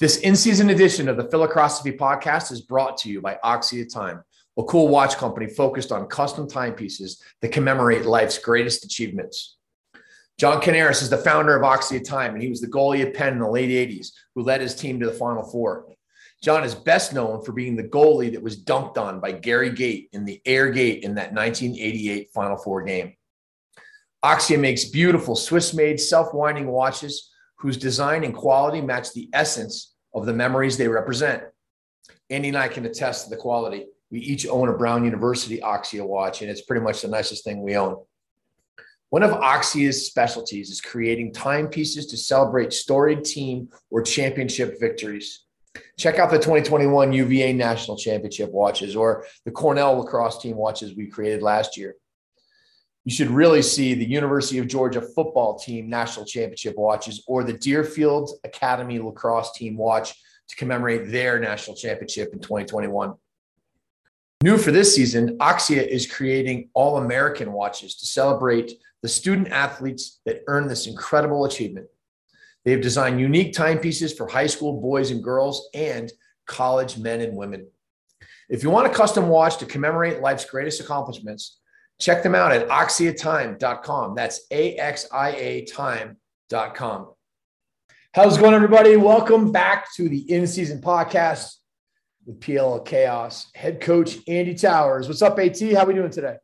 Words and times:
This 0.00 0.16
in 0.18 0.34
season 0.34 0.70
edition 0.70 1.08
of 1.08 1.16
the 1.16 1.28
Philocrosophy 1.30 1.92
podcast 1.92 2.50
is 2.50 2.62
brought 2.62 2.96
to 2.98 3.08
you 3.08 3.20
by 3.20 3.38
Axia 3.44 3.88
Time, 3.88 4.24
a 4.58 4.64
cool 4.64 4.88
watch 4.88 5.16
company 5.16 5.46
focused 5.46 5.92
on 5.92 6.08
custom 6.08 6.48
timepieces 6.48 7.22
that 7.40 7.52
commemorate 7.52 8.04
life's 8.04 8.36
greatest 8.36 8.84
achievements. 8.84 9.56
John 10.36 10.60
Canaris 10.60 11.00
is 11.00 11.10
the 11.10 11.18
founder 11.18 11.54
of 11.54 11.62
Axia 11.62 12.02
Time, 12.04 12.34
and 12.34 12.42
he 12.42 12.48
was 12.48 12.60
the 12.60 12.66
goalie 12.66 13.06
at 13.06 13.14
Penn 13.14 13.34
in 13.34 13.38
the 13.38 13.48
late 13.48 13.70
80s 13.70 14.08
who 14.34 14.42
led 14.42 14.60
his 14.60 14.74
team 14.74 14.98
to 14.98 15.06
the 15.06 15.12
Final 15.12 15.44
Four. 15.44 15.86
John 16.42 16.64
is 16.64 16.74
best 16.74 17.12
known 17.12 17.44
for 17.44 17.52
being 17.52 17.76
the 17.76 17.84
goalie 17.84 18.32
that 18.32 18.42
was 18.42 18.64
dunked 18.64 18.98
on 18.98 19.20
by 19.20 19.30
Gary 19.30 19.70
Gait 19.70 20.08
in 20.12 20.24
the 20.24 20.42
Air 20.44 20.72
Gait 20.72 21.04
in 21.04 21.14
that 21.14 21.32
1988 21.32 22.30
Final 22.34 22.56
Four 22.56 22.82
game. 22.82 23.14
Axia 24.24 24.58
makes 24.58 24.86
beautiful 24.86 25.36
Swiss 25.36 25.72
made 25.72 26.00
self 26.00 26.34
winding 26.34 26.66
watches 26.66 27.30
whose 27.64 27.78
design 27.78 28.24
and 28.24 28.34
quality 28.34 28.82
match 28.82 29.14
the 29.14 29.26
essence 29.32 29.94
of 30.12 30.26
the 30.26 30.32
memories 30.34 30.76
they 30.76 30.86
represent. 30.86 31.42
Andy 32.28 32.48
and 32.48 32.58
I 32.58 32.68
can 32.68 32.84
attest 32.84 33.24
to 33.24 33.30
the 33.30 33.38
quality. 33.38 33.86
We 34.10 34.18
each 34.18 34.46
own 34.46 34.68
a 34.68 34.74
Brown 34.74 35.02
University 35.02 35.60
Axia 35.60 36.06
watch, 36.06 36.42
and 36.42 36.50
it's 36.50 36.60
pretty 36.60 36.84
much 36.84 37.00
the 37.00 37.08
nicest 37.08 37.42
thing 37.42 37.62
we 37.62 37.74
own. 37.74 37.96
One 39.08 39.22
of 39.22 39.30
Axia's 39.30 40.06
specialties 40.06 40.68
is 40.68 40.82
creating 40.82 41.32
timepieces 41.32 42.04
to 42.08 42.18
celebrate 42.18 42.74
storied 42.74 43.24
team 43.24 43.70
or 43.90 44.02
championship 44.02 44.78
victories. 44.78 45.46
Check 45.98 46.18
out 46.18 46.30
the 46.30 46.36
2021 46.36 47.14
UVA 47.14 47.54
National 47.54 47.96
Championship 47.96 48.52
watches 48.52 48.94
or 48.94 49.24
the 49.46 49.50
Cornell 49.50 50.00
lacrosse 50.00 50.38
team 50.42 50.56
watches 50.56 50.94
we 50.94 51.06
created 51.06 51.40
last 51.40 51.78
year 51.78 51.96
you 53.04 53.14
should 53.14 53.30
really 53.30 53.62
see 53.62 53.94
the 53.94 54.04
University 54.04 54.58
of 54.58 54.66
Georgia 54.66 55.00
football 55.00 55.58
team 55.58 55.90
national 55.90 56.24
championship 56.24 56.76
watches 56.76 57.22
or 57.26 57.44
the 57.44 57.52
Deerfield 57.52 58.30
Academy 58.44 58.98
lacrosse 58.98 59.52
team 59.52 59.76
watch 59.76 60.14
to 60.48 60.56
commemorate 60.56 61.10
their 61.10 61.38
national 61.38 61.76
championship 61.76 62.32
in 62.32 62.40
2021. 62.40 63.14
New 64.42 64.58
for 64.58 64.72
this 64.72 64.94
season, 64.94 65.38
Axia 65.38 65.86
is 65.86 66.10
creating 66.10 66.68
all 66.74 66.98
American 66.98 67.52
watches 67.52 67.94
to 67.96 68.06
celebrate 68.06 68.72
the 69.02 69.08
student 69.08 69.48
athletes 69.48 70.20
that 70.24 70.42
earn 70.46 70.66
this 70.66 70.86
incredible 70.86 71.44
achievement. 71.44 71.86
They 72.64 72.72
have 72.72 72.80
designed 72.80 73.20
unique 73.20 73.52
timepieces 73.52 74.14
for 74.14 74.26
high 74.26 74.46
school 74.46 74.80
boys 74.80 75.10
and 75.10 75.22
girls 75.22 75.68
and 75.74 76.10
college 76.46 76.96
men 76.98 77.20
and 77.20 77.36
women. 77.36 77.66
If 78.48 78.62
you 78.62 78.70
want 78.70 78.86
a 78.86 78.94
custom 78.94 79.28
watch 79.28 79.58
to 79.58 79.66
commemorate 79.66 80.20
life's 80.20 80.44
greatest 80.44 80.80
accomplishments, 80.80 81.60
Check 82.00 82.22
them 82.22 82.34
out 82.34 82.52
at 82.52 82.68
axiatime.com. 82.68 84.14
That's 84.14 84.46
A 84.50 84.76
X 84.76 85.06
I 85.12 85.30
A 85.30 85.64
time.com. 85.64 87.12
How's 88.12 88.36
it 88.36 88.40
going, 88.40 88.54
everybody? 88.54 88.96
Welcome 88.96 89.52
back 89.52 89.92
to 89.94 90.08
the 90.08 90.18
in 90.32 90.46
season 90.46 90.80
podcast 90.80 91.54
with 92.26 92.40
PLL 92.40 92.84
Chaos. 92.84 93.48
Head 93.54 93.80
coach 93.80 94.18
Andy 94.26 94.54
Towers. 94.54 95.06
What's 95.06 95.22
up, 95.22 95.38
AT? 95.38 95.60
How 95.72 95.84
we 95.84 95.94
doing 95.94 96.10
today? 96.10 96.36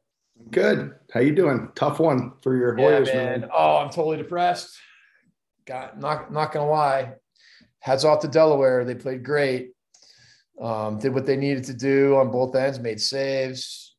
Good. 0.51 0.95
How 1.13 1.21
you 1.21 1.35
doing? 1.35 1.69
Tough 1.75 1.99
one 1.99 2.33
for 2.43 2.57
your 2.57 2.77
Hoyas, 2.77 3.09
yeah, 3.09 3.15
man. 3.15 3.41
man. 3.41 3.51
Oh, 3.53 3.79
I'm 3.79 3.91
totally 3.91 4.19
depressed. 4.19 4.79
Got 5.67 5.99
not 5.99 6.33
not 6.33 6.53
gonna 6.53 6.71
lie. 6.71 7.15
Hats 7.81 8.05
off 8.05 8.21
to 8.21 8.29
Delaware. 8.29 8.85
They 8.85 8.95
played 8.95 9.25
great. 9.25 9.73
Um, 10.61 10.99
did 10.99 11.13
what 11.13 11.27
they 11.27 11.37
needed 11.37 11.65
to 11.65 11.75
do 11.75 12.17
on 12.17 12.31
both 12.31 12.55
ends. 12.55 12.79
Made 12.79 13.01
saves 13.01 13.90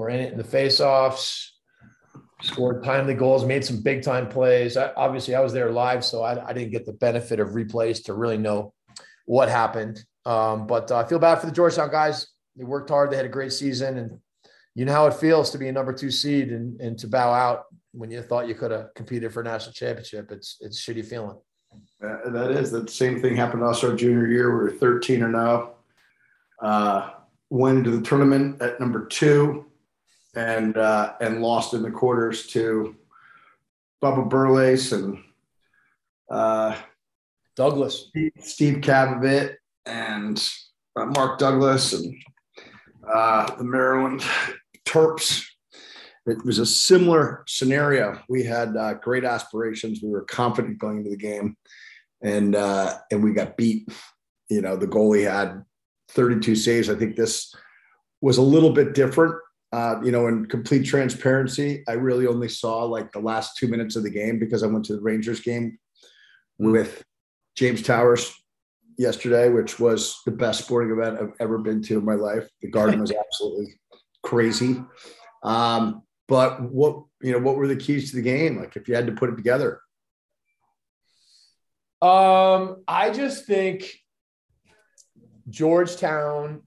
were 0.00 0.08
in 0.08 0.18
it 0.18 0.32
in 0.32 0.38
the 0.38 0.44
faceoffs, 0.44 1.50
scored 2.42 2.82
timely 2.82 3.12
goals, 3.12 3.44
made 3.44 3.64
some 3.64 3.82
big 3.82 4.02
time 4.02 4.28
plays. 4.28 4.78
I, 4.78 4.92
obviously, 4.96 5.34
I 5.34 5.40
was 5.40 5.52
there 5.52 5.70
live, 5.70 6.04
so 6.04 6.22
I, 6.22 6.48
I, 6.48 6.54
didn't 6.54 6.72
get 6.72 6.86
the 6.86 6.94
benefit 6.94 7.38
of 7.38 7.48
replays 7.48 8.02
to 8.04 8.14
really 8.14 8.38
know 8.38 8.72
what 9.26 9.50
happened. 9.50 10.02
Um, 10.24 10.66
but 10.66 10.90
uh, 10.90 10.96
I 10.96 11.04
feel 11.04 11.18
bad 11.18 11.38
for 11.38 11.46
the 11.46 11.52
Georgetown 11.52 11.90
guys. 11.90 12.28
They 12.56 12.64
worked 12.64 12.88
hard. 12.88 13.10
They 13.10 13.16
had 13.16 13.26
a 13.26 13.30
great 13.30 13.52
season, 13.52 13.98
and 13.98 14.18
you 14.74 14.86
know 14.86 14.92
how 14.92 15.06
it 15.06 15.14
feels 15.14 15.50
to 15.50 15.58
be 15.58 15.68
a 15.68 15.72
number 15.72 15.92
two 15.92 16.10
seed 16.10 16.48
and, 16.48 16.80
and 16.80 16.98
to 16.98 17.06
bow 17.06 17.30
out 17.30 17.64
when 17.92 18.10
you 18.10 18.22
thought 18.22 18.48
you 18.48 18.54
could 18.54 18.70
have 18.70 18.94
competed 18.94 19.32
for 19.34 19.42
a 19.42 19.44
national 19.44 19.74
championship. 19.74 20.32
It's 20.32 20.56
it's 20.60 20.80
shitty 20.80 21.04
feeling. 21.04 21.36
Uh, 22.02 22.30
that 22.30 22.52
is 22.52 22.70
the 22.70 22.88
same 22.88 23.20
thing 23.20 23.36
happened 23.36 23.60
to 23.62 23.66
us 23.66 23.84
our 23.84 23.94
junior 23.94 24.26
year. 24.26 24.50
We 24.50 24.64
were 24.64 24.78
13 24.78 25.22
and 25.22 25.32
now. 25.34 25.74
Uh, 26.60 27.10
went 27.50 27.78
into 27.78 27.90
the 27.90 28.02
tournament 28.02 28.60
at 28.62 28.80
number 28.80 29.06
two 29.06 29.69
and 30.34 30.76
uh, 30.76 31.14
and 31.20 31.42
lost 31.42 31.74
in 31.74 31.82
the 31.82 31.90
quarters 31.90 32.46
to 32.48 32.96
Bubba 34.02 34.28
Burlace 34.28 34.92
and 34.92 35.18
uh, 36.30 36.76
Douglas, 37.56 38.10
Steve, 38.40 38.78
Kavovit, 38.78 39.56
and 39.86 40.42
uh, 40.96 41.06
Mark 41.06 41.38
Douglas 41.38 41.92
and 41.92 42.14
uh, 43.12 43.54
the 43.56 43.64
Maryland 43.64 44.24
Terps. 44.86 45.44
It 46.26 46.44
was 46.44 46.58
a 46.58 46.66
similar 46.66 47.44
scenario. 47.48 48.20
We 48.28 48.44
had 48.44 48.76
uh, 48.76 48.94
great 48.94 49.24
aspirations. 49.24 50.00
We 50.02 50.10
were 50.10 50.24
confident 50.24 50.78
going 50.78 50.98
into 50.98 51.10
the 51.10 51.16
game, 51.16 51.56
and 52.22 52.54
uh, 52.54 52.94
and 53.10 53.22
we 53.24 53.32
got 53.32 53.56
beat. 53.56 53.88
You 54.48 54.60
know, 54.60 54.76
the 54.76 54.86
goalie 54.86 55.30
had 55.30 55.64
32 56.10 56.56
saves. 56.56 56.90
I 56.90 56.94
think 56.94 57.16
this 57.16 57.54
was 58.20 58.36
a 58.36 58.42
little 58.42 58.72
bit 58.72 58.94
different 58.94 59.34
uh, 59.72 60.00
you 60.02 60.10
know, 60.10 60.26
in 60.26 60.46
complete 60.46 60.84
transparency, 60.84 61.84
I 61.88 61.92
really 61.92 62.26
only 62.26 62.48
saw 62.48 62.84
like 62.84 63.12
the 63.12 63.20
last 63.20 63.56
two 63.56 63.68
minutes 63.68 63.96
of 63.96 64.02
the 64.02 64.10
game 64.10 64.38
because 64.38 64.62
I 64.62 64.66
went 64.66 64.84
to 64.86 64.94
the 64.94 65.00
Rangers 65.00 65.40
game 65.40 65.78
with 66.58 67.04
James 67.56 67.82
Towers 67.82 68.34
yesterday, 68.98 69.48
which 69.48 69.78
was 69.78 70.20
the 70.26 70.32
best 70.32 70.64
sporting 70.64 70.90
event 70.90 71.18
I've 71.20 71.34
ever 71.40 71.58
been 71.58 71.82
to 71.84 71.98
in 71.98 72.04
my 72.04 72.14
life. 72.14 72.48
The 72.60 72.68
garden 72.68 73.00
was 73.00 73.12
absolutely 73.26 73.78
crazy. 74.22 74.82
Um, 75.42 76.02
but 76.26 76.60
what 76.62 77.04
you 77.22 77.32
know, 77.32 77.38
what 77.38 77.56
were 77.56 77.68
the 77.68 77.76
keys 77.76 78.10
to 78.10 78.16
the 78.16 78.22
game? 78.22 78.58
Like 78.58 78.76
if 78.76 78.88
you 78.88 78.94
had 78.94 79.06
to 79.06 79.12
put 79.12 79.30
it 79.30 79.36
together. 79.36 79.80
Um, 82.02 82.82
I 82.88 83.10
just 83.10 83.46
think 83.46 84.00
Georgetown, 85.48 86.62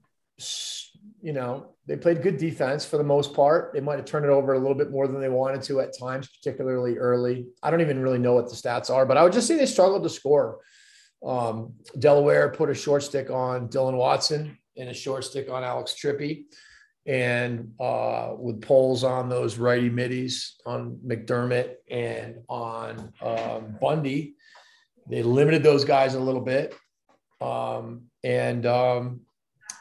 you 1.24 1.32
know, 1.32 1.68
they 1.86 1.96
played 1.96 2.20
good 2.20 2.36
defense 2.36 2.84
for 2.84 2.98
the 2.98 3.02
most 3.02 3.32
part. 3.32 3.72
They 3.72 3.80
might 3.80 3.96
have 3.96 4.04
turned 4.04 4.26
it 4.26 4.30
over 4.30 4.52
a 4.52 4.58
little 4.58 4.76
bit 4.76 4.90
more 4.90 5.08
than 5.08 5.22
they 5.22 5.30
wanted 5.30 5.62
to 5.62 5.80
at 5.80 5.98
times, 5.98 6.28
particularly 6.28 6.98
early. 6.98 7.46
I 7.62 7.70
don't 7.70 7.80
even 7.80 8.02
really 8.02 8.18
know 8.18 8.34
what 8.34 8.50
the 8.50 8.54
stats 8.54 8.90
are, 8.90 9.06
but 9.06 9.16
I 9.16 9.22
would 9.22 9.32
just 9.32 9.48
say 9.48 9.56
they 9.56 9.64
struggled 9.64 10.02
to 10.02 10.10
score. 10.10 10.58
Um, 11.24 11.72
Delaware 11.98 12.50
put 12.50 12.68
a 12.68 12.74
short 12.74 13.04
stick 13.04 13.30
on 13.30 13.68
Dylan 13.68 13.96
Watson 13.96 14.58
and 14.76 14.90
a 14.90 14.94
short 14.94 15.24
stick 15.24 15.48
on 15.48 15.64
Alex 15.64 15.94
Trippy, 15.98 16.44
and 17.06 17.72
uh, 17.80 18.34
with 18.36 18.60
poles 18.60 19.02
on 19.02 19.30
those 19.30 19.56
righty 19.56 19.88
middies 19.88 20.56
on 20.66 20.98
McDermott 21.06 21.76
and 21.90 22.36
on 22.50 23.14
um, 23.22 23.78
Bundy. 23.80 24.34
They 25.08 25.22
limited 25.22 25.62
those 25.62 25.86
guys 25.86 26.16
a 26.16 26.20
little 26.20 26.42
bit. 26.42 26.74
Um, 27.40 28.02
and 28.22 28.66
um, 28.66 29.20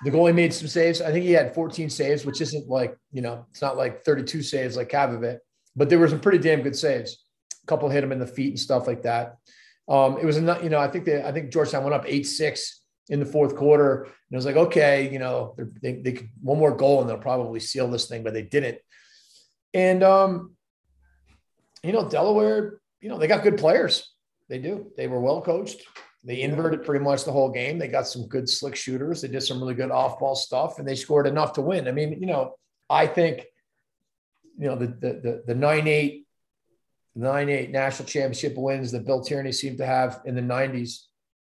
the 0.04 0.12
goalie 0.12 0.36
made 0.36 0.54
some 0.54 0.68
saves. 0.68 1.02
I 1.02 1.12
think 1.12 1.26
he 1.26 1.32
had 1.32 1.54
14 1.54 1.90
saves, 1.90 2.26
which 2.26 2.42
isn't 2.42 2.68
like, 2.68 2.98
you 3.12 3.22
know, 3.22 3.46
it's 3.52 3.62
not 3.62 3.78
like 3.78 4.04
32 4.04 4.42
saves 4.44 4.76
like 4.76 4.90
Kavovit, 4.90 5.40
but 5.76 5.90
there 5.90 6.00
were 6.00 6.08
some 6.08 6.20
pretty 6.20 6.40
damn 6.40 6.62
good 6.62 6.76
saves. 6.76 7.26
A 7.64 7.68
couple 7.68 7.90
hit 7.90 8.04
him 8.04 8.12
in 8.12 8.20
the 8.20 8.28
feet 8.28 8.50
and 8.50 8.60
stuff 8.60 8.88
like 8.88 9.04
that. 9.04 9.38
Um, 9.88 10.18
it 10.18 10.26
was, 10.26 10.38
you 10.38 10.70
know, 10.70 10.80
I 10.80 10.88
think 10.88 11.06
they, 11.06 11.24
I 11.24 11.32
think 11.32 11.52
Georgetown 11.52 11.84
went 11.84 11.94
up 11.96 12.06
8 12.06 12.24
6 12.24 12.82
in 13.10 13.20
the 13.20 13.26
fourth 13.26 13.56
quarter. 13.56 14.04
And 14.04 14.14
it 14.32 14.36
was 14.36 14.46
like, 14.46 14.56
okay, 14.56 15.12
you 15.12 15.20
know, 15.20 15.56
they, 15.82 15.94
they 15.94 16.14
could 16.14 16.30
one 16.42 16.58
more 16.58 16.76
goal 16.76 17.02
and 17.02 17.10
they'll 17.10 17.18
probably 17.18 17.60
seal 17.60 17.90
this 17.90 18.08
thing, 18.08 18.24
but 18.24 18.34
they 18.34 18.44
didn't. 18.44 18.80
And, 19.74 20.04
um, 20.04 20.56
you 21.84 21.92
know, 21.92 22.08
Delaware, 22.08 22.80
you 23.02 23.10
know, 23.10 23.18
they 23.18 23.28
got 23.28 23.44
good 23.44 23.58
players. 23.58 24.10
They 24.50 24.60
do. 24.60 24.92
They 24.96 25.08
were 25.08 25.20
well 25.20 25.42
coached. 25.42 25.84
They 26.24 26.42
inverted 26.42 26.86
pretty 26.86 27.04
much 27.04 27.26
the 27.26 27.32
whole 27.32 27.52
game. 27.52 27.78
They 27.78 27.90
got 27.90 28.08
some 28.08 28.28
good 28.28 28.48
slick 28.48 28.76
shooters. 28.76 29.22
They 29.22 29.28
did 29.28 29.44
some 29.44 29.60
really 29.60 29.74
good 29.74 29.92
off 29.92 30.20
ball 30.20 30.36
stuff 30.36 30.80
and 30.80 30.88
they 30.88 30.96
scored 30.96 31.28
enough 31.28 31.54
to 31.54 31.62
win. 31.62 31.88
I 31.88 31.92
mean, 31.92 32.20
you 32.20 32.28
know, 32.28 32.56
I 32.90 33.08
think, 33.08 33.46
you 34.58 34.68
know, 34.68 34.76
the, 34.76 34.88
the, 34.88 35.44
the, 35.48 35.56
9 35.56 35.88
8, 35.88 36.26
9 37.16 37.50
8 37.50 37.72
national 37.72 38.08
championship 38.08 38.54
wins 38.56 38.92
that 38.92 39.06
Bill 39.06 39.22
Tierney 39.22 39.52
seemed 39.52 39.80
to 39.80 39.86
have 39.86 40.22
in 40.26 40.36
the 40.36 40.42
90s 40.42 41.02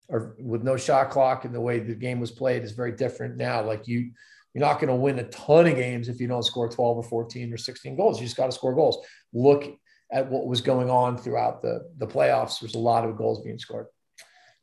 or 0.09 0.35
with 0.39 0.63
no 0.63 0.77
shot 0.77 1.11
clock 1.11 1.45
and 1.45 1.53
the 1.53 1.61
way 1.61 1.79
the 1.79 1.93
game 1.93 2.19
was 2.19 2.31
played 2.31 2.63
is 2.63 2.71
very 2.71 2.91
different 2.91 3.37
now. 3.37 3.63
Like 3.63 3.87
you, 3.87 4.11
you're 4.53 4.65
not 4.65 4.79
going 4.79 4.87
to 4.87 4.95
win 4.95 5.19
a 5.19 5.23
ton 5.25 5.67
of 5.67 5.75
games 5.75 6.09
if 6.09 6.19
you 6.19 6.27
don't 6.27 6.43
score 6.43 6.67
12 6.67 6.97
or 6.97 7.03
14 7.03 7.53
or 7.53 7.57
16 7.57 7.95
goals. 7.95 8.19
You 8.19 8.25
just 8.25 8.37
got 8.37 8.47
to 8.47 8.51
score 8.51 8.73
goals. 8.73 9.05
Look 9.31 9.77
at 10.11 10.29
what 10.29 10.47
was 10.47 10.61
going 10.61 10.89
on 10.89 11.17
throughout 11.17 11.61
the 11.61 11.89
the 11.97 12.07
playoffs. 12.07 12.59
There's 12.59 12.75
a 12.75 12.79
lot 12.79 13.07
of 13.07 13.15
goals 13.15 13.41
being 13.43 13.59
scored. 13.59 13.85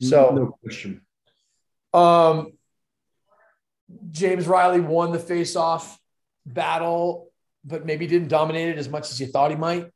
So 0.01 0.31
no 0.31 0.47
question. 0.63 1.03
Um, 1.93 2.53
James 4.11 4.47
Riley 4.47 4.81
won 4.81 5.13
the 5.13 5.19
face-off 5.19 5.99
battle, 6.47 7.31
but 7.65 7.87
maybe 7.87 8.07
didn't 8.07 8.29
dominate 8.29 8.69
it 8.69 8.79
as 8.79 8.89
much 8.89 9.11
as 9.11 9.21
you 9.21 9.27
thought 9.27 9.51
he 9.51 9.57
might. 9.57 9.91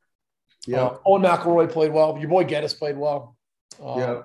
Yeah. 0.66 0.82
Uh, 0.82 0.98
Owen 1.06 1.22
McElroy 1.22 1.70
played 1.70 1.92
well. 1.92 2.16
Your 2.18 2.28
boy 2.28 2.44
Geddes 2.44 2.74
played 2.74 2.96
well. 2.96 3.36
Um, 3.82 3.98
yeah. 3.98 4.22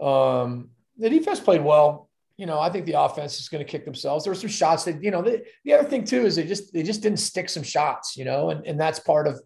Um, 0.00 0.70
the 0.98 1.10
defense 1.10 1.40
played 1.40 1.64
well. 1.64 2.08
You 2.36 2.44
know, 2.44 2.60
I 2.60 2.68
think 2.68 2.84
the 2.84 3.00
offense 3.00 3.40
is 3.40 3.48
going 3.48 3.64
to 3.64 3.70
kick 3.70 3.86
themselves. 3.86 4.24
There 4.24 4.30
were 4.30 4.38
some 4.38 4.50
shots 4.50 4.84
that, 4.84 5.02
you 5.02 5.10
know, 5.10 5.22
the, 5.22 5.42
the 5.64 5.72
other 5.72 5.88
thing 5.88 6.04
too 6.04 6.26
is 6.26 6.36
they 6.36 6.46
just 6.46 6.72
they 6.72 6.82
just 6.82 7.02
didn't 7.02 7.18
stick 7.18 7.48
some 7.48 7.62
shots, 7.62 8.16
you 8.16 8.26
know, 8.26 8.50
and, 8.50 8.66
and 8.66 8.78
that's 8.78 8.98
part 9.00 9.26
of 9.26 9.40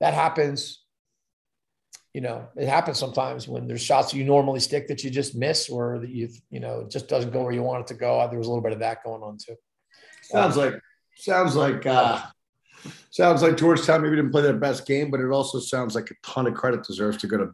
that 0.00 0.12
happens. 0.12 0.83
You 2.14 2.20
know, 2.20 2.46
it 2.56 2.68
happens 2.68 2.98
sometimes 2.98 3.48
when 3.48 3.66
there's 3.66 3.82
shots 3.82 4.14
you 4.14 4.24
normally 4.24 4.60
stick 4.60 4.86
that 4.88 5.02
you 5.02 5.10
just 5.10 5.34
miss 5.34 5.68
or 5.68 5.98
that 5.98 6.10
you, 6.10 6.28
you 6.48 6.60
know, 6.60 6.80
it 6.82 6.90
just 6.90 7.08
doesn't 7.08 7.32
go 7.32 7.42
where 7.42 7.52
you 7.52 7.62
want 7.62 7.82
it 7.82 7.86
to 7.88 7.94
go. 7.94 8.26
There 8.30 8.38
was 8.38 8.46
a 8.46 8.50
little 8.50 8.62
bit 8.62 8.72
of 8.72 8.78
that 8.78 9.02
going 9.04 9.22
on 9.22 9.36
too. 9.36 9.56
Sounds 10.22 10.56
like 10.56 10.74
sounds 11.16 11.56
like 11.56 11.84
uh 11.86 12.22
sounds 13.10 13.42
like 13.42 13.56
Georgetown 13.56 14.02
maybe 14.02 14.16
didn't 14.16 14.30
play 14.30 14.42
their 14.42 14.56
best 14.56 14.86
game, 14.86 15.10
but 15.10 15.20
it 15.20 15.30
also 15.30 15.58
sounds 15.58 15.94
like 15.94 16.10
a 16.10 16.14
ton 16.22 16.46
of 16.46 16.54
credit 16.54 16.84
deserves 16.84 17.16
to 17.18 17.26
go 17.26 17.36
to 17.36 17.52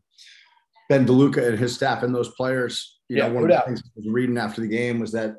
Ben 0.90 1.06
DeLuca 1.06 1.48
and 1.48 1.58
his 1.58 1.74
staff 1.74 2.02
and 2.02 2.14
those 2.14 2.28
players. 2.34 2.98
You 3.08 3.16
Yeah, 3.16 3.28
know, 3.28 3.34
one 3.34 3.48
no 3.48 3.54
of 3.54 3.60
the 3.60 3.66
things 3.66 3.82
I 3.84 3.90
was 3.96 4.08
reading 4.08 4.36
after 4.38 4.60
the 4.60 4.68
game 4.68 5.00
was 5.00 5.12
that 5.12 5.36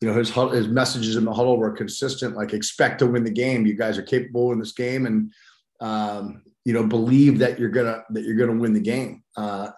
you 0.00 0.08
know 0.08 0.14
his 0.14 0.30
his 0.30 0.68
messages 0.68 1.14
in 1.16 1.24
the 1.24 1.32
huddle 1.32 1.56
were 1.56 1.70
consistent, 1.70 2.36
like 2.36 2.52
expect 2.52 2.98
to 2.98 3.06
win 3.06 3.22
the 3.24 3.30
game. 3.30 3.64
You 3.64 3.74
guys 3.74 3.96
are 3.96 4.02
capable 4.02 4.52
in 4.52 4.58
this 4.58 4.72
game, 4.72 5.06
and 5.06 5.32
um, 5.80 6.42
you 6.66 6.72
know 6.72 6.82
believe 6.84 7.38
that 7.38 7.60
you're 7.60 7.68
gonna 7.70 8.02
that 8.10 8.24
you're 8.24 8.34
gonna 8.34 8.60
win 8.60 8.72
the 8.74 8.80
game. 8.80 9.22
Uh, 9.36 9.68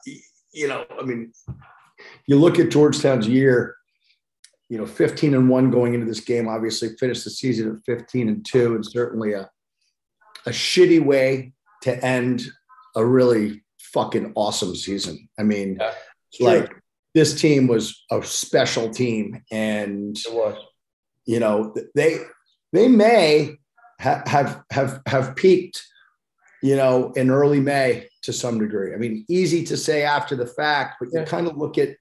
you 0.53 0.67
know, 0.69 0.87
I 0.99 1.03
mean, 1.05 1.33
you 2.27 2.37
look 2.39 2.59
at 2.59 2.71
Georgetown's 2.71 3.29
year. 3.29 3.75
You 4.71 4.77
know, 4.79 4.87
15 4.87 5.35
and 5.35 5.49
one 5.49 5.71
going 5.71 5.95
into 5.95 6.07
this 6.07 6.21
game. 6.21 6.47
Obviously, 6.49 6.91
finished 6.97 7.25
the 7.25 7.31
season 7.31 7.75
at 7.75 7.85
15 7.85 8.29
and 8.29 8.45
two, 8.45 8.75
and 8.75 8.85
certainly 8.85 9.35
a 9.35 9.51
a 10.47 10.51
shitty 10.51 11.05
way 11.05 11.53
to 11.83 12.05
end 12.05 12.43
a 12.97 13.05
really 13.05 13.63
fucking 13.93 14.33
awesome 14.35 14.75
season. 14.75 15.29
I 15.39 15.43
mean, 15.43 15.79
Yeah. 15.79 15.93
like 16.41 16.73
this 17.15 17.39
team 17.39 17.67
was 17.67 18.03
a 18.11 18.23
special 18.23 18.89
team, 18.91 19.43
and 19.51 20.17
you 21.27 21.39
know 21.41 21.75
they 21.95 22.21
they 22.73 22.89
may 22.89 23.57
ha- 24.01 24.23
have 24.27 24.63
have 24.71 25.01
have 25.07 25.37
peaked, 25.37 25.83
you 26.63 26.77
know, 26.77 27.13
in 27.13 27.31
early 27.31 27.61
May 27.61 28.09
to 28.23 28.33
some 28.33 28.59
degree. 28.59 28.95
I 28.95 28.97
mean, 28.97 29.25
easy 29.29 29.65
to 29.67 29.77
say 29.77 30.03
after 30.03 30.35
the 30.37 30.47
fact, 30.47 30.97
but 31.01 31.09
you 31.13 31.21
Yeah. 31.21 31.25
kind 31.25 31.47
of 31.47 31.57
look 31.57 31.79
at, 31.79 31.97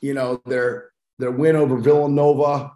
you 0.00 0.14
know, 0.14 0.40
their 0.46 0.90
their 1.18 1.32
win 1.32 1.56
over 1.56 1.76
Villanova. 1.78 2.70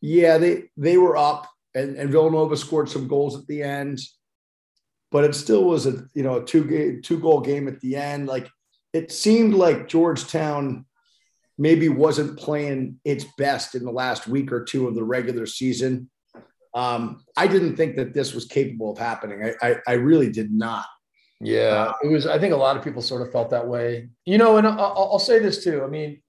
Yeah, 0.00 0.38
they 0.38 0.64
they 0.76 0.96
were 0.98 1.16
up, 1.16 1.48
and, 1.74 1.96
and 1.96 2.10
Villanova 2.10 2.56
scored 2.56 2.88
some 2.88 3.08
goals 3.08 3.38
at 3.38 3.46
the 3.46 3.62
end, 3.62 4.00
but 5.10 5.24
it 5.24 5.34
still 5.34 5.64
was 5.64 5.86
a 5.86 6.04
you 6.14 6.22
know 6.22 6.36
a 6.36 6.44
two 6.44 6.64
game 6.64 7.02
two 7.02 7.18
goal 7.18 7.40
game 7.40 7.66
at 7.68 7.80
the 7.80 7.96
end. 7.96 8.26
Like 8.26 8.48
it 8.92 9.10
seemed 9.10 9.54
like 9.54 9.88
Georgetown 9.88 10.84
maybe 11.58 11.88
wasn't 11.88 12.38
playing 12.38 12.98
its 13.04 13.24
best 13.38 13.74
in 13.74 13.84
the 13.84 13.90
last 13.92 14.26
week 14.26 14.52
or 14.52 14.64
two 14.64 14.86
of 14.88 14.94
the 14.94 15.04
regular 15.04 15.46
season. 15.46 16.10
Um, 16.74 17.24
I 17.36 17.46
didn't 17.46 17.76
think 17.76 17.96
that 17.96 18.14
this 18.14 18.34
was 18.34 18.46
capable 18.46 18.92
of 18.92 18.98
happening. 18.98 19.44
I, 19.44 19.68
I, 19.68 19.76
I 19.86 19.92
really 19.94 20.30
did 20.30 20.52
not. 20.52 20.86
Yeah, 21.40 21.92
it 22.02 22.06
was. 22.06 22.26
I 22.26 22.38
think 22.38 22.52
a 22.52 22.56
lot 22.56 22.76
of 22.76 22.84
people 22.84 23.02
sort 23.02 23.22
of 23.22 23.32
felt 23.32 23.50
that 23.50 23.66
way. 23.66 24.08
You 24.24 24.38
know, 24.38 24.58
and 24.58 24.66
I'll, 24.66 25.08
I'll 25.12 25.18
say 25.18 25.40
this 25.40 25.64
too. 25.64 25.82
I 25.82 25.88
mean, 25.88 26.22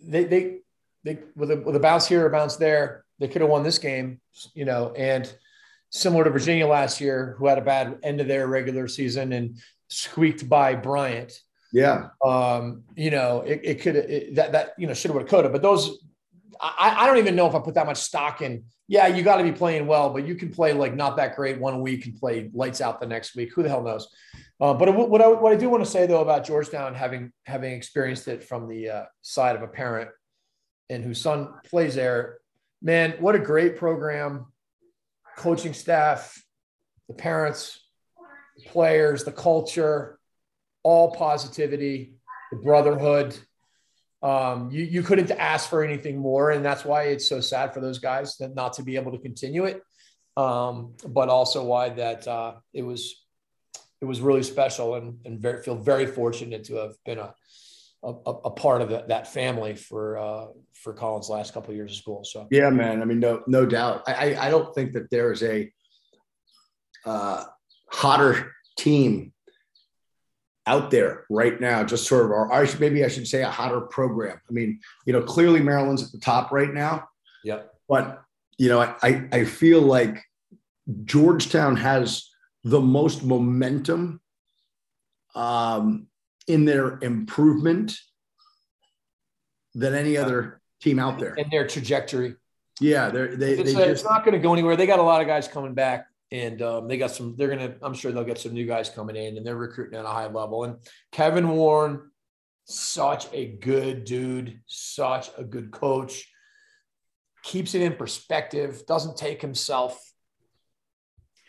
they 0.00 0.24
they 0.24 0.58
they 1.04 1.18
with 1.36 1.50
a 1.50 1.56
with 1.56 1.76
a 1.76 1.80
bounce 1.80 2.08
here, 2.08 2.26
a 2.26 2.30
bounce 2.30 2.56
there, 2.56 3.04
they 3.18 3.28
could 3.28 3.42
have 3.42 3.50
won 3.50 3.62
this 3.62 3.78
game. 3.78 4.20
You 4.54 4.64
know, 4.64 4.94
and 4.96 5.30
similar 5.90 6.24
to 6.24 6.30
Virginia 6.30 6.66
last 6.66 7.00
year, 7.00 7.36
who 7.38 7.46
had 7.46 7.58
a 7.58 7.62
bad 7.62 7.98
end 8.02 8.20
of 8.20 8.26
their 8.26 8.46
regular 8.46 8.88
season 8.88 9.32
and 9.32 9.58
squeaked 9.88 10.48
by 10.48 10.74
Bryant. 10.74 11.38
Yeah. 11.72 12.08
Um, 12.24 12.84
you 12.96 13.10
know, 13.10 13.42
it, 13.42 13.60
it 13.62 13.80
could 13.82 13.96
it, 13.96 14.34
that 14.36 14.52
that 14.52 14.70
you 14.78 14.86
know 14.86 14.94
should 14.94 15.10
have 15.10 15.16
would 15.16 15.22
have 15.22 15.30
could 15.30 15.44
have, 15.44 15.52
but 15.52 15.62
those 15.62 15.98
I, 16.60 16.96
I 16.98 17.06
don't 17.06 17.18
even 17.18 17.36
know 17.36 17.46
if 17.46 17.54
I 17.54 17.60
put 17.60 17.74
that 17.74 17.86
much 17.86 17.98
stock 17.98 18.40
in. 18.42 18.64
Yeah, 18.90 19.06
you 19.06 19.22
got 19.22 19.36
to 19.36 19.44
be 19.44 19.52
playing 19.52 19.86
well, 19.86 20.08
but 20.10 20.26
you 20.26 20.34
can 20.34 20.50
play 20.50 20.72
like 20.72 20.94
not 20.94 21.18
that 21.18 21.36
great 21.36 21.60
one 21.60 21.82
week 21.82 22.06
and 22.06 22.18
play 22.18 22.50
lights 22.54 22.80
out 22.80 23.00
the 23.00 23.06
next 23.06 23.36
week. 23.36 23.52
Who 23.52 23.62
the 23.62 23.68
hell 23.68 23.82
knows? 23.82 24.08
Uh, 24.60 24.72
but 24.72 24.92
what 24.94 25.20
I, 25.20 25.28
what 25.28 25.52
I 25.52 25.56
do 25.56 25.68
want 25.68 25.84
to 25.84 25.90
say 25.90 26.06
though 26.06 26.22
about 26.22 26.46
Georgetown, 26.46 26.94
having 26.94 27.32
having 27.44 27.72
experienced 27.72 28.26
it 28.28 28.42
from 28.42 28.66
the 28.66 28.88
uh, 28.88 29.04
side 29.20 29.56
of 29.56 29.62
a 29.62 29.68
parent 29.68 30.10
and 30.88 31.04
whose 31.04 31.20
son 31.20 31.52
plays 31.64 31.94
there, 31.94 32.38
man, 32.80 33.14
what 33.20 33.34
a 33.34 33.38
great 33.38 33.76
program, 33.76 34.46
coaching 35.36 35.74
staff, 35.74 36.42
the 37.08 37.14
parents, 37.14 37.78
the 38.56 38.70
players, 38.70 39.24
the 39.24 39.32
culture, 39.32 40.18
all 40.82 41.14
positivity, 41.14 42.14
the 42.50 42.56
brotherhood. 42.56 43.36
Um, 44.22 44.70
you 44.70 44.84
you 44.84 45.02
couldn't 45.02 45.30
ask 45.30 45.68
for 45.70 45.84
anything 45.84 46.18
more, 46.18 46.50
and 46.50 46.64
that's 46.64 46.84
why 46.84 47.04
it's 47.04 47.28
so 47.28 47.40
sad 47.40 47.72
for 47.72 47.80
those 47.80 47.98
guys 47.98 48.36
that 48.38 48.54
not 48.54 48.74
to 48.74 48.82
be 48.82 48.96
able 48.96 49.12
to 49.12 49.18
continue 49.18 49.64
it. 49.64 49.82
Um, 50.36 50.94
but 51.06 51.28
also 51.28 51.64
why 51.64 51.90
that 51.90 52.26
uh, 52.26 52.54
it 52.72 52.82
was 52.82 53.24
it 54.00 54.04
was 54.04 54.20
really 54.20 54.42
special, 54.42 54.96
and 54.96 55.18
and 55.24 55.40
very, 55.40 55.62
feel 55.62 55.76
very 55.76 56.06
fortunate 56.06 56.64
to 56.64 56.76
have 56.76 56.94
been 57.04 57.18
a 57.18 57.34
a, 58.02 58.08
a 58.08 58.50
part 58.50 58.80
of 58.80 58.90
that, 58.90 59.08
that 59.08 59.26
family 59.26 59.74
for 59.74 60.18
uh, 60.18 60.46
for 60.74 60.92
Colin's 60.92 61.28
last 61.28 61.52
couple 61.52 61.70
of 61.70 61.76
years 61.76 61.92
of 61.92 61.98
school. 61.98 62.24
So 62.24 62.46
Yeah, 62.50 62.70
man. 62.70 63.02
I 63.02 63.04
mean, 63.04 63.20
no, 63.20 63.42
no 63.46 63.66
doubt. 63.66 64.04
I, 64.06 64.34
I, 64.34 64.46
I 64.46 64.50
don't 64.50 64.74
think 64.74 64.92
that 64.92 65.10
there 65.10 65.32
is 65.32 65.42
a 65.42 65.70
uh, 67.04 67.44
hotter 67.90 68.52
team 68.76 69.32
out 70.68 70.90
there 70.90 71.24
right 71.30 71.58
now. 71.60 71.82
Just 71.82 72.06
sort 72.06 72.26
of, 72.26 72.30
or 72.30 72.52
I 72.52 72.66
should, 72.66 72.78
maybe 72.78 73.04
I 73.04 73.08
should 73.08 73.26
say 73.26 73.42
a 73.42 73.50
hotter 73.50 73.80
program. 73.80 74.38
I 74.48 74.52
mean, 74.52 74.80
you 75.06 75.12
know, 75.12 75.22
clearly 75.22 75.60
Maryland's 75.60 76.04
at 76.04 76.12
the 76.12 76.18
top 76.18 76.52
right 76.52 76.72
now, 76.72 77.08
yep, 77.42 77.74
but 77.88 78.22
you 78.58 78.68
know, 78.68 78.80
I, 78.80 79.28
I, 79.32 79.44
feel 79.44 79.80
like 79.80 80.20
Georgetown 81.04 81.76
has 81.76 82.28
the 82.64 82.80
most 82.80 83.22
momentum 83.22 84.20
um, 85.34 86.08
in 86.48 86.64
their 86.64 86.98
improvement 86.98 87.96
than 89.74 89.94
any 89.94 90.16
other 90.16 90.60
team 90.80 90.98
out 90.98 91.20
there. 91.20 91.34
and 91.38 91.50
their 91.50 91.66
trajectory. 91.66 92.34
Yeah, 92.80 93.10
they're, 93.10 93.36
they 93.36 93.52
It's, 93.52 93.72
they 93.72 93.78
just 93.78 93.88
it's 93.88 94.04
not 94.04 94.24
going 94.24 94.32
to 94.32 94.40
go 94.40 94.52
anywhere. 94.52 94.76
They 94.76 94.86
got 94.86 94.98
a 94.98 95.02
lot 95.02 95.20
of 95.20 95.28
guys 95.28 95.46
coming 95.46 95.74
back, 95.74 96.07
and 96.30 96.60
um, 96.62 96.88
they 96.88 96.98
got 96.98 97.10
some. 97.10 97.34
They're 97.36 97.56
to. 97.56 97.76
I'm 97.82 97.94
sure 97.94 98.12
they'll 98.12 98.24
get 98.24 98.38
some 98.38 98.52
new 98.52 98.66
guys 98.66 98.90
coming 98.90 99.16
in, 99.16 99.36
and 99.36 99.46
they're 99.46 99.56
recruiting 99.56 99.98
at 99.98 100.04
a 100.04 100.08
high 100.08 100.26
level. 100.26 100.64
And 100.64 100.76
Kevin 101.12 101.48
Warne, 101.48 102.10
such 102.64 103.26
a 103.32 103.46
good 103.46 104.04
dude, 104.04 104.60
such 104.66 105.30
a 105.38 105.44
good 105.44 105.70
coach. 105.70 106.30
Keeps 107.42 107.74
it 107.74 107.82
in 107.82 107.94
perspective. 107.94 108.84
Doesn't 108.86 109.16
take 109.16 109.40
himself 109.40 109.98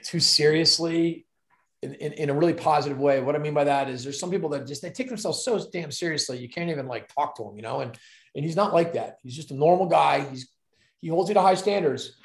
too 0.03 0.19
seriously. 0.19 1.25
In, 1.81 1.93
in, 1.93 2.11
in 2.11 2.29
a 2.29 2.33
really 2.33 2.53
positive 2.53 2.99
way. 2.99 3.21
What 3.21 3.37
I 3.37 3.39
mean 3.39 3.53
by 3.53 3.63
that 3.63 3.89
is 3.89 4.03
there's 4.03 4.19
some 4.19 4.29
people 4.29 4.49
that 4.49 4.67
just 4.67 4.81
they 4.81 4.89
take 4.89 5.07
themselves 5.07 5.45
so 5.45 5.65
damn 5.71 5.91
seriously 5.91 6.37
you 6.37 6.49
can't 6.49 6.69
even 6.69 6.87
like 6.89 7.07
talk 7.07 7.37
to 7.37 7.43
them, 7.43 7.55
you 7.55 7.61
know. 7.61 7.79
And 7.79 7.97
and 8.35 8.43
he's 8.43 8.57
not 8.57 8.73
like 8.73 8.93
that. 8.93 9.17
He's 9.23 9.35
just 9.35 9.51
a 9.51 9.55
normal 9.55 9.85
guy. 9.85 10.27
He's 10.29 10.49
he 11.01 11.07
holds 11.07 11.29
you 11.29 11.35
to 11.35 11.41
high 11.41 11.55
standards, 11.55 12.18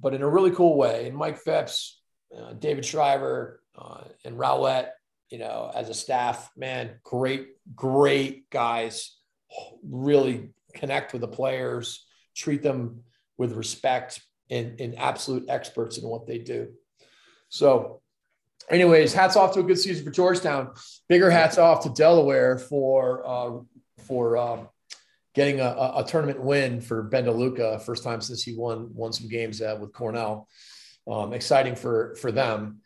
but 0.00 0.14
in 0.14 0.22
a 0.22 0.28
really 0.28 0.50
cool 0.50 0.76
way. 0.76 1.08
And 1.08 1.16
Mike 1.16 1.38
Phipps, 1.38 2.00
uh, 2.36 2.52
David 2.54 2.84
Shriver, 2.84 3.62
uh, 3.76 4.04
and 4.24 4.38
Rowlett, 4.38 4.90
you 5.30 5.38
know, 5.38 5.70
as 5.74 5.88
a 5.88 5.94
staff, 5.94 6.50
man, 6.56 6.90
great, 7.02 7.48
great 7.74 8.48
guys. 8.50 9.16
Really 9.82 10.50
connect 10.74 11.12
with 11.12 11.22
the 11.22 11.28
players, 11.28 12.04
treat 12.34 12.62
them 12.62 13.02
with 13.38 13.52
respect, 13.52 14.20
and, 14.50 14.80
and 14.80 14.98
absolute 14.98 15.46
experts 15.48 15.98
in 15.98 16.08
what 16.08 16.26
they 16.26 16.38
do. 16.38 16.68
So, 17.48 18.00
anyways, 18.70 19.12
hats 19.12 19.36
off 19.36 19.54
to 19.54 19.60
a 19.60 19.62
good 19.62 19.78
season 19.78 20.04
for 20.04 20.10
Georgetown. 20.10 20.72
Bigger 21.08 21.30
hats 21.30 21.58
off 21.58 21.82
to 21.84 21.90
Delaware 21.90 22.58
for 22.58 23.26
uh, 23.26 23.50
for 24.06 24.36
um, 24.36 24.68
getting 25.36 25.60
a, 25.60 25.92
a, 25.96 26.04
tournament 26.08 26.40
win 26.40 26.80
for 26.80 27.02
Ben 27.02 27.26
DeLuca, 27.26 27.82
first 27.82 28.02
time 28.02 28.22
since 28.22 28.42
he 28.42 28.56
won 28.56 28.88
won 28.94 29.12
some 29.12 29.28
games 29.28 29.60
uh, 29.60 29.76
with 29.78 29.92
Cornell. 29.92 30.48
Um, 31.06 31.34
exciting 31.34 31.76
for 31.76 32.16
for 32.16 32.32
them. 32.32 32.80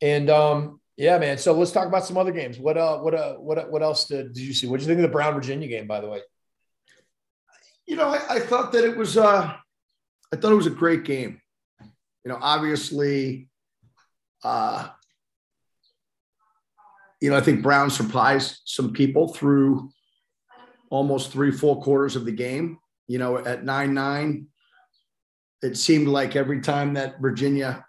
And 0.00 0.30
um, 0.30 0.80
Yeah, 0.96 1.18
man. 1.18 1.36
So 1.36 1.52
let's 1.52 1.72
talk 1.72 1.88
about 1.88 2.06
some 2.06 2.16
other 2.16 2.30
games. 2.30 2.58
What 2.58 2.78
uh, 2.78 2.98
what 2.98 3.14
uh, 3.14 3.34
what 3.34 3.70
what 3.70 3.82
else 3.82 4.06
did, 4.06 4.32
did 4.32 4.42
you 4.42 4.54
see? 4.54 4.68
What 4.68 4.78
did 4.78 4.86
you 4.86 4.94
think 4.94 5.04
of 5.04 5.10
the 5.10 5.12
Brown 5.12 5.34
Virginia 5.34 5.66
game, 5.66 5.86
by 5.86 6.00
the 6.00 6.08
way? 6.08 6.20
You 7.86 7.96
know, 7.96 8.08
I, 8.08 8.36
I 8.36 8.40
thought 8.40 8.70
that 8.72 8.84
it 8.84 8.96
was 8.96 9.16
uh, 9.16 9.52
I 10.32 10.36
thought 10.36 10.52
it 10.52 10.56
was 10.56 10.68
a 10.68 10.70
great 10.70 11.04
game. 11.04 11.40
You 12.24 12.30
know, 12.30 12.38
obviously, 12.40 13.48
uh, 14.44 14.88
you 17.20 17.30
know, 17.30 17.36
I 17.36 17.40
think 17.40 17.62
Brown 17.62 17.90
surprised 17.90 18.60
some 18.64 18.92
people 18.92 19.34
through 19.34 19.90
almost 20.90 21.32
three 21.32 21.50
full 21.50 21.82
quarters 21.82 22.16
of 22.16 22.24
the 22.24 22.32
game. 22.32 22.78
You 23.08 23.18
know, 23.18 23.38
at 23.38 23.64
nine 23.64 23.94
nine, 23.94 24.46
it 25.62 25.76
seemed 25.76 26.08
like 26.08 26.36
every 26.36 26.60
time 26.60 26.94
that 26.94 27.20
Virginia 27.20 27.84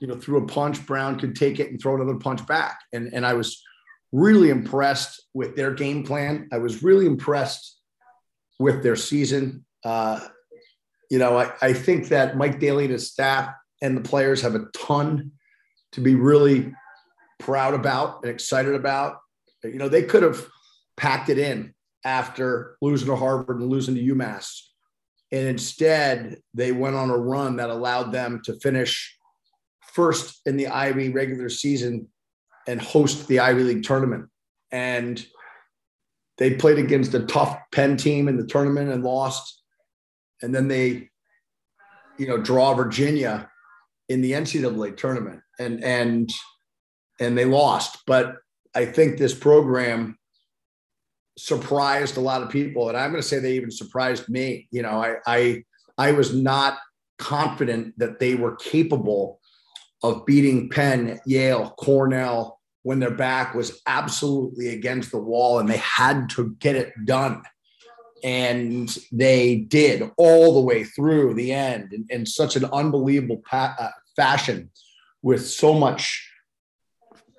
you 0.00 0.06
know, 0.06 0.14
threw 0.14 0.38
a 0.38 0.46
punch, 0.46 0.84
Brown 0.86 1.18
could 1.18 1.34
take 1.34 1.58
it 1.58 1.70
and 1.70 1.80
throw 1.80 1.96
another 1.96 2.18
punch 2.18 2.46
back. 2.46 2.80
And, 2.92 3.12
and 3.12 3.26
I 3.26 3.34
was 3.34 3.62
really 4.12 4.50
impressed 4.50 5.22
with 5.34 5.56
their 5.56 5.72
game 5.72 6.04
plan. 6.04 6.48
I 6.52 6.58
was 6.58 6.82
really 6.82 7.06
impressed 7.06 7.76
with 8.58 8.82
their 8.82 8.96
season. 8.96 9.64
Uh, 9.84 10.20
you 11.10 11.18
know, 11.18 11.38
I, 11.38 11.52
I 11.60 11.72
think 11.72 12.08
that 12.08 12.36
Mike 12.36 12.60
Daly 12.60 12.84
and 12.84 12.92
his 12.92 13.10
staff 13.10 13.52
and 13.82 13.96
the 13.96 14.08
players 14.08 14.42
have 14.42 14.54
a 14.54 14.66
ton 14.74 15.32
to 15.92 16.00
be 16.00 16.14
really 16.14 16.72
proud 17.38 17.74
about 17.74 18.22
and 18.22 18.30
excited 18.30 18.74
about. 18.74 19.18
You 19.64 19.78
know, 19.78 19.88
they 19.88 20.02
could 20.02 20.22
have 20.22 20.46
packed 20.96 21.28
it 21.28 21.38
in 21.38 21.74
after 22.04 22.76
losing 22.80 23.08
to 23.08 23.16
Harvard 23.16 23.60
and 23.60 23.70
losing 23.70 23.94
to 23.94 24.14
UMass. 24.14 24.60
And 25.30 25.46
instead, 25.46 26.38
they 26.54 26.72
went 26.72 26.96
on 26.96 27.10
a 27.10 27.16
run 27.16 27.56
that 27.56 27.70
allowed 27.70 28.12
them 28.12 28.40
to 28.44 28.58
finish 28.60 29.16
first 29.92 30.40
in 30.46 30.56
the 30.56 30.68
Ivy 30.68 31.10
regular 31.10 31.48
season 31.48 32.08
and 32.66 32.80
host 32.80 33.28
the 33.28 33.40
Ivy 33.40 33.62
League 33.62 33.82
tournament. 33.82 34.28
And 34.70 35.24
they 36.38 36.54
played 36.54 36.78
against 36.78 37.14
a 37.14 37.26
tough 37.26 37.58
Penn 37.72 37.96
team 37.96 38.28
in 38.28 38.36
the 38.36 38.46
tournament 38.46 38.90
and 38.90 39.02
lost. 39.02 39.62
And 40.40 40.54
then 40.54 40.68
they, 40.68 41.08
you 42.16 42.26
know, 42.26 42.38
draw 42.38 42.74
Virginia 42.74 43.50
in 44.08 44.22
the 44.22 44.32
NCAA 44.32 44.96
tournament 44.96 45.40
and 45.58 45.82
and 45.84 46.32
and 47.20 47.36
they 47.36 47.44
lost. 47.44 47.98
But 48.06 48.36
I 48.74 48.84
think 48.84 49.18
this 49.18 49.34
program 49.34 50.18
surprised 51.38 52.16
a 52.16 52.20
lot 52.20 52.42
of 52.42 52.50
people. 52.50 52.88
And 52.88 52.98
I'm 52.98 53.10
going 53.10 53.22
to 53.22 53.28
say 53.28 53.38
they 53.38 53.54
even 53.54 53.70
surprised 53.70 54.28
me. 54.28 54.68
You 54.70 54.82
know, 54.82 55.02
I 55.02 55.16
I 55.26 55.64
I 55.96 56.12
was 56.12 56.34
not 56.34 56.78
confident 57.18 57.98
that 57.98 58.18
they 58.18 58.34
were 58.34 58.56
capable 58.56 59.40
of 60.02 60.24
beating 60.26 60.68
Penn, 60.68 61.18
Yale, 61.26 61.74
Cornell 61.78 62.60
when 62.82 63.00
their 63.00 63.10
back 63.10 63.54
was 63.54 63.80
absolutely 63.86 64.68
against 64.68 65.10
the 65.10 65.18
wall 65.18 65.58
and 65.58 65.68
they 65.68 65.78
had 65.78 66.30
to 66.30 66.56
get 66.60 66.76
it 66.76 66.92
done. 67.04 67.42
And 68.24 68.96
they 69.12 69.56
did 69.56 70.10
all 70.16 70.54
the 70.54 70.60
way 70.60 70.84
through 70.84 71.34
the 71.34 71.52
end 71.52 71.92
in, 71.92 72.06
in 72.08 72.26
such 72.26 72.56
an 72.56 72.64
unbelievable 72.66 73.42
pa- 73.48 73.76
uh, 73.78 73.90
fashion 74.16 74.70
with 75.22 75.46
so 75.46 75.74
much 75.74 76.28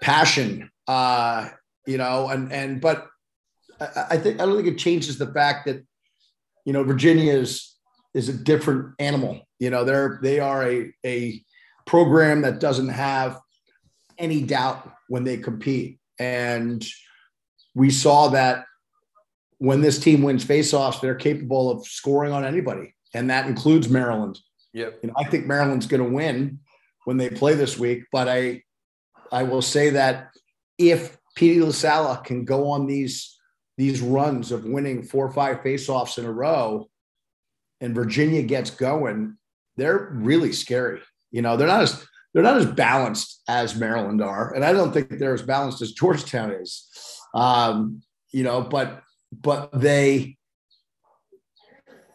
passion, 0.02 0.70
uh, 0.88 1.50
you 1.86 1.98
know, 1.98 2.30
and, 2.30 2.52
and, 2.52 2.82
but 2.82 3.08
I, 3.80 4.06
I 4.12 4.18
think, 4.18 4.40
I 4.40 4.46
don't 4.46 4.56
think 4.56 4.68
it 4.68 4.78
changes 4.78 5.18
the 5.18 5.32
fact 5.32 5.66
that, 5.68 5.84
you 6.66 6.74
know, 6.74 6.84
Virginia 6.84 7.34
is, 7.34 7.76
is 8.14 8.30
a 8.30 8.34
different 8.34 8.96
animal. 9.00 9.42
You 9.60 9.70
know, 9.70 9.84
they're, 9.84 10.20
they 10.22 10.40
are 10.40 10.68
a, 10.68 10.92
a, 11.06 11.44
program 11.90 12.44
that 12.44 12.60
doesn't 12.60 12.90
have 12.90 13.40
any 14.20 14.44
doubt 14.44 14.92
when 15.08 15.24
they 15.24 15.38
compete. 15.38 15.98
And 16.20 16.86
we 17.74 17.90
saw 17.90 18.28
that 18.28 18.66
when 19.58 19.82
this 19.82 19.98
team 19.98 20.22
wins 20.22 20.46
faceoffs, 20.46 21.02
they're 21.02 21.16
capable 21.16 21.72
of 21.72 21.88
scoring 21.88 22.32
on 22.32 22.46
anybody, 22.46 22.94
and 23.16 23.32
that 23.32 23.48
includes 23.48 23.90
Maryland. 23.90 24.38
Yep. 24.74 25.00
You 25.02 25.08
know, 25.08 25.16
I 25.18 25.24
think 25.24 25.48
Maryland's 25.48 25.88
going 25.88 26.04
to 26.04 26.10
win 26.10 26.60
when 27.06 27.18
they 27.18 27.28
play 27.28 27.56
this 27.56 27.80
week, 27.80 28.04
but 28.12 28.28
I, 28.28 28.62
I 29.32 29.42
will 29.42 29.64
say 29.64 29.90
that 29.90 30.30
if 30.78 31.18
Petey 31.34 31.60
LaSalla 31.60 32.24
can 32.24 32.46
go 32.46 32.70
on 32.70 32.86
these 32.86 33.39
these 33.80 34.02
runs 34.02 34.52
of 34.52 34.66
winning 34.66 35.02
four 35.02 35.26
or 35.26 35.32
five 35.32 35.62
faceoffs 35.62 36.18
in 36.18 36.26
a 36.26 36.32
row, 36.32 36.90
and 37.80 37.96
Virginia 37.96 38.44
gets 38.44 38.70
going, 38.70 39.38
they're 39.78 40.10
really 40.12 40.52
scary. 40.52 41.00
You 41.32 41.42
know, 41.42 41.56
they're 41.56 41.66
not 41.66 41.84
as 41.84 42.06
they're 42.34 42.44
not 42.44 42.58
as 42.58 42.66
balanced 42.66 43.42
as 43.48 43.78
Maryland 43.78 44.22
are, 44.22 44.54
and 44.54 44.66
I 44.66 44.74
don't 44.74 44.92
think 44.92 45.18
they're 45.18 45.34
as 45.34 45.44
balanced 45.44 45.82
as 45.82 45.94
Georgetown 45.94 46.52
is. 46.52 46.90
Um, 47.34 48.02
you 48.34 48.44
know, 48.44 48.62
but 48.62 49.02
but 49.32 49.72
they 49.72 50.38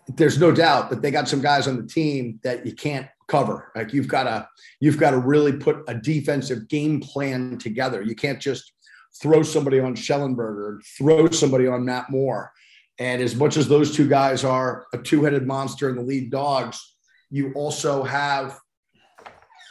there's 0.08 0.38
no 0.38 0.52
doubt 0.52 0.90
that 0.90 1.00
they 1.00 1.10
got 1.10 1.30
some 1.30 1.40
guys 1.40 1.66
on 1.66 1.78
the 1.78 1.86
team 1.86 2.40
that 2.44 2.66
you 2.66 2.74
can't 2.74 3.06
cover. 3.26 3.72
Like 3.74 3.94
you've 3.94 4.06
got 4.06 4.24
to 4.24 4.46
you've 4.80 4.98
got 4.98 5.12
to 5.12 5.18
really 5.18 5.54
put 5.54 5.78
a 5.88 5.94
defensive 5.94 6.68
game 6.68 7.00
plan 7.00 7.56
together. 7.56 8.02
You 8.02 8.14
can't 8.14 8.38
just 8.38 8.73
throw 9.20 9.42
somebody 9.42 9.80
on 9.80 9.94
Shellenberger, 9.94 10.80
throw 10.98 11.28
somebody 11.30 11.66
on 11.66 11.84
Matt 11.84 12.10
Moore. 12.10 12.52
And 12.98 13.20
as 13.20 13.34
much 13.34 13.56
as 13.56 13.68
those 13.68 13.94
two 13.94 14.08
guys 14.08 14.44
are 14.44 14.86
a 14.92 14.98
two-headed 14.98 15.46
monster 15.46 15.88
in 15.88 15.96
the 15.96 16.02
lead 16.02 16.30
dogs, 16.30 16.96
you 17.30 17.52
also 17.54 18.04
have 18.04 18.58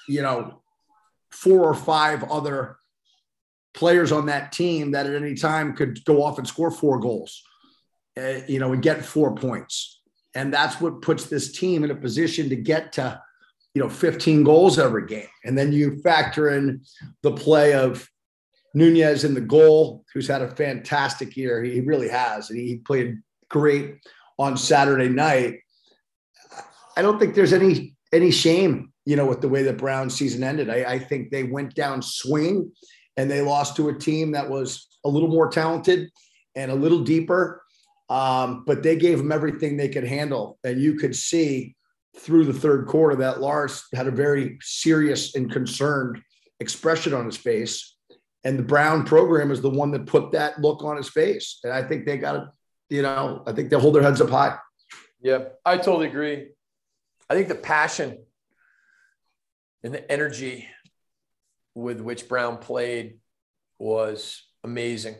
you 0.08 0.22
know, 0.22 0.62
four 1.32 1.64
or 1.64 1.74
five 1.74 2.24
other 2.26 2.78
players 3.74 4.12
on 4.12 4.28
that 4.28 4.52
team 4.52 4.92
that 4.92 5.06
at 5.06 5.16
any 5.16 5.34
time 5.34 5.76
could 5.76 6.04
go 6.06 6.24
off 6.24 6.38
and 6.38 6.48
score 6.48 6.72
four 6.72 7.00
goals, 7.00 7.42
uh, 8.18 8.40
you 8.48 8.60
know, 8.60 8.74
and 8.74 8.84
get 8.84 9.04
four 9.04 9.34
points. 9.34 10.02
And 10.36 10.54
that's 10.54 10.80
what 10.82 11.02
puts 11.02 11.26
this 11.26 11.52
team 11.52 11.84
in 11.84 11.92
a 11.92 11.96
position 11.96 12.50
to 12.50 12.56
get 12.56 12.94
to, 12.94 13.22
you 13.74 13.82
know, 13.82 13.90
15 13.90 14.44
goals 14.44 14.78
every 14.78 15.08
game. 15.08 15.28
And 15.44 15.58
then 15.58 15.72
you 15.72 16.00
factor 16.02 16.50
in 16.50 16.84
the 17.22 17.32
play 17.32 17.74
of 17.74 18.08
Nunes 18.74 19.24
in 19.24 19.34
the 19.34 19.42
goal, 19.42 20.04
who's 20.14 20.28
had 20.28 20.42
a 20.42 20.56
fantastic 20.56 21.38
year. 21.38 21.64
He 21.64 21.82
really 21.82 22.10
has. 22.10 22.50
And 22.50 22.60
he 22.60 22.78
played 22.78 23.22
great 23.50 23.98
on 24.40 24.58
Saturday 24.58 25.10
night. 25.10 25.60
I 26.98 27.02
don't 27.02 27.20
think 27.20 27.36
there's 27.36 27.54
any 27.54 27.96
any 28.12 28.32
shame 28.32 28.94
you 29.06 29.16
know, 29.16 29.26
with 29.26 29.42
the 29.42 29.50
way 29.50 29.64
the 29.64 29.74
Brown 29.74 30.10
season 30.10 30.44
ended. 30.44 30.70
I, 30.70 30.94
I 30.94 31.00
think 31.00 31.30
they 31.30 31.44
went 31.44 31.76
down 31.76 32.02
swing 32.02 32.72
and 33.18 33.30
they 33.30 33.42
lost 33.42 33.76
to 33.76 33.90
a 33.90 33.98
team 33.98 34.32
that 34.32 34.50
was 34.50 34.88
a 35.04 35.10
little 35.10 35.30
more 35.30 35.50
talented 35.50 36.10
and 36.56 36.72
a 36.72 36.76
little 36.76 37.02
deeper. 37.02 37.62
Um, 38.10 38.64
but 38.66 38.84
they 38.84 38.96
gave 38.96 39.18
them 39.18 39.32
everything 39.32 39.76
they 39.76 39.90
could 39.90 40.06
handle. 40.06 40.60
And 40.64 40.82
you 40.82 40.96
could 40.96 41.16
see 41.16 41.76
through 42.18 42.46
the 42.46 42.54
third 42.54 42.88
quarter 42.88 43.16
that 43.18 43.42
Lars 43.42 43.86
had 43.94 44.08
a 44.08 44.12
very 44.12 44.58
serious 44.62 45.36
and 45.36 45.52
concerned 45.52 46.22
expression 46.60 47.14
on 47.14 47.26
his 47.26 47.38
face. 47.38 47.93
And 48.44 48.60
the 48.60 48.64
Brown 48.64 49.06
program 49.06 49.52
is 49.52 49.62
the 49.62 49.70
one 49.70 49.92
that 49.92 50.06
put 50.06 50.34
that 50.34 50.60
look 50.60 50.84
on 50.84 50.98
his 50.98 51.10
face. 51.10 51.60
And 51.64 51.72
I 51.72 51.84
think 51.84 52.06
they 52.06 52.18
got 52.18 52.34
to, 52.34 52.52
you 52.90 53.02
know, 53.02 53.44
I 53.48 53.54
think 53.54 53.70
they 53.70 53.80
hold 53.80 53.96
their 53.96 54.04
heads 54.04 54.22
up 54.22 54.30
high. 54.30 54.58
Yeah, 55.22 55.46
I 55.66 55.78
totally 55.78 56.08
agree. 56.08 56.50
I 57.30 57.36
think 57.36 57.48
the 57.48 57.56
passion 57.56 58.18
and 59.84 59.94
the 59.94 60.12
energy 60.12 60.68
with 61.76 62.02
which 62.02 62.28
Brown 62.28 62.58
played 62.58 63.20
was 63.80 64.44
amazing. 64.64 65.16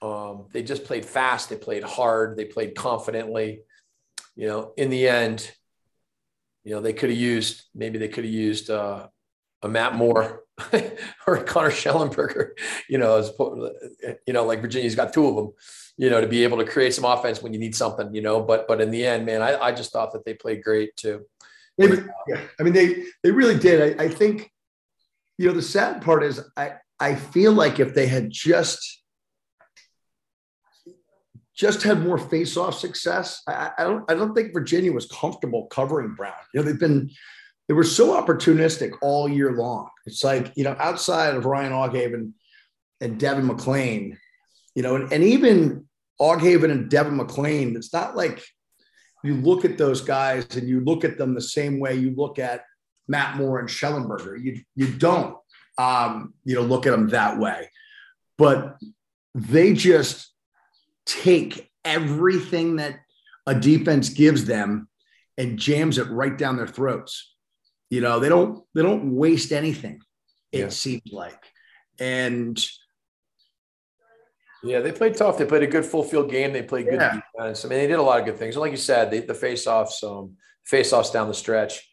Um, 0.00 0.46
they 0.52 0.62
just 0.62 0.84
played 0.84 1.04
fast, 1.04 1.48
they 1.48 1.56
played 1.56 1.82
hard, 1.82 2.36
they 2.36 2.44
played 2.44 2.74
confidently. 2.74 3.62
You 4.36 4.48
know, 4.48 4.72
in 4.76 4.90
the 4.90 5.08
end, 5.08 5.50
you 6.64 6.74
know, 6.74 6.80
they 6.80 6.92
could 6.92 7.10
have 7.10 7.18
used 7.18 7.62
maybe 7.74 7.98
they 7.98 8.08
could 8.08 8.24
have 8.24 8.32
used 8.32 8.70
uh, 8.70 9.08
a 9.64 9.68
Matt 9.68 9.94
Moore 9.94 10.44
or 11.26 11.42
Connor 11.42 11.70
Shellenberger, 11.70 12.50
You 12.88 12.98
know, 12.98 13.16
as 13.16 13.32
you 14.26 14.32
know, 14.32 14.44
like 14.44 14.60
Virginia's 14.60 14.94
got 14.94 15.12
two 15.12 15.26
of 15.26 15.34
them. 15.36 15.52
You 15.96 16.10
know, 16.10 16.20
to 16.20 16.26
be 16.26 16.42
able 16.42 16.58
to 16.58 16.64
create 16.64 16.92
some 16.92 17.04
offense 17.04 17.42
when 17.42 17.52
you 17.52 17.58
need 17.58 17.74
something. 17.74 18.14
You 18.14 18.22
know, 18.22 18.40
but 18.40 18.68
but 18.68 18.80
in 18.80 18.90
the 18.90 19.04
end, 19.04 19.26
man, 19.26 19.42
I, 19.42 19.58
I 19.58 19.72
just 19.72 19.92
thought 19.92 20.12
that 20.12 20.24
they 20.24 20.34
played 20.34 20.62
great 20.62 20.94
too. 20.96 21.24
Yeah. 21.78 22.40
I 22.60 22.62
mean, 22.62 22.72
they 22.72 23.04
they 23.22 23.30
really 23.30 23.58
did. 23.58 24.00
I, 24.00 24.04
I 24.04 24.08
think, 24.08 24.50
you 25.38 25.48
know, 25.48 25.54
the 25.54 25.62
sad 25.62 26.02
part 26.02 26.22
is 26.22 26.40
I 26.56 26.74
I 27.00 27.14
feel 27.14 27.52
like 27.52 27.80
if 27.80 27.94
they 27.94 28.06
had 28.06 28.30
just 28.30 29.02
just 31.56 31.84
had 31.84 32.02
more 32.02 32.18
face-off 32.18 32.76
success, 32.76 33.40
I, 33.46 33.70
I 33.78 33.84
don't 33.84 34.10
I 34.10 34.14
don't 34.14 34.34
think 34.34 34.52
Virginia 34.52 34.92
was 34.92 35.06
comfortable 35.06 35.66
covering 35.66 36.14
Brown. 36.14 36.34
You 36.52 36.60
know, 36.60 36.66
they've 36.66 36.78
been 36.78 37.10
they 37.68 37.74
were 37.74 37.84
so 37.84 38.20
opportunistic 38.20 38.92
all 39.00 39.28
year 39.28 39.52
long. 39.52 39.88
It's 40.06 40.22
like, 40.22 40.52
you 40.56 40.64
know, 40.64 40.76
outside 40.78 41.34
of 41.34 41.46
Ryan 41.46 41.72
Aughavin 41.72 42.32
and 43.00 43.18
Devin 43.18 43.46
McLean, 43.46 44.18
you 44.74 44.82
know, 44.82 44.96
and, 44.96 45.12
and 45.12 45.24
even 45.24 45.86
Aughavin 46.20 46.70
and 46.70 46.90
Devin 46.90 47.16
McLean, 47.16 47.76
it's 47.76 47.92
not 47.92 48.16
like 48.16 48.44
you 49.22 49.34
look 49.34 49.64
at 49.64 49.78
those 49.78 50.00
guys 50.00 50.56
and 50.56 50.68
you 50.68 50.80
look 50.80 51.04
at 51.04 51.16
them 51.16 51.34
the 51.34 51.40
same 51.40 51.80
way 51.80 51.94
you 51.94 52.14
look 52.14 52.38
at 52.38 52.64
Matt 53.08 53.36
Moore 53.36 53.58
and 53.58 53.68
Shellenberger. 53.68 54.42
You, 54.42 54.60
you 54.74 54.92
don't. 54.92 55.36
um, 55.78 56.34
you 56.44 56.54
know, 56.54 56.62
look 56.62 56.86
at 56.86 56.90
them 56.90 57.08
that 57.10 57.38
way. 57.38 57.70
But 58.38 58.78
they 59.34 59.74
just 59.74 60.32
take 61.06 61.70
everything 61.84 62.76
that 62.76 63.00
a 63.46 63.54
defense 63.54 64.08
gives 64.08 64.44
them 64.44 64.88
and 65.36 65.58
jams 65.58 65.98
it 65.98 66.08
right 66.10 66.36
down 66.36 66.56
their 66.56 66.66
throats. 66.66 67.33
You 67.94 68.00
know, 68.00 68.18
they 68.18 68.28
don't 68.28 68.64
they 68.74 68.82
don't 68.82 69.14
waste 69.14 69.52
anything. 69.52 70.00
It 70.50 70.58
yeah. 70.58 70.68
seems 70.68 71.12
like, 71.12 71.40
and 72.00 72.60
yeah, 74.64 74.80
they 74.80 74.90
played 74.90 75.14
tough. 75.16 75.38
They 75.38 75.44
played 75.44 75.62
a 75.62 75.68
good 75.68 75.84
full 75.84 76.02
field 76.02 76.28
game. 76.28 76.52
They 76.52 76.62
played 76.62 76.86
good 76.86 76.94
yeah. 77.00 77.20
defense. 77.36 77.64
I 77.64 77.68
mean, 77.68 77.78
they 77.78 77.86
did 77.86 78.00
a 78.00 78.02
lot 78.02 78.18
of 78.18 78.24
good 78.26 78.36
things. 78.36 78.56
And 78.56 78.62
like 78.62 78.72
you 78.72 78.76
said, 78.78 79.12
they, 79.12 79.20
the 79.20 79.32
face 79.32 79.68
offs, 79.68 80.02
um, 80.02 80.36
face 80.64 80.92
offs 80.92 81.12
down 81.12 81.28
the 81.28 81.34
stretch 81.34 81.88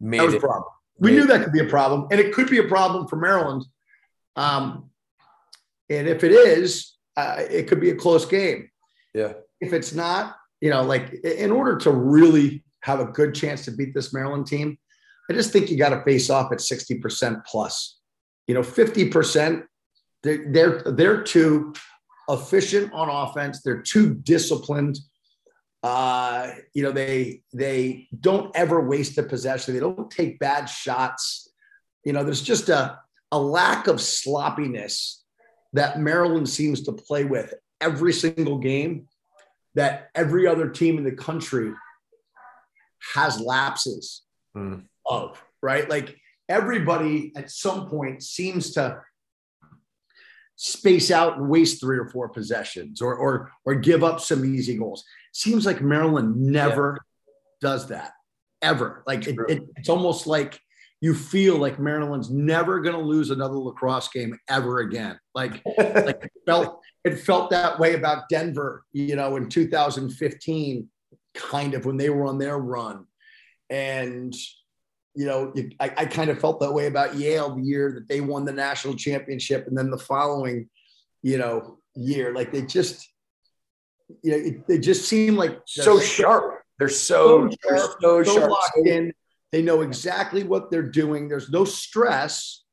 made 0.00 0.18
that 0.18 0.24
was 0.24 0.34
it, 0.34 0.38
a 0.38 0.40
problem. 0.40 0.64
We 0.98 1.12
knew 1.12 1.26
that 1.28 1.44
could 1.44 1.52
be 1.52 1.60
a 1.60 1.68
problem, 1.68 2.08
and 2.10 2.18
it 2.18 2.34
could 2.34 2.50
be 2.50 2.58
a 2.58 2.64
problem 2.64 3.06
for 3.06 3.14
Maryland. 3.14 3.64
Um, 4.34 4.90
and 5.88 6.08
if 6.08 6.24
it 6.24 6.32
is, 6.32 6.96
uh, 7.16 7.36
it 7.48 7.68
could 7.68 7.80
be 7.80 7.90
a 7.90 7.94
close 7.94 8.26
game. 8.26 8.70
Yeah. 9.12 9.34
If 9.60 9.72
it's 9.72 9.94
not, 9.94 10.36
you 10.60 10.70
know, 10.70 10.82
like 10.82 11.12
in 11.12 11.52
order 11.52 11.76
to 11.78 11.92
really 11.92 12.64
have 12.80 12.98
a 12.98 13.04
good 13.04 13.36
chance 13.36 13.64
to 13.66 13.70
beat 13.70 13.94
this 13.94 14.12
Maryland 14.12 14.48
team, 14.48 14.78
I 15.30 15.32
just 15.32 15.52
think 15.52 15.70
you 15.70 15.78
got 15.78 15.90
to 15.90 16.02
face 16.04 16.30
off 16.30 16.52
at 16.52 16.58
60% 16.58 17.44
plus. 17.46 17.98
You 18.46 18.54
know, 18.54 18.60
50%, 18.60 19.64
they're, 20.22 20.52
they're, 20.52 20.82
they're 20.82 21.22
too 21.22 21.72
efficient 22.28 22.92
on 22.92 23.08
offense. 23.08 23.62
They're 23.62 23.82
too 23.82 24.14
disciplined. 24.14 24.98
Uh, 25.82 26.50
you 26.72 26.82
know, 26.82 26.92
they 26.92 27.42
they 27.52 28.08
don't 28.18 28.50
ever 28.56 28.80
waste 28.80 29.18
a 29.18 29.22
possession. 29.22 29.74
They 29.74 29.80
don't 29.80 30.10
take 30.10 30.38
bad 30.38 30.64
shots. 30.64 31.50
You 32.04 32.14
know, 32.14 32.24
there's 32.24 32.40
just 32.40 32.70
a, 32.70 32.98
a 33.30 33.38
lack 33.38 33.86
of 33.86 34.00
sloppiness 34.00 35.22
that 35.74 36.00
Maryland 36.00 36.48
seems 36.48 36.82
to 36.84 36.92
play 36.92 37.24
with 37.24 37.52
every 37.80 38.14
single 38.14 38.58
game 38.58 39.08
that 39.74 40.08
every 40.14 40.46
other 40.46 40.70
team 40.70 40.96
in 40.96 41.04
the 41.04 41.12
country 41.12 41.72
has 43.14 43.38
lapses 43.38 44.22
mm. 44.56 44.82
Of, 45.06 45.42
right? 45.62 45.88
Like 45.88 46.16
everybody 46.48 47.32
at 47.36 47.50
some 47.50 47.88
point 47.88 48.22
seems 48.22 48.72
to 48.72 49.00
space 50.56 51.10
out 51.10 51.38
and 51.38 51.48
waste 51.48 51.80
three 51.80 51.98
or 51.98 52.08
four 52.08 52.28
possessions 52.28 53.02
or 53.02 53.14
or 53.14 53.50
or 53.64 53.74
give 53.74 54.04
up 54.04 54.20
some 54.20 54.44
easy 54.44 54.76
goals. 54.76 55.04
Seems 55.32 55.66
like 55.66 55.80
Maryland 55.80 56.36
never 56.36 56.98
yeah. 57.00 57.32
does 57.70 57.88
that 57.88 58.12
ever. 58.62 59.02
Like 59.06 59.26
it, 59.26 59.36
it, 59.48 59.62
it's 59.76 59.88
almost 59.88 60.26
like 60.26 60.58
you 61.00 61.14
feel 61.14 61.58
like 61.58 61.78
Maryland's 61.78 62.30
never 62.30 62.80
going 62.80 62.96
to 62.96 63.02
lose 63.02 63.30
another 63.30 63.56
lacrosse 63.56 64.08
game 64.08 64.38
ever 64.48 64.78
again. 64.78 65.18
Like 65.34 65.60
like 65.78 66.24
it 66.24 66.32
felt 66.46 66.80
it 67.04 67.18
felt 67.18 67.50
that 67.50 67.78
way 67.78 67.94
about 67.94 68.28
Denver, 68.30 68.84
you 68.92 69.16
know, 69.16 69.36
in 69.36 69.48
2015, 69.48 70.88
kind 71.34 71.74
of 71.74 71.84
when 71.84 71.96
they 71.96 72.08
were 72.10 72.26
on 72.26 72.38
their 72.38 72.56
run, 72.56 73.06
and 73.68 74.34
you 75.14 75.26
know, 75.26 75.52
I, 75.78 75.92
I 75.96 76.06
kind 76.06 76.30
of 76.30 76.40
felt 76.40 76.60
that 76.60 76.72
way 76.72 76.86
about 76.86 77.14
Yale 77.14 77.54
the 77.54 77.62
year 77.62 77.92
that 77.92 78.08
they 78.08 78.20
won 78.20 78.44
the 78.44 78.52
national 78.52 78.94
championship, 78.94 79.66
and 79.66 79.76
then 79.76 79.90
the 79.90 79.98
following, 79.98 80.68
you 81.22 81.38
know, 81.38 81.78
year, 81.94 82.34
like 82.34 82.50
they 82.50 82.62
just, 82.62 83.08
you 84.22 84.32
know, 84.32 84.36
it, 84.36 84.66
they 84.66 84.78
just 84.78 85.08
seem 85.08 85.36
like 85.36 85.60
so 85.66 86.00
sharp. 86.00 86.62
They're 86.78 86.88
so, 86.88 87.48
so 87.48 87.56
sharp, 87.62 87.96
so, 88.00 88.22
so 88.24 88.34
sharp. 88.34 88.50
locked 88.50 88.86
in. 88.86 89.12
They 89.52 89.62
know 89.62 89.82
exactly 89.82 90.42
what 90.42 90.72
they're 90.72 90.90
doing. 90.90 91.28
There's 91.28 91.48
no 91.48 91.64
stress, 91.64 92.64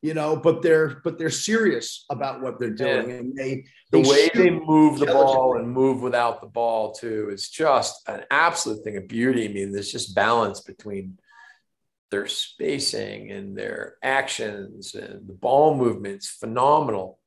you 0.00 0.14
know, 0.14 0.36
but 0.36 0.62
they're 0.62 1.00
but 1.02 1.18
they're 1.18 1.28
serious 1.28 2.04
about 2.08 2.40
what 2.40 2.60
they're 2.60 2.70
doing, 2.70 3.10
yeah. 3.10 3.16
and 3.16 3.36
they, 3.36 3.64
they 3.90 4.02
the 4.02 4.08
way 4.08 4.30
they 4.32 4.50
move 4.50 5.00
the 5.00 5.06
ball 5.06 5.58
and 5.58 5.68
move 5.68 6.02
without 6.02 6.40
the 6.40 6.46
ball 6.46 6.92
too 6.92 7.30
is 7.32 7.48
just 7.48 8.08
an 8.08 8.22
absolute 8.30 8.84
thing 8.84 8.96
of 8.96 9.08
beauty. 9.08 9.48
I 9.48 9.52
mean, 9.52 9.72
there's 9.72 9.90
just 9.90 10.14
balance 10.14 10.60
between 10.60 11.18
their 12.10 12.26
spacing 12.26 13.30
and 13.30 13.56
their 13.56 13.94
actions 14.02 14.94
and 14.94 15.26
the 15.28 15.32
ball 15.32 15.76
movements 15.76 16.28
phenomenal. 16.28 17.18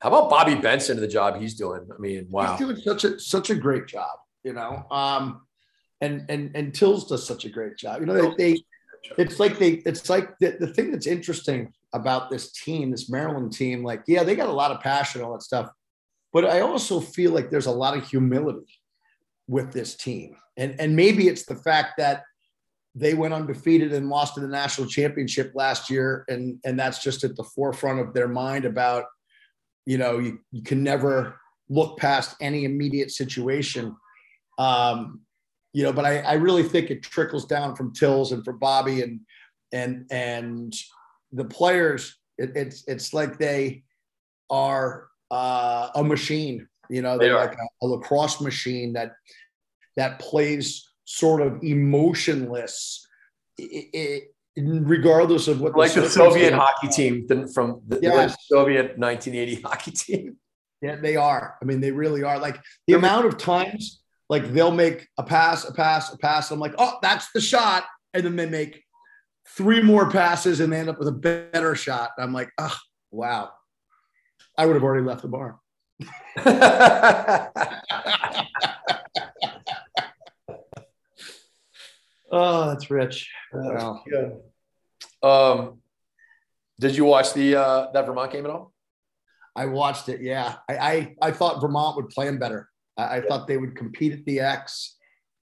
How 0.00 0.08
about 0.08 0.30
Bobby 0.30 0.54
Benson 0.54 0.96
and 0.96 1.02
the 1.02 1.08
job 1.08 1.40
he's 1.40 1.54
doing? 1.54 1.86
I 1.92 2.00
mean, 2.00 2.26
wow, 2.28 2.56
he's 2.56 2.66
doing 2.66 2.76
such 2.76 3.04
a 3.04 3.18
such 3.18 3.50
a 3.50 3.54
great 3.54 3.86
job. 3.86 4.18
You 4.44 4.52
know, 4.52 4.84
um, 4.90 5.42
and 6.00 6.26
and 6.28 6.50
and 6.54 6.74
Tills 6.74 7.06
does 7.08 7.26
such 7.26 7.44
a 7.44 7.48
great 7.48 7.76
job. 7.76 8.00
You 8.00 8.06
know, 8.06 8.34
they, 8.36 8.54
they 8.54 8.64
it's 9.16 9.38
like 9.38 9.58
they 9.58 9.82
it's 9.86 10.10
like 10.10 10.38
the, 10.38 10.56
the 10.58 10.66
thing 10.66 10.90
that's 10.90 11.06
interesting 11.06 11.72
about 11.92 12.30
this 12.30 12.52
team, 12.52 12.90
this 12.90 13.08
Maryland 13.08 13.52
team. 13.52 13.82
Like, 13.84 14.02
yeah, 14.06 14.24
they 14.24 14.34
got 14.34 14.48
a 14.48 14.52
lot 14.52 14.70
of 14.70 14.80
passion, 14.80 15.22
all 15.22 15.32
that 15.34 15.42
stuff, 15.42 15.70
but 16.32 16.44
I 16.44 16.60
also 16.60 17.00
feel 17.00 17.32
like 17.32 17.50
there's 17.50 17.66
a 17.66 17.72
lot 17.72 17.96
of 17.96 18.06
humility 18.06 18.80
with 19.46 19.72
this 19.72 19.94
team, 19.94 20.36
and 20.56 20.74
and 20.80 20.96
maybe 20.96 21.28
it's 21.28 21.44
the 21.44 21.56
fact 21.56 21.98
that 21.98 22.24
they 22.94 23.14
went 23.14 23.34
undefeated 23.34 23.92
and 23.92 24.08
lost 24.08 24.34
to 24.34 24.40
the 24.40 24.48
national 24.48 24.86
championship 24.86 25.52
last 25.54 25.88
year. 25.90 26.24
And 26.28 26.58
and 26.64 26.78
that's 26.78 27.02
just 27.02 27.24
at 27.24 27.36
the 27.36 27.44
forefront 27.44 28.00
of 28.00 28.12
their 28.12 28.28
mind 28.28 28.64
about 28.64 29.04
you 29.86 29.98
know 29.98 30.18
you, 30.18 30.40
you 30.50 30.62
can 30.62 30.82
never 30.82 31.40
look 31.68 31.98
past 31.98 32.36
any 32.40 32.64
immediate 32.64 33.10
situation. 33.10 33.96
Um 34.58 35.22
you 35.72 35.82
know 35.82 35.92
but 35.92 36.04
I, 36.04 36.18
I 36.18 36.34
really 36.34 36.62
think 36.62 36.90
it 36.90 37.02
trickles 37.02 37.46
down 37.46 37.74
from 37.74 37.94
tills 37.94 38.32
and 38.32 38.44
for 38.44 38.52
bobby 38.52 39.02
and 39.02 39.20
and 39.72 40.06
and 40.10 40.74
the 41.32 41.44
players. 41.46 42.18
It, 42.36 42.52
it's 42.56 42.84
it's 42.86 43.14
like 43.14 43.38
they 43.38 43.84
are 44.50 45.08
uh, 45.30 45.88
a 45.94 46.04
machine 46.04 46.68
you 46.92 47.00
know 47.00 47.16
they're 47.16 47.30
they 47.30 47.34
like 47.34 47.54
a, 47.54 47.84
a 47.84 47.86
lacrosse 47.86 48.40
machine 48.40 48.92
that 48.92 49.14
that 49.96 50.18
plays 50.18 50.91
sort 51.04 51.42
of 51.42 51.62
emotionless, 51.62 53.06
it, 53.58 53.88
it, 53.92 54.32
regardless 54.56 55.48
of 55.48 55.60
what. 55.60 55.76
Like 55.76 55.92
the, 55.92 56.02
the 56.02 56.10
Soviet 56.10 56.52
hockey 56.52 56.88
team 56.88 57.26
from 57.52 57.82
the, 57.86 58.00
yes. 58.02 58.36
Soviet 58.48 58.98
1980 58.98 59.62
hockey 59.62 59.90
team. 59.90 60.36
Yeah, 60.80 60.96
they 60.96 61.16
are. 61.16 61.56
I 61.62 61.64
mean, 61.64 61.80
they 61.80 61.92
really 61.92 62.22
are. 62.22 62.38
Like 62.38 62.58
the 62.86 62.94
amount 62.94 63.26
of 63.26 63.38
times, 63.38 64.02
like 64.28 64.52
they'll 64.52 64.72
make 64.72 65.06
a 65.18 65.22
pass, 65.22 65.68
a 65.68 65.72
pass, 65.72 66.12
a 66.12 66.18
pass. 66.18 66.50
I'm 66.50 66.58
like, 66.58 66.74
oh, 66.78 66.98
that's 67.02 67.30
the 67.32 67.40
shot, 67.40 67.84
and 68.14 68.24
then 68.24 68.36
they 68.36 68.48
make 68.48 68.82
three 69.48 69.82
more 69.82 70.10
passes 70.10 70.60
and 70.60 70.72
they 70.72 70.78
end 70.78 70.88
up 70.88 70.98
with 70.98 71.08
a 71.08 71.12
better 71.12 71.74
shot. 71.74 72.10
I'm 72.18 72.32
like, 72.32 72.50
oh, 72.58 72.76
wow. 73.10 73.50
I 74.56 74.66
would 74.66 74.74
have 74.74 74.82
already 74.82 75.04
left 75.04 75.22
the 75.22 75.28
bar. 75.28 75.58
Oh, 82.32 82.68
that's 82.68 82.90
rich. 82.90 83.30
wow. 83.52 84.02
good. 84.08 84.40
Um, 85.22 85.82
did 86.80 86.96
you 86.96 87.04
watch 87.04 87.34
the 87.34 87.56
uh, 87.56 87.92
that 87.92 88.06
Vermont 88.06 88.32
game 88.32 88.46
at 88.46 88.50
all? 88.50 88.72
I 89.54 89.66
watched 89.66 90.08
it. 90.08 90.22
Yeah, 90.22 90.56
I 90.68 90.76
I, 90.76 91.14
I 91.20 91.30
thought 91.30 91.60
Vermont 91.60 91.96
would 91.96 92.08
play 92.08 92.26
them 92.26 92.38
better. 92.38 92.68
I, 92.96 93.02
I 93.02 93.16
yeah. 93.16 93.22
thought 93.28 93.46
they 93.46 93.58
would 93.58 93.76
compete 93.76 94.12
at 94.12 94.24
the 94.24 94.40
X 94.40 94.96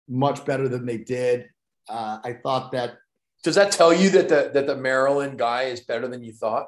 much 0.10 0.46
better 0.46 0.68
than 0.68 0.86
they 0.86 0.98
did. 0.98 1.50
Uh, 1.88 2.20
I 2.24 2.34
thought 2.34 2.74
that. 2.74 2.96
Does 3.44 3.56
that 3.56 3.72
tell 3.72 3.94
you 3.94 4.10
that 4.12 4.30
the 4.30 4.52
that 4.54 4.68
the 4.68 4.76
Maryland 4.76 5.40
guy 5.40 5.64
is 5.64 5.82
better 5.82 6.08
than 6.08 6.22
you 6.22 6.34
thought? 6.34 6.68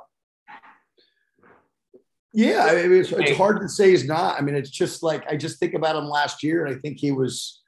Yeah, 2.33 2.65
I 2.69 2.87
mean, 2.87 2.99
it's, 2.99 3.13
it's 3.13 3.37
hard 3.37 3.61
to 3.61 3.69
say 3.69 3.91
he's 3.91 4.05
not. 4.05 4.37
I 4.37 4.41
mean, 4.41 4.55
it's 4.55 4.69
just 4.69 5.03
like 5.03 5.25
I 5.29 5.37
just 5.37 5.57
think 5.57 5.73
about 5.73 5.95
him 5.95 6.05
last 6.05 6.43
year, 6.43 6.65
and 6.65 6.75
I 6.75 6.79
think 6.79 6.99
he 6.99 7.11
was, 7.11 7.61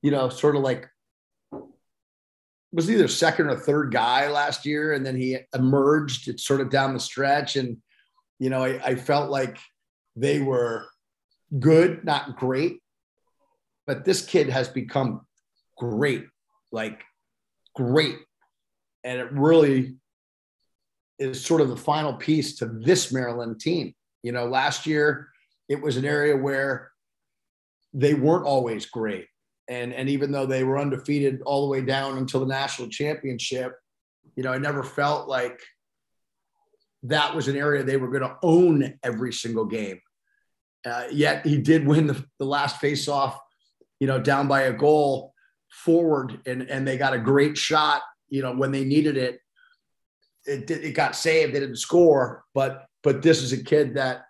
you 0.00 0.12
know, 0.12 0.28
sort 0.28 0.54
of 0.54 0.62
like 0.62 0.88
was 2.72 2.90
either 2.90 3.08
second 3.08 3.48
or 3.48 3.56
third 3.56 3.92
guy 3.92 4.28
last 4.28 4.64
year, 4.64 4.92
and 4.94 5.04
then 5.04 5.16
he 5.16 5.38
emerged 5.54 6.28
It's 6.28 6.44
sort 6.44 6.60
of 6.60 6.70
down 6.70 6.94
the 6.94 7.00
stretch. 7.00 7.56
And 7.56 7.78
you 8.38 8.50
know, 8.50 8.64
I, 8.64 8.80
I 8.84 8.94
felt 8.94 9.30
like 9.30 9.58
they 10.16 10.40
were 10.40 10.86
good, 11.58 12.04
not 12.04 12.36
great, 12.36 12.80
but 13.86 14.04
this 14.04 14.24
kid 14.24 14.48
has 14.48 14.68
become 14.68 15.26
great, 15.76 16.26
like 16.72 17.02
great, 17.74 18.16
and 19.04 19.20
it 19.20 19.30
really 19.32 19.96
is 21.18 21.44
sort 21.44 21.60
of 21.60 21.68
the 21.68 21.76
final 21.76 22.14
piece 22.14 22.56
to 22.56 22.66
this 22.66 23.12
Maryland 23.12 23.60
team. 23.60 23.94
You 24.22 24.32
know, 24.32 24.46
last 24.46 24.86
year 24.86 25.28
it 25.68 25.80
was 25.80 25.96
an 25.96 26.04
area 26.04 26.36
where 26.36 26.90
they 27.94 28.14
weren't 28.14 28.46
always 28.46 28.86
great 28.86 29.26
and 29.72 29.92
and 29.94 30.08
even 30.08 30.30
though 30.30 30.46
they 30.46 30.64
were 30.64 30.78
undefeated 30.78 31.40
all 31.42 31.62
the 31.62 31.70
way 31.70 31.80
down 31.80 32.18
until 32.18 32.40
the 32.40 32.46
national 32.46 32.88
championship, 32.88 33.72
you 34.36 34.42
know, 34.42 34.52
I 34.52 34.58
never 34.58 34.82
felt 34.82 35.28
like 35.28 35.60
that 37.04 37.34
was 37.34 37.48
an 37.48 37.56
area 37.56 37.82
they 37.82 37.96
were 37.96 38.10
going 38.10 38.22
to 38.22 38.36
own 38.42 38.98
every 39.02 39.32
single 39.32 39.64
game. 39.64 40.00
Uh, 40.84 41.04
yet 41.10 41.46
he 41.46 41.58
did 41.58 41.86
win 41.86 42.06
the, 42.06 42.24
the 42.38 42.44
last 42.44 42.80
face-off, 42.80 43.38
you 43.98 44.06
know, 44.06 44.20
down 44.20 44.46
by 44.46 44.62
a 44.62 44.72
goal 44.72 45.32
forward, 45.70 46.40
and 46.46 46.62
and 46.62 46.86
they 46.86 46.98
got 46.98 47.14
a 47.14 47.18
great 47.18 47.56
shot, 47.56 48.02
you 48.28 48.42
know, 48.42 48.54
when 48.54 48.72
they 48.72 48.84
needed 48.84 49.16
it 49.16 49.40
it, 50.44 50.70
it 50.70 50.94
got 50.94 51.16
saved. 51.16 51.54
They 51.54 51.60
didn't 51.60 51.76
score, 51.76 52.44
but 52.54 52.86
but 53.02 53.22
this 53.22 53.42
is 53.42 53.52
a 53.52 53.62
kid 53.62 53.94
that 53.94 54.26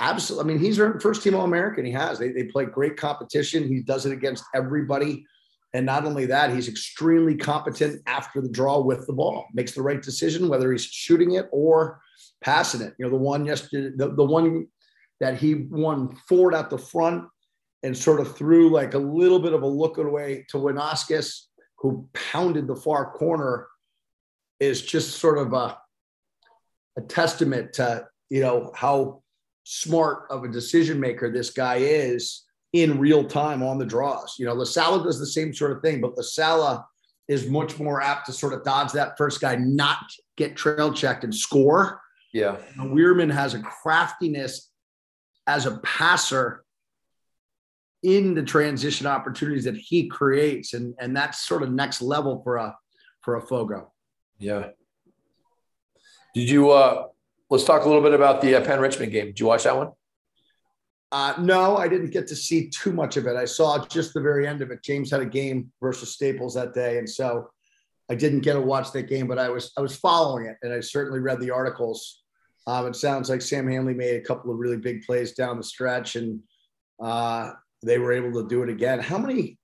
absolutely. 0.00 0.44
I 0.44 0.54
mean, 0.54 0.64
he's 0.64 0.78
earned 0.78 1.02
first 1.02 1.22
team 1.22 1.34
All 1.34 1.44
American. 1.44 1.84
He 1.84 1.92
has. 1.92 2.18
They 2.18 2.30
they 2.32 2.44
play 2.44 2.64
great 2.64 2.96
competition. 2.96 3.66
He 3.66 3.80
does 3.80 4.06
it 4.06 4.12
against 4.12 4.44
everybody. 4.54 5.26
And 5.74 5.84
not 5.84 6.06
only 6.06 6.24
that, 6.26 6.54
he's 6.54 6.68
extremely 6.68 7.36
competent 7.36 8.02
after 8.06 8.40
the 8.40 8.48
draw 8.48 8.80
with 8.80 9.06
the 9.06 9.12
ball, 9.12 9.46
makes 9.52 9.72
the 9.72 9.82
right 9.82 10.00
decision, 10.00 10.48
whether 10.48 10.72
he's 10.72 10.84
shooting 10.84 11.34
it 11.34 11.46
or 11.52 12.00
passing 12.40 12.80
it. 12.80 12.94
You 12.98 13.04
know, 13.04 13.10
the 13.10 13.16
one 13.16 13.44
yesterday, 13.44 13.94
the, 13.94 14.14
the 14.14 14.24
one 14.24 14.66
that 15.20 15.36
he 15.36 15.54
won 15.54 16.16
forward 16.28 16.54
at 16.54 16.70
the 16.70 16.78
front 16.78 17.24
and 17.82 17.96
sort 17.96 18.20
of 18.20 18.36
threw 18.36 18.70
like 18.70 18.94
a 18.94 18.98
little 18.98 19.38
bit 19.38 19.52
of 19.52 19.62
a 19.62 19.66
look 19.66 19.98
away 19.98 20.46
to 20.48 20.56
Wisnauskas, 20.56 21.42
who 21.76 22.08
pounded 22.12 22.66
the 22.66 22.76
far 22.76 23.12
corner, 23.12 23.68
is 24.60 24.82
just 24.82 25.18
sort 25.18 25.38
of 25.38 25.52
a, 25.52 25.78
a 26.96 27.02
testament 27.02 27.74
to, 27.74 28.06
you 28.30 28.40
know, 28.40 28.72
how 28.74 29.22
smart 29.70 30.24
of 30.30 30.44
a 30.44 30.48
decision 30.48 30.98
maker 30.98 31.30
this 31.30 31.50
guy 31.50 31.76
is 31.76 32.46
in 32.72 32.98
real 32.98 33.22
time 33.22 33.62
on 33.62 33.76
the 33.76 33.84
draws. 33.84 34.36
You 34.38 34.46
know, 34.46 34.54
LaSalla 34.54 35.04
does 35.04 35.18
the 35.18 35.26
same 35.26 35.52
sort 35.52 35.72
of 35.72 35.82
thing, 35.82 36.00
but 36.00 36.16
LaSalla 36.16 36.84
is 37.28 37.50
much 37.50 37.78
more 37.78 38.00
apt 38.00 38.24
to 38.26 38.32
sort 38.32 38.54
of 38.54 38.64
dodge 38.64 38.92
that 38.92 39.18
first 39.18 39.42
guy, 39.42 39.56
not 39.56 39.98
get 40.38 40.56
trail 40.56 40.90
checked 40.90 41.22
and 41.22 41.34
score. 41.34 42.00
Yeah. 42.32 42.56
And 42.78 42.96
Wierman 42.96 43.30
has 43.30 43.52
a 43.52 43.60
craftiness 43.60 44.70
as 45.46 45.66
a 45.66 45.76
passer 45.78 46.64
in 48.02 48.32
the 48.32 48.42
transition 48.42 49.06
opportunities 49.06 49.64
that 49.64 49.76
he 49.76 50.08
creates. 50.08 50.72
And, 50.72 50.94
and 50.98 51.14
that's 51.14 51.46
sort 51.46 51.62
of 51.62 51.70
next 51.70 52.00
level 52.00 52.40
for 52.42 52.56
a 52.56 52.74
for 53.20 53.36
a 53.36 53.42
Fogo. 53.42 53.92
Yeah. 54.38 54.68
Did 56.34 56.48
you 56.48 56.70
uh 56.70 57.08
let's 57.50 57.64
talk 57.64 57.84
a 57.84 57.88
little 57.88 58.02
bit 58.02 58.14
about 58.14 58.40
the 58.40 58.56
uh, 58.56 58.64
Penn 58.64 58.80
Richmond 58.80 59.12
game. 59.12 59.26
Did 59.26 59.40
you 59.40 59.46
watch 59.46 59.64
that 59.64 59.76
one? 59.76 59.92
Uh, 61.10 61.34
no, 61.38 61.76
I 61.76 61.88
didn't 61.88 62.10
get 62.10 62.26
to 62.28 62.36
see 62.36 62.68
too 62.68 62.92
much 62.92 63.16
of 63.16 63.26
it. 63.26 63.34
I 63.34 63.46
saw 63.46 63.84
just 63.86 64.12
the 64.12 64.20
very 64.20 64.46
end 64.46 64.60
of 64.60 64.70
it. 64.70 64.82
James 64.82 65.10
had 65.10 65.20
a 65.20 65.26
game 65.26 65.72
versus 65.80 66.12
Staples 66.12 66.54
that 66.54 66.74
day, 66.74 66.98
and 66.98 67.08
so 67.08 67.48
I 68.10 68.14
didn't 68.14 68.40
get 68.40 68.54
to 68.54 68.60
watch 68.60 68.92
that 68.92 69.08
game. 69.08 69.26
But 69.26 69.38
I 69.38 69.48
was 69.48 69.72
I 69.78 69.80
was 69.80 69.96
following 69.96 70.46
it, 70.46 70.56
and 70.62 70.72
I 70.72 70.80
certainly 70.80 71.20
read 71.20 71.40
the 71.40 71.50
articles. 71.50 72.22
Um, 72.66 72.86
it 72.86 72.96
sounds 72.96 73.30
like 73.30 73.40
Sam 73.40 73.66
Handley 73.66 73.94
made 73.94 74.16
a 74.16 74.24
couple 74.24 74.52
of 74.52 74.58
really 74.58 74.76
big 74.76 75.02
plays 75.02 75.32
down 75.32 75.56
the 75.56 75.64
stretch, 75.64 76.16
and 76.16 76.40
uh, 77.00 77.52
they 77.82 77.98
were 77.98 78.12
able 78.12 78.42
to 78.42 78.46
do 78.46 78.62
it 78.62 78.68
again. 78.68 78.98
How 78.98 79.16
many 79.16 79.58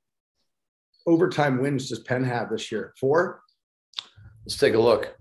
overtime 1.07 1.61
wins 1.61 1.91
does 1.91 1.99
Penn 1.99 2.25
have 2.25 2.49
this 2.49 2.73
year? 2.73 2.95
Four. 2.99 3.43
Let's 4.47 4.57
take 4.57 4.75
a 4.75 4.81
look. 4.81 5.15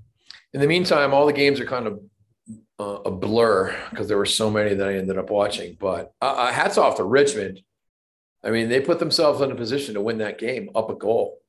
In 0.54 0.62
the 0.62 0.68
meantime, 0.68 1.14
all 1.14 1.26
the 1.26 1.34
games 1.34 1.60
are 1.60 1.66
kind 1.66 1.88
of 1.88 2.00
uh, 2.80 3.00
a 3.06 3.12
blur 3.12 3.76
because 3.90 4.08
there 4.08 4.18
were 4.18 4.26
so 4.26 4.50
many 4.50 4.74
that 4.74 4.88
I 4.88 4.96
ended 4.96 5.18
up 5.18 5.30
watching. 5.30 5.78
But 5.80 6.14
uh, 6.22 6.52
hats 6.52 6.78
off 6.78 6.98
to 6.98 7.04
Richmond. 7.04 7.62
I 8.44 8.52
mean, 8.52 8.70
they 8.70 8.82
put 8.82 9.00
themselves 9.00 9.42
in 9.42 9.52
a 9.52 9.56
position 9.56 9.94
to 9.94 10.02
win 10.02 10.18
that 10.18 10.38
game 10.38 10.70
up 10.76 10.90
a 10.90 10.96
goal. 10.96 11.40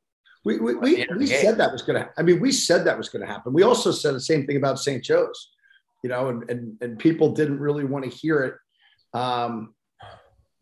We 0.44 0.58
we, 0.58 0.74
we, 0.74 1.06
we 1.16 1.26
said 1.26 1.56
that 1.58 1.72
was 1.72 1.82
going 1.82 2.02
to. 2.02 2.10
I 2.18 2.22
mean, 2.22 2.38
we 2.38 2.52
said 2.52 2.84
that 2.84 2.98
was 2.98 3.08
going 3.08 3.26
to 3.26 3.32
happen. 3.32 3.52
We 3.52 3.62
also 3.62 3.90
said 3.90 4.14
the 4.14 4.20
same 4.20 4.46
thing 4.46 4.56
about 4.56 4.78
St. 4.78 5.02
Joe's, 5.02 5.50
you 6.02 6.10
know, 6.10 6.28
and 6.28 6.48
and 6.50 6.76
and 6.82 6.98
people 6.98 7.32
didn't 7.32 7.58
really 7.58 7.84
want 7.84 8.04
to 8.04 8.10
hear 8.10 8.42
it 8.42 9.18
um, 9.18 9.74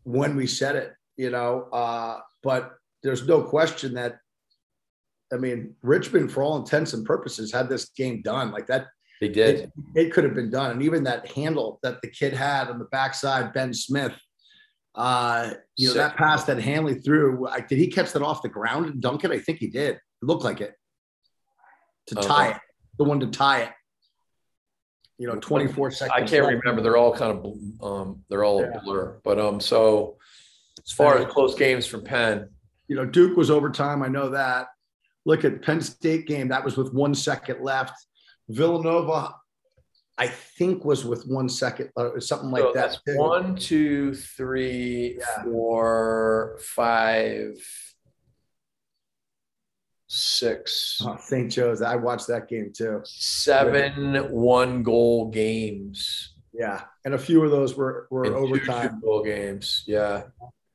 when 0.03 0.37
we 0.37 0.47
said 0.47 0.77
it, 0.77 0.93
you 1.17 1.31
know. 1.31 1.67
Uh, 1.73 2.19
but 2.41 2.75
there's 3.03 3.27
no 3.27 3.41
question 3.43 3.95
that. 3.95 4.17
I 5.33 5.37
mean, 5.37 5.75
Richmond, 5.81 6.31
for 6.31 6.43
all 6.43 6.57
intents 6.57 6.93
and 6.93 7.05
purposes, 7.05 7.51
had 7.51 7.67
this 7.67 7.89
game 7.89 8.21
done. 8.21 8.51
Like 8.51 8.67
that, 8.67 8.87
they 9.23 9.29
did. 9.29 9.59
It, 9.59 9.71
it, 9.95 10.13
could 10.13 10.25
have 10.25 10.35
been 10.35 10.49
done. 10.49 10.71
And 10.71 10.83
even 10.83 11.05
that 11.05 11.31
handle 11.31 11.79
that 11.81 12.01
the 12.01 12.09
kid 12.09 12.33
had 12.33 12.67
on 12.67 12.77
the 12.77 12.85
backside, 12.85 13.53
Ben 13.53 13.73
Smith, 13.73 14.11
uh, 14.95 15.51
you 15.77 15.87
know, 15.87 15.93
Sick. 15.93 16.01
that 16.01 16.17
pass 16.17 16.43
that 16.43 16.59
Handley 16.59 16.95
threw, 16.95 17.47
I, 17.47 17.61
did 17.61 17.77
he 17.77 17.87
catch 17.87 18.11
that 18.11 18.21
off 18.21 18.41
the 18.41 18.49
ground 18.49 18.87
and 18.87 19.01
dunk 19.01 19.23
it? 19.23 19.31
I 19.31 19.39
think 19.39 19.59
he 19.59 19.67
did. 19.67 19.95
It 19.95 20.01
looked 20.21 20.43
like 20.43 20.59
it 20.59 20.73
to 22.07 22.19
okay. 22.19 22.27
tie 22.27 22.49
it, 22.49 22.57
the 22.97 23.05
one 23.05 23.21
to 23.21 23.27
tie 23.27 23.61
it. 23.61 23.71
You 25.17 25.27
know, 25.27 25.35
24 25.35 25.91
seconds. 25.91 26.11
I 26.13 26.19
can't 26.19 26.43
left. 26.45 26.57
remember. 26.57 26.81
They're 26.81 26.97
all 26.97 27.15
kind 27.15 27.39
of, 27.39 27.55
um, 27.81 28.23
they're 28.29 28.43
all 28.43 28.59
yeah. 28.59 28.77
a 28.77 28.81
blur. 28.81 29.21
But 29.23 29.39
um, 29.39 29.61
so 29.61 30.17
as 30.85 30.91
far 30.91 31.17
as 31.17 31.31
close 31.31 31.55
games 31.55 31.85
from 31.85 32.03
Penn, 32.03 32.49
you 32.89 32.97
know, 32.97 33.05
Duke 33.05 33.37
was 33.37 33.49
overtime. 33.49 34.03
I 34.03 34.09
know 34.09 34.31
that. 34.31 34.67
Look 35.25 35.45
at 35.45 35.61
Penn 35.61 35.79
State 35.79 36.27
game. 36.27 36.49
That 36.49 36.65
was 36.65 36.75
with 36.75 36.93
one 36.93 37.15
second 37.15 37.63
left. 37.63 37.93
Villanova, 38.49 39.35
I 40.17 40.27
think, 40.27 40.85
was 40.85 41.05
with 41.05 41.25
one 41.27 41.49
second 41.49 41.89
or 41.95 42.19
something 42.19 42.51
like 42.51 42.63
so 42.63 42.73
that. 42.73 42.99
One, 43.17 43.55
two, 43.55 44.13
three, 44.13 45.17
yeah. 45.19 45.43
four, 45.43 46.59
five, 46.61 47.55
six. 50.07 51.01
Oh, 51.03 51.17
St. 51.19 51.51
Joe's. 51.51 51.81
I 51.81 51.95
watched 51.95 52.27
that 52.27 52.47
game 52.47 52.71
too. 52.75 53.01
Seven 53.03 54.31
one 54.31 54.83
goal 54.83 55.29
games. 55.29 56.35
Yeah. 56.53 56.81
And 57.03 57.15
a 57.15 57.17
few 57.17 57.43
of 57.43 57.51
those 57.51 57.75
were, 57.75 58.07
were 58.11 58.25
and 58.25 58.35
overtime. 58.35 59.01
goal 59.01 59.23
games. 59.23 59.83
Yeah. 59.87 60.23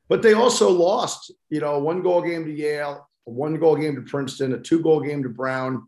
But 0.09 0.21
they 0.21 0.33
also 0.33 0.69
lost, 0.69 1.31
you 1.49 1.61
know, 1.61 1.79
one 1.79 2.01
goal 2.01 2.21
game 2.21 2.45
to 2.45 2.51
Yale, 2.51 3.07
a 3.27 3.29
one 3.29 3.57
goal 3.59 3.77
game 3.77 3.95
to 3.95 4.01
Princeton, 4.01 4.53
a 4.53 4.59
two 4.59 4.81
goal 4.81 4.99
game 4.99 5.23
to 5.23 5.29
Brown, 5.29 5.87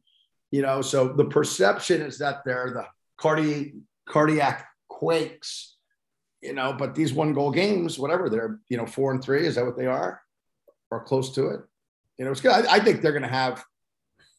you 0.51 0.61
know, 0.61 0.81
so 0.81 1.07
the 1.07 1.25
perception 1.25 2.01
is 2.01 2.17
that 2.19 2.43
they're 2.45 2.71
the 2.73 2.85
cardiac 3.17 3.71
cardiac 4.07 4.67
quakes, 4.89 5.77
you 6.41 6.53
know, 6.53 6.73
but 6.73 6.93
these 6.93 7.13
one 7.13 7.33
goal 7.33 7.51
games, 7.51 7.97
whatever 7.97 8.29
they're, 8.29 8.59
you 8.69 8.77
know, 8.77 8.85
four 8.85 9.11
and 9.11 9.23
three, 9.23 9.47
is 9.47 9.55
that 9.55 9.65
what 9.65 9.77
they 9.77 9.87
are? 9.87 10.21
Or 10.91 11.03
close 11.03 11.33
to 11.35 11.47
it? 11.47 11.61
You 12.17 12.25
know, 12.25 12.31
it's 12.31 12.41
good. 12.41 12.51
I, 12.51 12.75
I 12.75 12.79
think 12.79 13.01
they're 13.01 13.13
going 13.13 13.21
to 13.23 13.27
have 13.29 13.63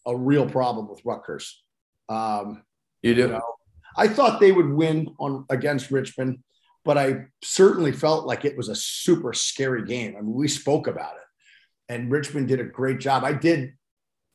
a 0.07 0.14
real 0.14 0.48
problem 0.48 0.88
with 0.88 1.05
Rutgers. 1.05 1.62
Um, 2.09 2.62
you 3.03 3.14
do. 3.14 3.22
You 3.22 3.29
know, 3.29 3.55
I 3.96 4.09
thought 4.09 4.40
they 4.40 4.53
would 4.53 4.70
win 4.70 5.14
on 5.18 5.46
against 5.48 5.90
Richmond, 5.90 6.40
but 6.85 6.98
I 6.98 7.27
certainly 7.42 7.92
felt 7.92 8.27
like 8.27 8.44
it 8.44 8.57
was 8.57 8.68
a 8.68 8.75
super 8.75 9.33
scary 9.33 9.85
game. 9.85 10.14
I 10.16 10.20
mean, 10.20 10.35
we 10.35 10.48
spoke 10.48 10.87
about 10.87 11.14
it, 11.14 11.92
and 11.92 12.11
Richmond 12.11 12.48
did 12.48 12.61
a 12.61 12.64
great 12.64 13.01
job. 13.01 13.25
I 13.25 13.33
did 13.33 13.72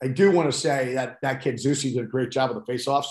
I 0.01 0.07
do 0.07 0.31
want 0.31 0.51
to 0.51 0.57
say 0.57 0.93
that 0.93 1.17
that 1.21 1.41
kid 1.41 1.55
Zusi 1.55 1.93
did 1.93 2.03
a 2.03 2.07
great 2.07 2.29
job 2.29 2.51
of 2.51 2.55
the 2.55 2.71
faceoffs. 2.71 3.07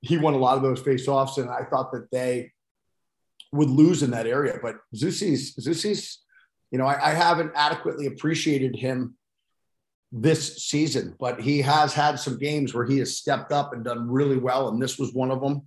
He 0.00 0.18
won 0.18 0.34
a 0.34 0.38
lot 0.38 0.56
of 0.56 0.62
those 0.62 0.82
faceoffs, 0.82 1.38
and 1.38 1.48
I 1.48 1.64
thought 1.64 1.92
that 1.92 2.10
they 2.10 2.52
would 3.52 3.70
lose 3.70 4.02
in 4.02 4.10
that 4.10 4.26
area. 4.26 4.58
But 4.60 4.76
Zusi's 4.94 5.54
Zusi's, 5.56 6.18
you 6.70 6.78
know, 6.78 6.86
I, 6.86 7.10
I 7.10 7.14
haven't 7.14 7.52
adequately 7.54 8.06
appreciated 8.06 8.74
him 8.74 9.16
this 10.10 10.64
season, 10.64 11.14
but 11.18 11.40
he 11.40 11.62
has 11.62 11.94
had 11.94 12.18
some 12.18 12.38
games 12.38 12.74
where 12.74 12.84
he 12.84 12.98
has 12.98 13.16
stepped 13.16 13.52
up 13.52 13.72
and 13.72 13.84
done 13.84 14.10
really 14.10 14.38
well, 14.38 14.68
and 14.68 14.82
this 14.82 14.98
was 14.98 15.12
one 15.14 15.30
of 15.30 15.40
them. 15.40 15.62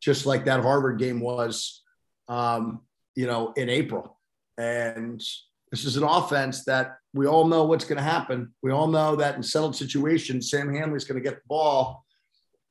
Just 0.00 0.24
like 0.24 0.46
that 0.46 0.62
Harvard 0.62 0.98
game 0.98 1.20
was, 1.20 1.82
um, 2.28 2.80
you 3.14 3.26
know, 3.26 3.52
in 3.56 3.68
April, 3.68 4.18
and 4.56 5.22
this 5.70 5.84
is 5.84 5.96
an 5.96 6.02
offense 6.02 6.64
that 6.64 6.96
we 7.14 7.26
all 7.26 7.46
know 7.46 7.64
what's 7.64 7.84
going 7.84 7.98
to 7.98 8.02
happen. 8.02 8.52
We 8.62 8.72
all 8.72 8.88
know 8.88 9.16
that 9.16 9.36
in 9.36 9.42
settled 9.42 9.76
situations, 9.76 10.50
Sam 10.50 10.74
Handley's 10.74 11.04
going 11.04 11.22
to 11.22 11.28
get 11.28 11.36
the 11.36 11.48
ball 11.48 12.04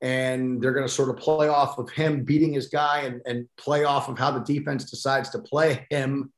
and 0.01 0.61
they're 0.61 0.73
going 0.73 0.87
to 0.87 0.93
sort 0.93 1.09
of 1.09 1.17
play 1.17 1.47
off 1.47 1.77
of 1.77 1.89
him 1.89 2.23
beating 2.23 2.53
his 2.53 2.67
guy 2.67 3.01
and, 3.01 3.21
and 3.25 3.47
play 3.57 3.83
off 3.83 4.07
of 4.07 4.17
how 4.17 4.31
the 4.31 4.39
defense 4.39 4.89
decides 4.89 5.29
to 5.31 5.39
play 5.39 5.85
him. 5.89 6.31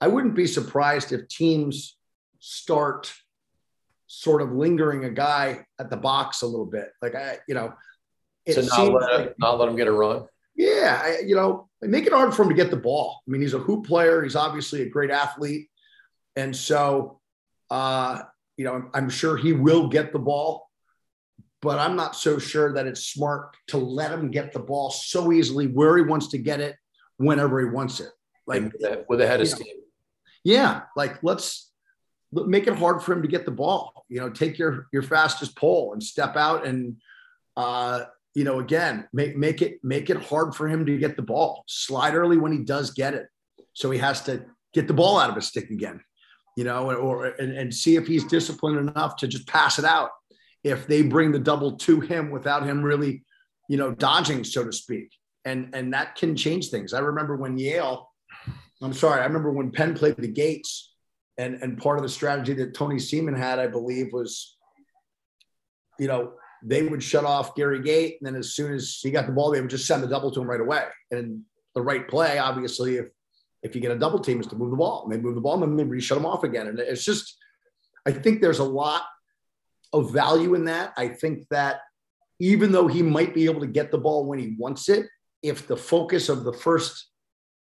I 0.00 0.08
wouldn't 0.08 0.34
be 0.34 0.46
surprised 0.46 1.12
if 1.12 1.28
teams 1.28 1.96
start 2.40 3.12
sort 4.06 4.42
of 4.42 4.52
lingering 4.52 5.04
a 5.04 5.10
guy 5.10 5.64
at 5.78 5.90
the 5.90 5.96
box 5.96 6.42
a 6.42 6.46
little 6.46 6.66
bit. 6.66 6.90
Like 7.00 7.14
I, 7.14 7.38
you 7.46 7.54
know, 7.54 7.74
it 8.44 8.54
to 8.54 8.62
not 8.62 8.92
let, 8.92 9.20
like, 9.20 9.34
not 9.38 9.58
let 9.58 9.68
him 9.68 9.76
get 9.76 9.86
a 9.86 9.92
run. 9.92 10.24
Yeah, 10.56 11.00
I, 11.02 11.20
you 11.24 11.36
know, 11.36 11.68
make 11.80 12.06
it 12.06 12.12
hard 12.12 12.34
for 12.34 12.42
him 12.42 12.48
to 12.48 12.54
get 12.54 12.70
the 12.70 12.76
ball. 12.76 13.22
I 13.26 13.30
mean, 13.30 13.40
he's 13.40 13.54
a 13.54 13.58
hoop 13.58 13.86
player. 13.86 14.22
He's 14.22 14.36
obviously 14.36 14.82
a 14.82 14.88
great 14.88 15.10
athlete. 15.10 15.69
And 16.36 16.54
so, 16.54 17.20
uh, 17.70 18.22
you 18.56 18.64
know, 18.64 18.74
I'm, 18.74 18.90
I'm 18.94 19.10
sure 19.10 19.36
he 19.36 19.52
will 19.52 19.88
get 19.88 20.12
the 20.12 20.18
ball, 20.18 20.68
but 21.62 21.78
I'm 21.78 21.96
not 21.96 22.16
so 22.16 22.38
sure 22.38 22.72
that 22.74 22.86
it's 22.86 23.06
smart 23.06 23.56
to 23.68 23.78
let 23.78 24.12
him 24.12 24.30
get 24.30 24.52
the 24.52 24.60
ball 24.60 24.90
so 24.90 25.32
easily 25.32 25.66
where 25.66 25.96
he 25.96 26.02
wants 26.02 26.28
to 26.28 26.38
get 26.38 26.60
it 26.60 26.76
whenever 27.16 27.60
he 27.60 27.66
wants 27.66 28.00
it. 28.00 28.10
Like 28.46 28.72
with 29.08 29.20
a 29.20 29.26
head 29.26 29.40
of 29.40 29.48
steam. 29.48 29.76
Yeah, 30.42 30.82
like 30.96 31.22
let's 31.22 31.70
make 32.32 32.66
it 32.66 32.74
hard 32.74 33.02
for 33.02 33.12
him 33.12 33.22
to 33.22 33.28
get 33.28 33.44
the 33.44 33.50
ball. 33.52 34.04
You 34.08 34.20
know, 34.20 34.30
take 34.30 34.58
your 34.58 34.88
your 34.92 35.02
fastest 35.02 35.54
pole 35.56 35.92
and 35.92 36.02
step 36.02 36.36
out 36.36 36.66
and 36.66 36.96
uh, 37.56 38.04
you 38.34 38.44
know, 38.44 38.58
again, 38.58 39.06
make 39.12 39.36
make 39.36 39.62
it 39.62 39.78
make 39.84 40.10
it 40.10 40.16
hard 40.16 40.54
for 40.54 40.68
him 40.68 40.86
to 40.86 40.98
get 40.98 41.14
the 41.14 41.22
ball. 41.22 41.64
Slide 41.68 42.14
early 42.14 42.38
when 42.38 42.52
he 42.52 42.64
does 42.64 42.90
get 42.90 43.14
it, 43.14 43.28
so 43.74 43.90
he 43.90 43.98
has 43.98 44.22
to 44.22 44.46
get 44.72 44.88
the 44.88 44.94
ball 44.94 45.18
out 45.18 45.30
of 45.30 45.36
his 45.36 45.46
stick 45.46 45.70
again 45.70 46.00
you 46.56 46.64
know, 46.64 46.90
or 46.92 47.26
and, 47.26 47.56
and 47.56 47.74
see 47.74 47.96
if 47.96 48.06
he's 48.06 48.24
disciplined 48.24 48.78
enough 48.78 49.16
to 49.16 49.28
just 49.28 49.46
pass 49.46 49.78
it 49.78 49.84
out 49.84 50.10
if 50.64 50.86
they 50.86 51.02
bring 51.02 51.32
the 51.32 51.38
double 51.38 51.76
to 51.76 52.00
him 52.00 52.30
without 52.30 52.66
him 52.66 52.82
really, 52.82 53.24
you 53.68 53.76
know, 53.76 53.92
dodging, 53.92 54.44
so 54.44 54.64
to 54.64 54.72
speak. 54.72 55.10
And 55.44 55.74
and 55.74 55.92
that 55.94 56.16
can 56.16 56.36
change 56.36 56.68
things. 56.68 56.92
I 56.92 57.00
remember 57.00 57.36
when 57.36 57.56
Yale, 57.56 58.10
I'm 58.82 58.92
sorry, 58.92 59.20
I 59.20 59.24
remember 59.24 59.52
when 59.52 59.70
Penn 59.70 59.94
played 59.94 60.16
the 60.16 60.28
Gaits, 60.28 60.92
and 61.38 61.54
and 61.62 61.78
part 61.78 61.98
of 61.98 62.02
the 62.02 62.08
strategy 62.08 62.52
that 62.54 62.74
Tony 62.74 62.98
Seaman 62.98 63.34
had, 63.34 63.58
I 63.58 63.66
believe, 63.66 64.12
was, 64.12 64.56
you 65.98 66.08
know, 66.08 66.32
they 66.62 66.82
would 66.82 67.02
shut 67.02 67.24
off 67.24 67.54
Gary 67.54 67.82
Gait, 67.82 68.18
and 68.20 68.26
then 68.26 68.36
as 68.36 68.54
soon 68.54 68.74
as 68.74 68.98
he 69.00 69.10
got 69.10 69.26
the 69.26 69.32
ball, 69.32 69.50
they 69.50 69.60
would 69.60 69.70
just 69.70 69.86
send 69.86 70.02
the 70.02 70.08
double 70.08 70.30
to 70.30 70.40
him 70.40 70.50
right 70.50 70.60
away. 70.60 70.84
And 71.10 71.42
the 71.74 71.82
right 71.82 72.06
play, 72.06 72.38
obviously, 72.38 72.96
if 72.96 73.06
if 73.62 73.74
you 73.74 73.80
get 73.80 73.92
a 73.92 73.98
double 73.98 74.18
team, 74.18 74.40
is 74.40 74.46
to 74.48 74.56
move 74.56 74.70
the 74.70 74.76
ball. 74.76 75.04
And 75.04 75.12
they 75.12 75.18
move 75.18 75.34
the 75.34 75.40
ball, 75.40 75.62
and 75.62 75.78
then 75.78 75.90
they 75.90 76.00
shut 76.00 76.18
them 76.18 76.26
off 76.26 76.44
again. 76.44 76.66
And 76.68 76.78
it's 76.78 77.04
just, 77.04 77.36
I 78.06 78.12
think 78.12 78.40
there's 78.40 78.58
a 78.58 78.64
lot 78.64 79.02
of 79.92 80.12
value 80.12 80.54
in 80.54 80.64
that. 80.64 80.92
I 80.96 81.08
think 81.08 81.46
that 81.50 81.80
even 82.38 82.72
though 82.72 82.88
he 82.88 83.02
might 83.02 83.34
be 83.34 83.44
able 83.44 83.60
to 83.60 83.66
get 83.66 83.90
the 83.90 83.98
ball 83.98 84.26
when 84.26 84.38
he 84.38 84.54
wants 84.58 84.88
it, 84.88 85.06
if 85.42 85.66
the 85.66 85.76
focus 85.76 86.28
of 86.28 86.44
the 86.44 86.52
first, 86.52 87.08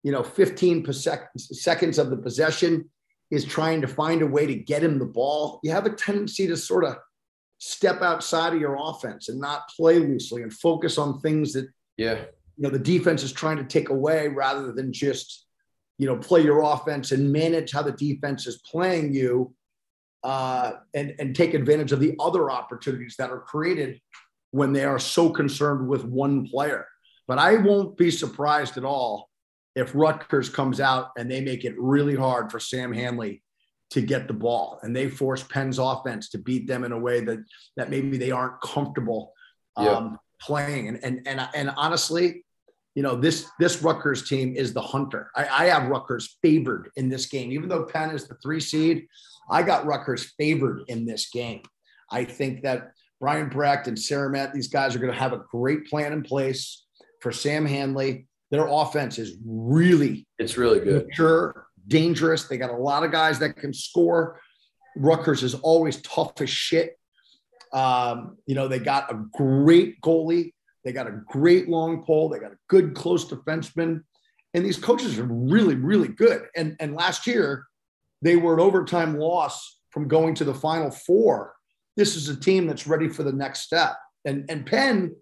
you 0.02 0.12
know, 0.12 0.22
15 0.22 0.92
seconds 0.92 1.98
of 1.98 2.10
the 2.10 2.16
possession 2.16 2.90
is 3.30 3.44
trying 3.44 3.80
to 3.80 3.88
find 3.88 4.22
a 4.22 4.26
way 4.26 4.46
to 4.46 4.54
get 4.54 4.82
him 4.82 4.98
the 4.98 5.04
ball, 5.06 5.60
you 5.62 5.70
have 5.70 5.86
a 5.86 5.90
tendency 5.90 6.46
to 6.46 6.56
sort 6.56 6.84
of 6.84 6.96
step 7.58 8.02
outside 8.02 8.52
of 8.52 8.60
your 8.60 8.76
offense 8.78 9.28
and 9.28 9.40
not 9.40 9.68
play 9.76 9.98
loosely 9.98 10.42
and 10.42 10.52
focus 10.52 10.98
on 10.98 11.20
things 11.20 11.52
that 11.54 11.66
yeah 11.96 12.16
you 12.56 12.62
know 12.62 12.70
the 12.70 12.78
defense 12.78 13.22
is 13.22 13.32
trying 13.32 13.56
to 13.56 13.64
take 13.64 13.88
away 13.88 14.28
rather 14.28 14.72
than 14.72 14.92
just 14.92 15.45
you 15.98 16.06
know 16.06 16.16
play 16.16 16.42
your 16.42 16.62
offense 16.62 17.12
and 17.12 17.32
manage 17.32 17.72
how 17.72 17.82
the 17.82 17.92
defense 17.92 18.46
is 18.46 18.60
playing 18.70 19.14
you 19.14 19.54
uh, 20.24 20.72
and 20.94 21.14
and 21.18 21.36
take 21.36 21.54
advantage 21.54 21.92
of 21.92 22.00
the 22.00 22.14
other 22.18 22.50
opportunities 22.50 23.16
that 23.18 23.30
are 23.30 23.40
created 23.40 24.00
when 24.50 24.72
they 24.72 24.84
are 24.84 24.98
so 24.98 25.30
concerned 25.30 25.86
with 25.88 26.04
one 26.04 26.46
player. 26.48 26.86
But 27.28 27.38
I 27.38 27.56
won't 27.56 27.96
be 27.96 28.10
surprised 28.10 28.76
at 28.76 28.84
all 28.84 29.28
if 29.74 29.94
Rutgers 29.94 30.48
comes 30.48 30.80
out 30.80 31.10
and 31.18 31.30
they 31.30 31.40
make 31.40 31.64
it 31.64 31.78
really 31.78 32.14
hard 32.14 32.50
for 32.50 32.58
Sam 32.58 32.92
Handley 32.92 33.42
to 33.90 34.00
get 34.00 34.26
the 34.26 34.34
ball 34.34 34.80
and 34.82 34.96
they 34.96 35.08
force 35.08 35.42
Penn's 35.42 35.78
offense 35.78 36.30
to 36.30 36.38
beat 36.38 36.66
them 36.66 36.84
in 36.84 36.92
a 36.92 36.98
way 36.98 37.20
that 37.20 37.38
that 37.76 37.90
maybe 37.90 38.16
they 38.16 38.30
aren't 38.30 38.60
comfortable 38.60 39.32
um, 39.76 39.86
yeah. 39.86 40.10
playing. 40.40 40.88
And, 40.88 41.04
and 41.04 41.20
and 41.26 41.48
and 41.54 41.70
honestly, 41.76 42.45
you 42.96 43.02
know 43.02 43.14
this 43.14 43.46
this 43.60 43.82
Rutgers 43.82 44.26
team 44.26 44.56
is 44.56 44.72
the 44.72 44.80
hunter. 44.80 45.30
I, 45.36 45.46
I 45.46 45.64
have 45.66 45.88
Rutgers 45.88 46.38
favored 46.42 46.90
in 46.96 47.10
this 47.10 47.26
game, 47.26 47.52
even 47.52 47.68
though 47.68 47.84
Penn 47.84 48.10
is 48.10 48.26
the 48.26 48.36
three 48.42 48.58
seed. 48.58 49.06
I 49.50 49.62
got 49.62 49.84
Rutgers 49.84 50.32
favored 50.38 50.82
in 50.88 51.04
this 51.04 51.28
game. 51.28 51.60
I 52.10 52.24
think 52.24 52.62
that 52.62 52.92
Brian 53.20 53.50
Brecht 53.50 53.86
and 53.86 53.98
Sarah 53.98 54.30
Matt, 54.30 54.54
these 54.54 54.68
guys 54.68 54.96
are 54.96 54.98
going 54.98 55.12
to 55.12 55.18
have 55.18 55.34
a 55.34 55.44
great 55.50 55.86
plan 55.86 56.14
in 56.14 56.22
place 56.22 56.86
for 57.20 57.32
Sam 57.32 57.66
Handley. 57.66 58.26
Their 58.50 58.66
offense 58.66 59.18
is 59.18 59.36
really 59.44 60.26
it's 60.38 60.56
really 60.56 60.80
good. 60.80 61.06
Mature, 61.06 61.66
dangerous. 61.86 62.44
They 62.48 62.56
got 62.56 62.70
a 62.70 62.76
lot 62.76 63.04
of 63.04 63.12
guys 63.12 63.38
that 63.40 63.56
can 63.56 63.74
score. 63.74 64.40
Rutgers 64.96 65.42
is 65.42 65.54
always 65.54 66.00
tough 66.00 66.40
as 66.40 66.48
shit. 66.48 66.98
Um, 67.74 68.38
you 68.46 68.54
know, 68.54 68.68
they 68.68 68.78
got 68.78 69.12
a 69.12 69.22
great 69.34 70.00
goalie. 70.00 70.54
They 70.86 70.92
got 70.92 71.06
a 71.06 71.20
great 71.26 71.68
long 71.68 72.02
pole. 72.02 72.30
They 72.30 72.38
got 72.38 72.52
a 72.52 72.58
good 72.68 72.94
close 72.94 73.28
defenseman. 73.28 74.04
And 74.54 74.64
these 74.64 74.78
coaches 74.78 75.18
are 75.18 75.24
really, 75.24 75.74
really 75.74 76.08
good. 76.08 76.46
And, 76.56 76.76
and 76.80 76.94
last 76.94 77.26
year, 77.26 77.66
they 78.22 78.36
were 78.36 78.54
an 78.54 78.60
overtime 78.60 79.18
loss 79.18 79.80
from 79.90 80.08
going 80.08 80.34
to 80.36 80.44
the 80.44 80.54
final 80.54 80.90
four. 80.90 81.54
This 81.96 82.16
is 82.16 82.30
a 82.30 82.40
team 82.40 82.66
that's 82.66 82.86
ready 82.86 83.10
for 83.10 83.22
the 83.22 83.32
next 83.32 83.60
step. 83.60 83.96
And, 84.24 84.46
and 84.48 84.64
Penn, 84.64 85.14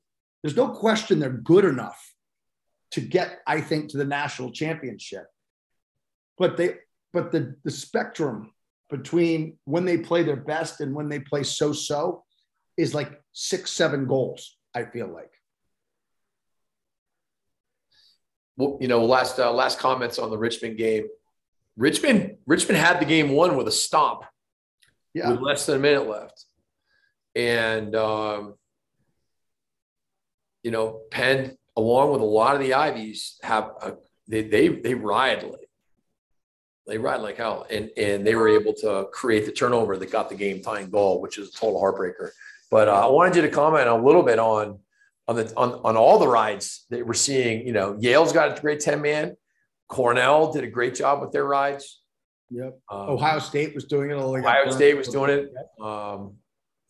there's 0.43 0.57
no 0.57 0.69
question 0.69 1.19
they're 1.19 1.31
good 1.31 1.65
enough 1.65 2.01
to 2.93 3.01
get, 3.01 3.41
I 3.45 3.61
think, 3.61 3.91
to 3.91 3.97
the 3.97 4.05
national 4.05 4.53
championship 4.53 5.27
but 6.39 6.57
they 6.57 6.77
but 7.13 7.33
the 7.33 7.57
the 7.65 7.71
spectrum 7.71 8.53
between 8.91 9.59
when 9.65 9.85
they 9.85 9.99
play 9.99 10.23
their 10.23 10.37
best 10.37 10.81
and 10.81 10.95
when 10.95 11.09
they 11.09 11.19
play 11.19 11.43
so 11.43 11.73
so 11.73 12.25
is 12.77 12.95
like 12.95 13.21
six 13.33 13.71
seven 13.71 14.07
goals 14.07 14.57
i 14.75 14.85
feel 14.85 15.09
like 15.09 15.31
well 18.57 18.79
you 18.81 18.89
know 18.89 19.05
last 19.05 19.39
uh, 19.39 19.53
last 19.53 19.79
comments 19.79 20.19
on 20.19 20.31
the 20.31 20.39
richmond 20.39 20.77
game. 20.77 21.09
Richmond 21.77 22.37
richmond 22.47 22.79
had 22.79 23.01
the 23.01 23.05
game 23.05 23.31
won 23.31 23.57
with 23.57 23.69
a 23.69 23.73
stomp 23.73 24.23
yeah. 25.13 25.31
with 25.31 25.41
less 25.41 25.67
than 25.67 25.77
a 25.77 25.81
minute 25.81 26.09
left. 26.09 26.45
And 27.35 27.95
um 27.95 28.55
you 30.63 30.71
know 30.71 31.01
penn 31.11 31.57
along 31.77 32.13
with 32.13 32.21
a 32.21 32.25
lot 32.25 32.55
of 32.55 32.61
the 32.61 32.75
ivies 32.75 33.39
have 33.43 33.73
a, 33.83 33.95
they 34.29 34.43
they 34.43 34.69
they 34.69 34.95
ride 34.95 35.45
they 36.87 36.99
ride 36.99 37.21
like 37.21 37.39
hell, 37.39 37.67
and 37.71 37.91
and 37.97 38.27
they 38.27 38.35
were 38.35 38.49
able 38.49 38.75
to 38.75 39.09
create 39.13 39.47
the 39.47 39.53
turnover 39.53 39.97
that 39.97 40.11
got 40.11 40.29
the 40.29 40.35
game 40.35 40.63
tying 40.63 40.91
goal, 40.91 41.21
which 41.21 41.39
is 41.39 41.49
a 41.49 41.53
total 41.53 41.81
heartbreaker. 41.81 42.31
But 42.71 42.89
uh, 42.89 43.07
I 43.07 43.11
wanted 43.11 43.37
you 43.37 43.43
to 43.43 43.49
comment 43.49 43.89
a 43.89 43.95
little 43.95 44.23
bit 44.23 44.39
on 44.39 44.79
on 45.27 45.37
the 45.37 45.53
on, 45.57 45.73
on 45.85 45.97
all 45.97 46.19
the 46.19 46.29
rides 46.29 46.87
that 46.91 47.07
we're 47.07 47.15
seeing. 47.15 47.67
You 47.67 47.73
know, 47.73 47.97
Yale's 47.99 48.33
got 48.33 48.59
a 48.59 48.61
great 48.61 48.81
ten 48.81 49.01
man. 49.01 49.37
Cornell 49.89 50.53
did 50.53 50.65
a 50.65 50.69
great 50.69 50.95
job 50.95 51.21
with 51.21 51.33
their 51.33 51.45
rides. 51.45 52.01
Yep. 52.51 52.79
Um, 52.91 53.11
Ohio 53.11 53.39
State 53.39 53.75
was 53.75 53.85
doing 53.85 54.11
it. 54.11 54.15
Ohio 54.15 54.71
State 54.71 54.97
was 54.97 55.09
doing 55.09 55.31
it. 55.31 55.55
Um, 55.81 56.35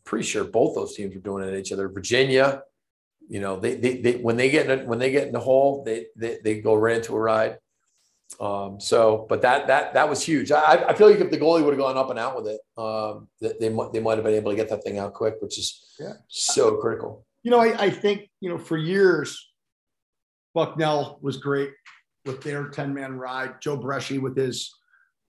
pretty 0.04 0.24
sure 0.24 0.44
both 0.44 0.74
those 0.74 0.94
teams 0.94 1.14
were 1.14 1.20
doing 1.20 1.44
it 1.44 1.52
at 1.52 1.58
each 1.58 1.72
other. 1.72 1.88
Virginia, 1.88 2.62
you 3.28 3.40
know, 3.40 3.58
they, 3.58 3.74
they, 3.74 3.96
they 4.00 4.12
when 4.16 4.36
they 4.36 4.50
get 4.50 4.68
in, 4.68 4.86
when 4.86 4.98
they 4.98 5.10
get 5.10 5.26
in 5.26 5.32
the 5.32 5.40
hole, 5.40 5.82
they, 5.84 6.06
they, 6.16 6.38
they 6.42 6.60
go 6.60 6.74
right 6.74 6.96
into 6.96 7.14
a 7.14 7.20
ride. 7.20 7.58
Um, 8.40 8.80
so, 8.80 9.26
but 9.28 9.42
that 9.42 9.68
that 9.68 9.94
that 9.94 10.08
was 10.08 10.22
huge. 10.22 10.50
I, 10.50 10.84
I 10.88 10.94
feel 10.94 11.08
like 11.08 11.20
if 11.20 11.30
the 11.30 11.38
goalie 11.38 11.64
would 11.64 11.74
have 11.74 11.78
gone 11.78 11.96
up 11.96 12.10
and 12.10 12.18
out 12.18 12.36
with 12.36 12.48
it, 12.48 12.60
um, 12.76 13.28
they 13.40 13.52
they 13.60 13.68
might 13.68 13.92
they 13.92 14.00
might 14.00 14.16
have 14.16 14.24
been 14.24 14.34
able 14.34 14.50
to 14.50 14.56
get 14.56 14.68
that 14.70 14.82
thing 14.82 14.98
out 14.98 15.14
quick, 15.14 15.36
which 15.40 15.58
is 15.58 15.94
yeah. 16.00 16.14
so 16.28 16.76
critical. 16.76 17.24
You 17.44 17.50
know, 17.50 17.60
I, 17.60 17.84
I 17.84 17.90
think 17.90 18.28
you 18.40 18.48
know 18.48 18.58
for 18.58 18.76
years, 18.76 19.52
Bucknell 20.54 21.18
was 21.22 21.36
great 21.36 21.70
with 22.24 22.42
their 22.42 22.68
ten 22.68 22.92
man 22.92 23.18
ride. 23.18 23.60
Joe 23.60 23.78
Breschi 23.78 24.18
with 24.18 24.36
his 24.36 24.72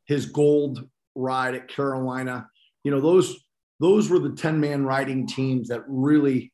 his 0.06 0.26
gold 0.26 0.88
ride 1.14 1.56
at 1.56 1.68
Carolina. 1.68 2.48
You 2.84 2.92
know 2.92 3.02
those 3.02 3.36
those 3.80 4.10
were 4.10 4.20
the 4.20 4.32
ten 4.32 4.60
man 4.60 4.86
riding 4.86 5.28
teams 5.28 5.68
that 5.68 5.84
really 5.88 6.54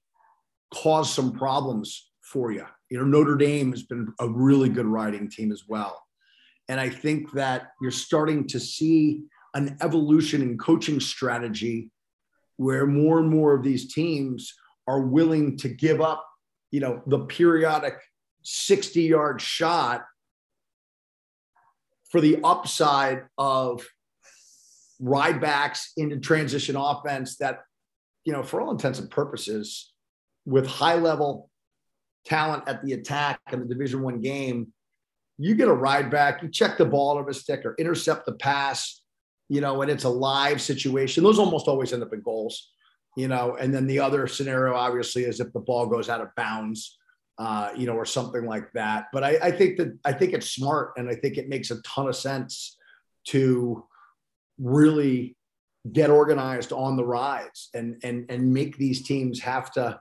caused 0.73 1.13
some 1.13 1.31
problems 1.31 2.09
for 2.23 2.51
you. 2.51 2.65
You 2.89 2.97
know, 2.97 3.05
Notre 3.05 3.35
Dame 3.35 3.71
has 3.71 3.83
been 3.83 4.11
a 4.19 4.27
really 4.27 4.69
good 4.69 4.85
riding 4.85 5.29
team 5.29 5.51
as 5.51 5.63
well. 5.67 6.01
And 6.69 6.79
I 6.79 6.89
think 6.89 7.31
that 7.33 7.71
you're 7.81 7.91
starting 7.91 8.47
to 8.47 8.59
see 8.59 9.21
an 9.53 9.77
evolution 9.81 10.41
in 10.41 10.57
coaching 10.57 10.99
strategy 10.99 11.89
where 12.57 12.87
more 12.87 13.19
and 13.19 13.29
more 13.29 13.53
of 13.53 13.63
these 13.63 13.93
teams 13.93 14.53
are 14.87 15.01
willing 15.01 15.57
to 15.57 15.69
give 15.69 16.01
up, 16.01 16.25
you 16.71 16.79
know, 16.79 17.01
the 17.07 17.19
periodic 17.19 17.95
60 18.43 19.01
yard 19.03 19.41
shot 19.41 20.03
for 22.09 22.21
the 22.21 22.39
upside 22.43 23.23
of 23.37 23.85
ride 24.99 25.39
backs 25.39 25.93
into 25.97 26.19
transition 26.19 26.75
offense 26.75 27.37
that, 27.37 27.61
you 28.25 28.33
know, 28.33 28.43
for 28.43 28.61
all 28.61 28.71
intents 28.71 28.99
and 28.99 29.09
purposes, 29.09 29.93
with 30.45 30.65
high 30.65 30.95
level 30.95 31.49
talent 32.25 32.63
at 32.67 32.83
the 32.83 32.93
attack 32.93 33.39
in 33.51 33.59
the 33.59 33.65
division 33.65 34.01
one 34.01 34.21
game 34.21 34.71
you 35.41 35.55
get 35.55 35.67
a 35.67 35.73
ride 35.73 36.11
back, 36.11 36.43
you 36.43 36.49
check 36.49 36.77
the 36.77 36.85
ball 36.85 37.17
out 37.17 37.21
of 37.21 37.27
a 37.27 37.33
stick 37.33 37.65
or 37.65 37.75
intercept 37.79 38.27
the 38.27 38.33
pass, 38.33 39.01
you 39.49 39.59
know, 39.59 39.81
and 39.81 39.89
it's 39.89 40.03
a 40.03 40.09
live 40.09 40.61
situation. 40.61 41.23
Those 41.23 41.39
almost 41.39 41.67
always 41.67 41.93
end 41.93 42.03
up 42.03 42.13
in 42.13 42.21
goals, 42.21 42.69
you 43.15 43.27
know. 43.27 43.57
And 43.59 43.73
then 43.73 43.87
the 43.87 43.99
other 43.99 44.27
scenario, 44.27 44.75
obviously, 44.75 45.23
is 45.23 45.39
if 45.39 45.51
the 45.53 45.59
ball 45.59 45.87
goes 45.87 46.09
out 46.09 46.21
of 46.21 46.33
bounds, 46.35 46.97
uh, 47.37 47.71
you 47.75 47.85
know, 47.85 47.95
or 47.95 48.05
something 48.05 48.45
like 48.45 48.71
that. 48.73 49.05
But 49.13 49.23
I, 49.23 49.37
I 49.41 49.51
think 49.51 49.77
that 49.77 49.97
I 50.05 50.13
think 50.13 50.33
it's 50.33 50.51
smart, 50.51 50.93
and 50.97 51.09
I 51.09 51.15
think 51.15 51.37
it 51.37 51.49
makes 51.49 51.71
a 51.71 51.81
ton 51.81 52.07
of 52.07 52.15
sense 52.15 52.77
to 53.27 53.85
really 54.57 55.35
get 55.91 56.11
organized 56.11 56.71
on 56.71 56.95
the 56.95 57.05
rides 57.05 57.69
and 57.73 57.97
and 58.03 58.29
and 58.29 58.53
make 58.53 58.77
these 58.77 59.01
teams 59.03 59.39
have 59.39 59.71
to 59.71 59.99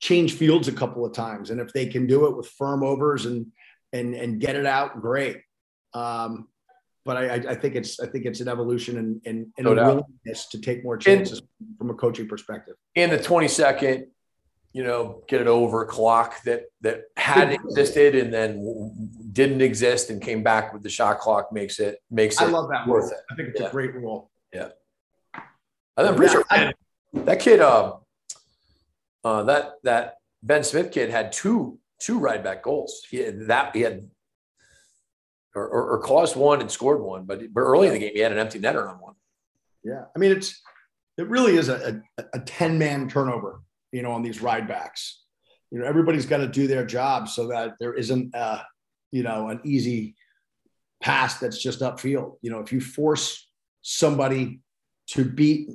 change 0.00 0.34
fields 0.34 0.68
a 0.68 0.72
couple 0.72 1.04
of 1.04 1.12
times. 1.12 1.50
And 1.50 1.60
if 1.60 1.72
they 1.72 1.86
can 1.86 2.06
do 2.06 2.26
it 2.26 2.36
with 2.36 2.48
firm 2.48 2.82
overs 2.82 3.26
and 3.26 3.46
and 3.92 4.14
and 4.14 4.40
get 4.40 4.56
it 4.56 4.66
out, 4.66 5.00
great. 5.00 5.40
Um, 5.94 6.48
but 7.08 7.16
I, 7.16 7.36
I, 7.36 7.54
think 7.54 7.74
it's 7.74 7.98
I 8.00 8.06
think 8.06 8.26
it's 8.26 8.40
an 8.40 8.48
evolution 8.48 8.98
and 8.98 9.22
and, 9.24 9.46
and 9.56 9.64
no 9.64 9.72
a 9.72 9.74
willingness 9.76 10.46
to 10.48 10.60
take 10.60 10.84
more 10.84 10.98
chances 10.98 11.40
and, 11.40 11.78
from 11.78 11.88
a 11.88 11.94
coaching 11.94 12.28
perspective. 12.28 12.74
In 12.96 13.08
the 13.08 13.16
20 13.16 13.48
second, 13.48 14.08
you 14.74 14.84
know, 14.84 15.22
get 15.26 15.40
it 15.40 15.46
over 15.46 15.86
clock 15.86 16.42
that 16.44 16.64
that 16.82 17.04
had 17.16 17.50
existed 17.50 18.14
and 18.14 18.30
then 18.30 18.92
didn't 19.32 19.62
exist 19.62 20.10
and 20.10 20.20
came 20.20 20.42
back 20.42 20.74
with 20.74 20.82
the 20.82 20.90
shot 20.90 21.18
clock 21.18 21.50
makes 21.50 21.80
it 21.80 21.96
makes 22.10 22.38
it 22.38 22.44
I 22.44 22.48
love 22.48 22.68
that 22.68 22.86
worth 22.86 23.10
it. 23.10 23.20
I 23.32 23.34
think 23.36 23.48
it's 23.48 23.60
yeah. 23.62 23.68
a 23.68 23.70
great 23.70 23.94
rule. 23.94 24.30
Yeah. 24.52 24.68
I'm 25.96 26.14
pretty 26.14 26.30
sure 26.30 26.44
that 27.14 27.40
kid 27.40 27.60
uh, 27.60 27.94
Uh, 29.24 29.44
that 29.44 29.72
that 29.82 30.16
Ben 30.42 30.62
Smith 30.62 30.92
kid 30.92 31.08
had 31.08 31.32
two 31.32 31.78
two 31.98 32.18
ride 32.18 32.44
back 32.44 32.62
goals. 32.62 33.02
He 33.10 33.16
had 33.16 33.46
that 33.46 33.74
he 33.74 33.80
had 33.80 34.10
or, 35.54 35.66
or, 35.66 35.90
or 35.90 35.98
caused 36.00 36.36
one 36.36 36.60
and 36.60 36.70
scored 36.70 37.00
one, 37.00 37.24
but 37.24 37.40
but 37.52 37.60
early 37.60 37.88
in 37.88 37.94
the 37.94 37.98
game 38.00 38.12
he 38.14 38.20
had 38.20 38.32
an 38.32 38.38
empty 38.38 38.60
netter 38.60 38.88
on 38.88 38.96
one. 38.96 39.14
Yeah, 39.82 40.04
I 40.14 40.18
mean 40.18 40.32
it's 40.32 40.60
it 41.18 41.28
really 41.28 41.56
is 41.56 41.68
a, 41.68 42.00
a, 42.16 42.24
a 42.34 42.40
10 42.40 42.78
man 42.78 43.08
turnover, 43.08 43.60
you 43.92 44.02
know, 44.02 44.12
on 44.12 44.22
these 44.22 44.40
ride 44.40 44.68
backs. 44.68 45.24
You 45.70 45.80
know, 45.80 45.84
everybody's 45.84 46.26
got 46.26 46.38
to 46.38 46.46
do 46.46 46.68
their 46.68 46.86
job 46.86 47.28
so 47.28 47.48
that 47.48 47.74
there 47.80 47.92
isn't, 47.92 48.34
uh, 48.34 48.62
you 49.10 49.24
know, 49.24 49.48
an 49.48 49.60
easy 49.64 50.14
pass 51.02 51.38
that's 51.38 51.60
just 51.60 51.80
upfield. 51.80 52.36
You 52.40 52.52
know, 52.52 52.60
if 52.60 52.72
you 52.72 52.80
force 52.80 53.48
somebody 53.82 54.60
to 55.08 55.24
beat, 55.24 55.70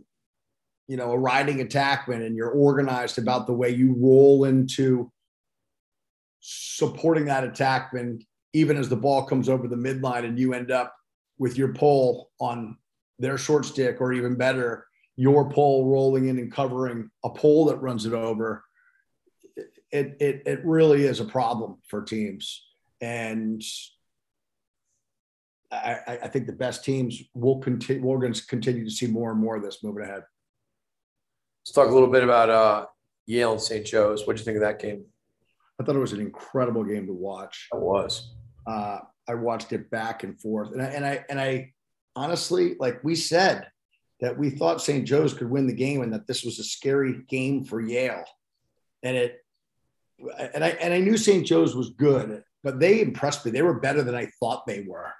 you 0.87 0.97
know, 0.97 1.11
a 1.11 1.17
riding 1.17 1.57
attackman 1.57 2.25
and 2.25 2.35
you're 2.35 2.49
organized 2.49 3.19
about 3.19 3.45
the 3.45 3.53
way 3.53 3.69
you 3.69 3.95
roll 3.97 4.45
into 4.45 5.11
supporting 6.39 7.25
that 7.25 7.43
attackman, 7.43 8.25
even 8.53 8.77
as 8.77 8.87
the 8.87 8.95
ball 8.95 9.23
comes 9.25 9.49
over 9.49 9.67
the 9.67 9.75
midline 9.75 10.25
and 10.25 10.39
you 10.39 10.53
end 10.53 10.71
up 10.71 10.95
with 11.37 11.57
your 11.57 11.73
pole 11.73 12.29
on 12.39 12.77
their 13.19 13.37
short 13.37 13.65
stick 13.65 13.99
or 13.99 14.13
even 14.13 14.35
better, 14.35 14.85
your 15.15 15.49
pole 15.49 15.89
rolling 15.89 16.27
in 16.27 16.37
and 16.37 16.51
covering 16.51 17.09
a 17.23 17.29
pole 17.29 17.65
that 17.65 17.77
runs 17.77 18.05
it 18.05 18.13
over, 18.13 18.63
it, 19.91 20.17
it, 20.19 20.43
it 20.45 20.65
really 20.65 21.03
is 21.03 21.19
a 21.19 21.25
problem 21.25 21.77
for 21.87 22.03
teams. 22.03 22.65
And 23.01 23.61
I, 25.71 26.19
I 26.23 26.27
think 26.27 26.45
the 26.45 26.53
best 26.53 26.83
teams 26.83 27.21
will 27.33 27.59
continue, 27.59 28.03
we're 28.03 28.19
going 28.19 28.33
to 28.33 28.47
continue 28.47 28.85
to 28.85 28.91
see 28.91 29.07
more 29.07 29.31
and 29.31 29.39
more 29.39 29.55
of 29.55 29.63
this 29.63 29.83
moving 29.83 30.03
ahead. 30.03 30.23
Let's 31.63 31.73
talk 31.73 31.89
a 31.89 31.93
little 31.93 32.09
bit 32.09 32.23
about 32.23 32.49
uh, 32.49 32.85
Yale 33.25 33.53
and 33.53 33.61
St. 33.61 33.85
Joe's. 33.85 34.27
What 34.27 34.35
do 34.35 34.41
you 34.41 34.45
think 34.45 34.57
of 34.57 34.61
that 34.61 34.79
game? 34.79 35.05
I 35.79 35.83
thought 35.83 35.95
it 35.95 35.99
was 35.99 36.13
an 36.13 36.19
incredible 36.19 36.83
game 36.83 37.07
to 37.07 37.13
watch. 37.13 37.69
It 37.73 37.79
was. 37.79 38.35
Uh, 38.65 38.99
I 39.27 39.35
watched 39.35 39.73
it 39.73 39.89
back 39.89 40.23
and 40.23 40.39
forth, 40.39 40.71
and 40.73 40.81
I 40.81 40.85
and 40.85 41.05
I 41.05 41.25
and 41.29 41.39
I 41.39 41.73
honestly, 42.15 42.75
like 42.79 43.03
we 43.03 43.15
said, 43.15 43.67
that 44.21 44.37
we 44.37 44.49
thought 44.49 44.81
St. 44.81 45.05
Joe's 45.05 45.33
could 45.33 45.49
win 45.49 45.67
the 45.67 45.73
game 45.73 46.01
and 46.01 46.13
that 46.13 46.27
this 46.27 46.43
was 46.43 46.59
a 46.59 46.63
scary 46.63 47.23
game 47.27 47.63
for 47.63 47.81
Yale. 47.81 48.23
And 49.03 49.17
it 49.17 49.43
and 50.53 50.63
I 50.63 50.69
and 50.69 50.93
I 50.93 50.99
knew 50.99 51.17
St. 51.17 51.45
Joe's 51.45 51.75
was 51.75 51.89
good, 51.89 52.43
but 52.63 52.79
they 52.79 53.01
impressed 53.01 53.45
me. 53.45 53.51
They 53.51 53.61
were 53.61 53.79
better 53.79 54.03
than 54.03 54.15
I 54.15 54.27
thought 54.39 54.65
they 54.65 54.81
were. 54.87 55.11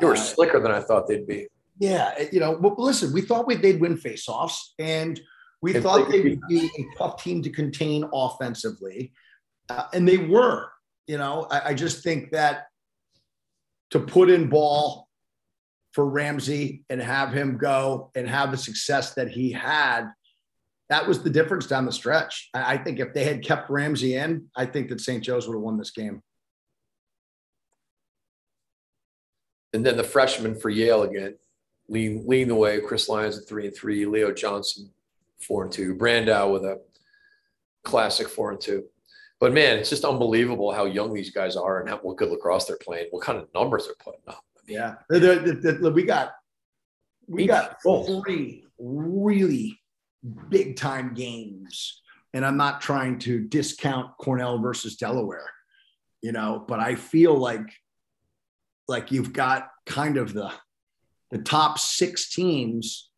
They 0.00 0.06
were 0.06 0.14
uh, 0.14 0.16
slicker 0.16 0.60
than 0.60 0.72
I 0.72 0.80
thought 0.80 1.06
they'd 1.06 1.26
be. 1.26 1.46
Yeah, 1.78 2.14
you 2.32 2.40
know, 2.40 2.52
well, 2.52 2.74
listen, 2.78 3.12
we 3.12 3.20
thought 3.20 3.46
we, 3.46 3.56
they'd 3.56 3.80
win 3.80 3.98
faceoffs, 3.98 4.56
and 4.78 5.20
we 5.60 5.74
and 5.74 5.82
thought 5.82 6.08
they 6.08 6.22
would 6.22 6.40
be 6.48 6.70
a 6.78 6.96
tough 6.96 7.22
team 7.22 7.42
to 7.42 7.50
contain 7.50 8.08
offensively, 8.14 9.12
uh, 9.68 9.84
and 9.92 10.08
they 10.08 10.16
were. 10.18 10.70
You 11.06 11.18
know, 11.18 11.46
I, 11.50 11.68
I 11.70 11.74
just 11.74 12.02
think 12.02 12.32
that 12.32 12.66
to 13.90 14.00
put 14.00 14.30
in 14.30 14.48
ball 14.48 15.08
for 15.92 16.04
Ramsey 16.04 16.84
and 16.90 17.00
have 17.00 17.32
him 17.32 17.56
go 17.56 18.10
and 18.14 18.28
have 18.28 18.50
the 18.50 18.56
success 18.56 19.14
that 19.14 19.28
he 19.28 19.52
had, 19.52 20.10
that 20.88 21.06
was 21.06 21.22
the 21.22 21.30
difference 21.30 21.66
down 21.66 21.84
the 21.84 21.92
stretch. 21.92 22.50
I 22.54 22.76
think 22.76 23.00
if 23.00 23.12
they 23.12 23.24
had 23.24 23.42
kept 23.42 23.70
Ramsey 23.70 24.14
in, 24.14 24.48
I 24.54 24.66
think 24.66 24.88
that 24.88 25.00
St. 25.00 25.22
Joe's 25.22 25.46
would 25.48 25.54
have 25.54 25.62
won 25.62 25.78
this 25.78 25.90
game. 25.90 26.22
And 29.72 29.84
then 29.84 29.96
the 29.96 30.04
freshman 30.04 30.54
for 30.54 30.70
Yale 30.70 31.02
again, 31.02 31.36
lean 31.88 32.24
lean 32.26 32.48
the 32.48 32.54
way. 32.54 32.80
Chris 32.80 33.08
Lyons 33.08 33.38
at 33.38 33.48
three 33.48 33.66
and 33.66 33.76
three, 33.76 34.06
Leo 34.06 34.32
Johnson 34.32 34.90
four 35.40 35.64
and 35.64 35.72
two, 35.72 35.94
Brandau 35.94 36.52
with 36.52 36.64
a 36.64 36.80
classic 37.84 38.28
four 38.28 38.52
and 38.52 38.60
two. 38.60 38.84
But 39.38 39.52
man, 39.52 39.78
it's 39.78 39.90
just 39.90 40.04
unbelievable 40.04 40.72
how 40.72 40.86
young 40.86 41.12
these 41.12 41.30
guys 41.30 41.56
are 41.56 41.80
and 41.80 41.88
how, 41.88 41.98
what 41.98 42.16
good 42.16 42.30
lacrosse 42.30 42.64
they're 42.64 42.78
playing, 42.78 43.08
what 43.10 43.22
kind 43.22 43.38
of 43.38 43.48
numbers 43.54 43.84
they're 43.84 43.94
putting 44.02 44.22
up. 44.28 44.42
Yeah, 44.66 44.94
we 45.10 46.02
got 46.04 46.32
we 47.28 47.46
got 47.46 47.76
three 47.82 48.64
really 48.78 49.78
big 50.48 50.76
time 50.76 51.14
games, 51.14 52.00
and 52.34 52.44
I'm 52.44 52.56
not 52.56 52.80
trying 52.80 53.18
to 53.20 53.40
discount 53.40 54.16
Cornell 54.18 54.58
versus 54.58 54.96
Delaware, 54.96 55.50
you 56.22 56.32
know, 56.32 56.64
but 56.66 56.80
I 56.80 56.94
feel 56.94 57.36
like 57.36 57.68
like 58.88 59.12
you've 59.12 59.32
got 59.32 59.68
kind 59.84 60.16
of 60.16 60.32
the 60.32 60.52
the 61.30 61.38
top 61.38 61.78
six 61.78 62.32
teams 62.32 63.10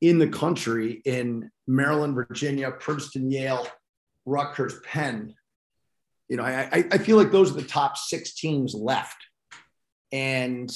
in 0.00 0.18
the 0.18 0.28
country 0.28 1.00
in 1.04 1.50
Maryland, 1.66 2.14
Virginia, 2.14 2.70
Princeton, 2.70 3.30
Yale, 3.30 3.66
Rutgers, 4.26 4.74
Penn. 4.84 5.34
You 6.28 6.36
know, 6.36 6.42
I, 6.42 6.84
I 6.90 6.98
feel 6.98 7.16
like 7.16 7.30
those 7.30 7.52
are 7.52 7.54
the 7.54 7.62
top 7.62 7.96
six 7.96 8.34
teams 8.34 8.74
left 8.74 9.16
and 10.12 10.70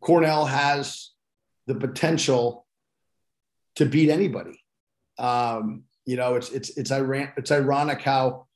Cornell 0.00 0.44
has 0.46 1.10
the 1.66 1.74
potential 1.74 2.66
to 3.76 3.86
beat 3.86 4.10
anybody. 4.10 4.62
Um, 5.18 5.84
you 6.04 6.16
know, 6.16 6.36
it's 6.36 6.50
it's 6.50 6.70
it's 6.76 6.92
ironic, 6.92 7.32
it's 7.36 7.50
ironic 7.50 8.02
how 8.02 8.46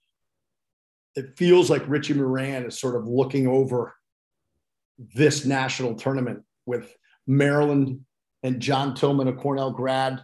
it 1.17 1.37
feels 1.37 1.69
like 1.69 1.89
Richie 1.89 2.15
Moran 2.15 2.65
is 2.65 2.79
sort 2.79 2.97
of 2.97 3.09
looking 3.09 3.49
over 3.49 3.95
this 5.15 5.45
national 5.45 5.95
tournament 5.95 6.45
with 6.67 6.95
Maryland 7.27 8.05
and 8.43 8.61
John 8.61 8.95
Tillman, 8.95 9.29
a 9.29 9.33
Cornell 9.33 9.73
grad, 9.73 10.23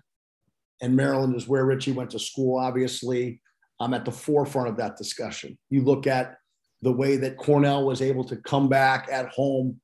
and 0.81 0.94
Maryland 0.94 1.35
is 1.35 1.49
where 1.49 1.64
Richie 1.64 1.92
went 1.92 2.11
to 2.11 2.18
school. 2.18 2.59
Obviously, 2.59 3.40
I'm 3.81 3.95
at 3.95 4.05
the 4.05 4.12
forefront 4.12 4.69
of 4.69 4.77
that 4.79 4.97
discussion. 4.97 5.59
You 5.71 5.83
look 5.83 6.07
at 6.07 6.37
the 6.83 6.93
way 6.93 7.17
that 7.17 7.37
Cornell 7.37 7.85
was 7.85 8.03
able 8.03 8.25
to 8.25 8.37
come 8.37 8.69
back 8.69 9.09
at 9.11 9.29
home 9.29 9.81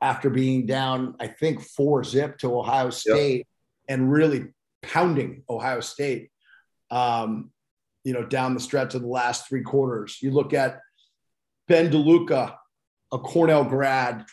after 0.00 0.30
being 0.30 0.66
down, 0.66 1.14
I 1.20 1.28
think, 1.28 1.62
four 1.62 2.04
zip 2.04 2.38
to 2.38 2.58
Ohio 2.58 2.90
State 2.90 3.38
yep. 3.38 3.46
and 3.88 4.12
really 4.12 4.46
pounding 4.82 5.42
Ohio 5.48 5.80
State, 5.80 6.30
um, 6.90 7.50
you 8.04 8.12
know, 8.12 8.24
down 8.24 8.54
the 8.54 8.60
stretch 8.60 8.94
of 8.94 9.00
the 9.00 9.08
last 9.08 9.48
three 9.48 9.62
quarters. 9.62 10.18
You 10.20 10.30
look 10.30 10.52
at 10.52 10.80
Ben 11.68 11.90
DeLuca, 11.90 12.54
a 13.12 13.18
Cornell 13.18 13.64
grad, 13.64 14.24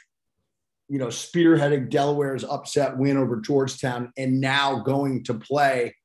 you 0.89 0.99
know, 0.99 1.07
spearheading 1.07 1.89
Delaware's 1.89 2.43
upset 2.43 2.97
win 2.97 3.15
over 3.15 3.39
Georgetown 3.39 4.11
and 4.17 4.41
now 4.41 4.79
going 4.79 5.23
to 5.23 5.33
play 5.35 5.95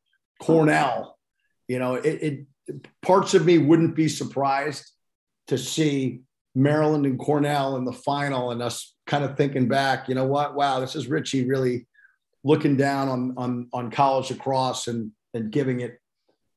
Cornell. 0.41 1.19
You 1.67 1.81
know, 1.81 1.95
it, 1.95 2.23
it 2.23 2.47
parts 3.03 3.35
of 3.35 3.45
me 3.45 3.59
wouldn't 3.59 3.95
be 3.95 4.09
surprised 4.09 4.91
to 5.49 5.59
see 5.59 6.23
Maryland 6.55 7.07
and 7.07 7.19
Cornell 7.19 7.77
in 7.77 7.85
the 7.85 7.93
final 7.93 8.51
and 8.51 8.63
us 8.63 8.95
kind 9.07 9.25
of 9.25 9.37
thinking 9.37 9.69
back, 9.69 10.09
you 10.09 10.15
know 10.15 10.27
what? 10.27 10.55
Wow, 10.55 10.81
this 10.81 10.97
is 10.97 11.07
Richie 11.07 11.47
really 11.47 11.87
looking 12.45 12.77
down 12.77 13.09
on 13.09 13.35
on 13.37 13.69
on 13.73 13.91
college 13.91 14.31
lacrosse 14.31 14.89
and 14.89 15.13
and 15.35 15.51
giving 15.51 15.81
it, 15.81 15.99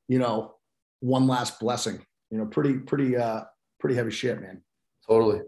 you 0.08 0.20
know, 0.20 0.56
one 1.02 1.28
last 1.28 1.60
blessing. 1.60 2.04
You 2.32 2.38
know, 2.38 2.46
pretty 2.46 2.76
pretty 2.76 3.18
uh 3.18 3.42
pretty 3.80 3.96
heavy 3.96 4.12
shit, 4.12 4.40
man. 4.42 4.62
Totally. 5.08 5.42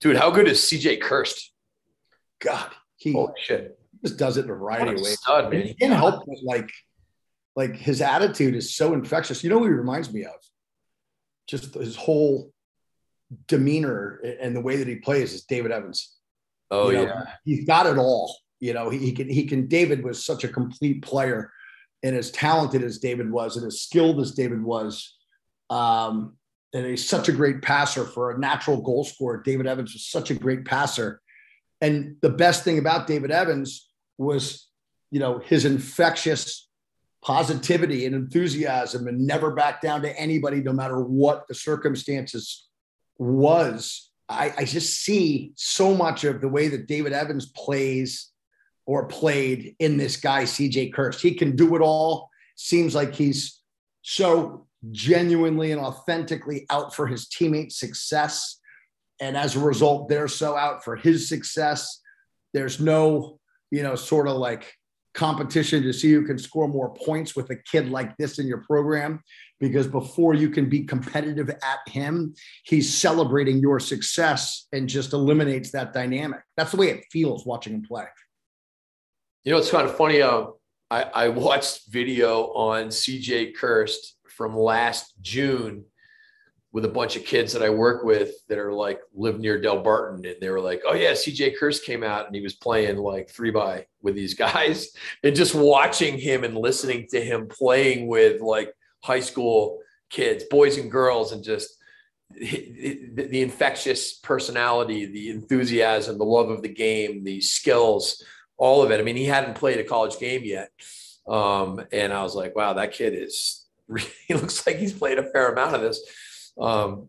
Dude, 0.00 0.16
how 0.16 0.30
good 0.30 0.48
is 0.48 0.60
CJ 0.60 1.00
Kirst? 1.00 1.50
God, 2.40 2.70
he 2.96 3.12
Holy 3.12 3.32
shit. 3.36 3.78
just 4.02 4.18
does 4.18 4.38
it 4.38 4.46
in 4.46 4.50
a 4.50 4.54
variety 4.54 4.92
of 4.92 4.96
ways. 4.96 5.20
Stud, 5.20 5.52
man. 5.52 5.62
He 5.62 5.74
can't 5.74 5.92
help 5.92 6.24
but 6.26 6.38
like 6.42 6.70
like 7.60 7.76
his 7.76 8.00
attitude 8.00 8.54
is 8.54 8.74
so 8.74 8.94
infectious. 8.94 9.42
You 9.42 9.50
know 9.50 9.58
what 9.58 9.66
he 9.66 9.74
reminds 9.84 10.12
me 10.12 10.24
of? 10.24 10.40
just 11.50 11.74
his 11.74 11.96
whole 11.96 12.52
demeanor 13.48 14.20
and 14.40 14.54
the 14.54 14.60
way 14.60 14.76
that 14.76 14.88
he 14.88 14.96
plays 14.96 15.34
is 15.34 15.44
David 15.44 15.72
Evans. 15.72 16.16
Oh 16.70 16.90
you 16.90 16.98
know, 16.98 17.02
yeah, 17.02 17.24
he's 17.44 17.66
got 17.66 17.86
it 17.86 17.98
all. 17.98 18.36
You 18.60 18.74
know, 18.74 18.88
he, 18.88 18.98
he, 18.98 19.12
can 19.12 19.28
he 19.28 19.44
can. 19.44 19.66
David 19.66 20.04
was 20.04 20.24
such 20.24 20.44
a 20.44 20.48
complete 20.48 21.02
player, 21.02 21.52
and 22.04 22.14
as 22.14 22.30
talented 22.30 22.84
as 22.84 22.98
David 22.98 23.30
was, 23.30 23.56
and 23.56 23.66
as 23.66 23.80
skilled 23.80 24.20
as 24.20 24.32
David 24.32 24.62
was, 24.62 25.16
um, 25.70 26.36
and 26.72 26.86
he's 26.86 27.08
such 27.08 27.28
a 27.28 27.32
great 27.32 27.62
passer 27.62 28.04
for 28.04 28.30
a 28.30 28.38
natural 28.38 28.80
goal 28.80 29.02
scorer. 29.02 29.42
David 29.42 29.66
Evans 29.66 29.92
was 29.92 30.06
such 30.06 30.30
a 30.30 30.34
great 30.34 30.64
passer, 30.64 31.20
and 31.80 32.16
the 32.22 32.30
best 32.30 32.62
thing 32.62 32.78
about 32.78 33.08
David 33.08 33.32
Evans 33.32 33.88
was, 34.18 34.68
you 35.10 35.18
know, 35.18 35.38
his 35.38 35.64
infectious 35.64 36.69
positivity 37.22 38.06
and 38.06 38.14
enthusiasm 38.14 39.06
and 39.06 39.26
never 39.26 39.50
back 39.50 39.80
down 39.80 40.02
to 40.02 40.18
anybody, 40.18 40.60
no 40.62 40.72
matter 40.72 41.00
what 41.00 41.46
the 41.48 41.54
circumstances 41.54 42.68
was. 43.18 44.10
I, 44.28 44.54
I 44.58 44.64
just 44.64 45.02
see 45.02 45.52
so 45.56 45.94
much 45.94 46.24
of 46.24 46.40
the 46.40 46.48
way 46.48 46.68
that 46.68 46.86
David 46.86 47.12
Evans 47.12 47.46
plays 47.46 48.30
or 48.86 49.06
played 49.06 49.76
in 49.78 49.96
this 49.96 50.16
guy, 50.16 50.44
CJ 50.44 50.94
Kirst. 50.94 51.20
He 51.20 51.34
can 51.34 51.56
do 51.56 51.76
it 51.76 51.82
all. 51.82 52.30
Seems 52.56 52.94
like 52.94 53.14
he's 53.14 53.60
so 54.02 54.66
genuinely 54.90 55.72
and 55.72 55.80
authentically 55.80 56.66
out 56.70 56.94
for 56.94 57.06
his 57.06 57.28
teammates' 57.28 57.78
success. 57.78 58.58
And 59.20 59.36
as 59.36 59.56
a 59.56 59.60
result, 59.60 60.08
they're 60.08 60.28
so 60.28 60.56
out 60.56 60.82
for 60.82 60.96
his 60.96 61.28
success. 61.28 62.00
There's 62.54 62.80
no, 62.80 63.38
you 63.70 63.82
know, 63.82 63.94
sort 63.94 64.26
of 64.26 64.36
like 64.36 64.74
competition 65.20 65.82
to 65.82 65.92
see 65.92 66.10
who 66.10 66.24
can 66.24 66.38
score 66.38 66.66
more 66.66 66.94
points 66.94 67.36
with 67.36 67.50
a 67.50 67.56
kid 67.56 67.90
like 67.90 68.16
this 68.16 68.38
in 68.38 68.46
your 68.46 68.64
program. 68.66 69.20
Because 69.60 69.86
before 69.86 70.32
you 70.32 70.48
can 70.48 70.70
be 70.70 70.84
competitive 70.84 71.50
at 71.50 71.80
him 71.86 72.34
he's 72.64 72.92
celebrating 72.92 73.58
your 73.58 73.78
success 73.78 74.66
and 74.72 74.88
just 74.88 75.12
eliminates 75.12 75.72
that 75.72 75.92
dynamic. 75.92 76.40
That's 76.56 76.70
the 76.70 76.78
way 76.78 76.88
it 76.88 77.04
feels 77.12 77.44
watching 77.44 77.74
him 77.74 77.82
play. 77.82 78.06
You 79.44 79.52
know 79.52 79.58
it's 79.58 79.70
kind 79.70 79.86
of 79.86 79.94
funny 79.94 80.22
uh, 80.22 80.46
I, 80.90 81.02
I 81.02 81.28
watched 81.28 81.90
video 81.90 82.52
on 82.54 82.88
cj 82.88 83.54
kirst 83.56 84.02
from 84.36 84.56
last 84.56 85.14
june 85.20 85.84
with 86.72 86.84
a 86.84 86.88
bunch 86.88 87.16
of 87.16 87.24
kids 87.24 87.52
that 87.52 87.62
I 87.62 87.70
work 87.70 88.04
with 88.04 88.46
that 88.48 88.58
are 88.58 88.72
like 88.72 89.00
live 89.14 89.40
near 89.40 89.60
Delbarton. 89.60 90.24
and 90.30 90.40
they 90.40 90.50
were 90.50 90.60
like, 90.60 90.82
"Oh 90.86 90.94
yeah, 90.94 91.12
CJ 91.12 91.58
Kirst 91.58 91.84
came 91.84 92.04
out 92.04 92.26
and 92.26 92.34
he 92.34 92.42
was 92.42 92.54
playing 92.54 92.96
like 92.96 93.28
three 93.28 93.50
by 93.50 93.86
with 94.02 94.14
these 94.14 94.34
guys," 94.34 94.92
and 95.24 95.34
just 95.34 95.54
watching 95.54 96.18
him 96.18 96.44
and 96.44 96.56
listening 96.56 97.08
to 97.10 97.20
him 97.20 97.48
playing 97.48 98.06
with 98.06 98.40
like 98.40 98.72
high 99.02 99.20
school 99.20 99.80
kids, 100.10 100.44
boys 100.44 100.78
and 100.78 100.90
girls, 100.90 101.32
and 101.32 101.42
just 101.42 101.76
the 102.30 103.42
infectious 103.42 104.14
personality, 104.14 105.06
the 105.06 105.30
enthusiasm, 105.30 106.16
the 106.16 106.24
love 106.24 106.50
of 106.50 106.62
the 106.62 106.68
game, 106.68 107.24
the 107.24 107.40
skills, 107.40 108.22
all 108.56 108.82
of 108.82 108.92
it. 108.92 109.00
I 109.00 109.02
mean, 109.02 109.16
he 109.16 109.24
hadn't 109.24 109.56
played 109.56 109.80
a 109.80 109.84
college 109.84 110.20
game 110.20 110.42
yet, 110.44 110.70
um, 111.26 111.84
and 111.90 112.12
I 112.12 112.22
was 112.22 112.36
like, 112.36 112.54
"Wow, 112.54 112.74
that 112.74 112.92
kid 112.92 113.14
is." 113.14 113.66
He 114.28 114.34
looks 114.34 114.64
like 114.64 114.76
he's 114.76 114.92
played 114.92 115.18
a 115.18 115.28
fair 115.32 115.50
amount 115.50 115.74
of 115.74 115.80
this 115.80 116.00
um, 116.58 117.08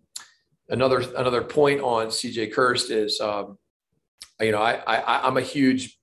another 0.70 1.00
another 1.00 1.42
point 1.42 1.82
on 1.82 2.08
CJ 2.08 2.54
Kirst 2.54 2.92
is, 2.92 3.20
um, 3.20 3.58
you 4.40 4.52
know, 4.52 4.62
I, 4.62 4.82
I 4.86 5.28
I'm 5.28 5.38
a 5.38 5.42
huge 5.42 5.98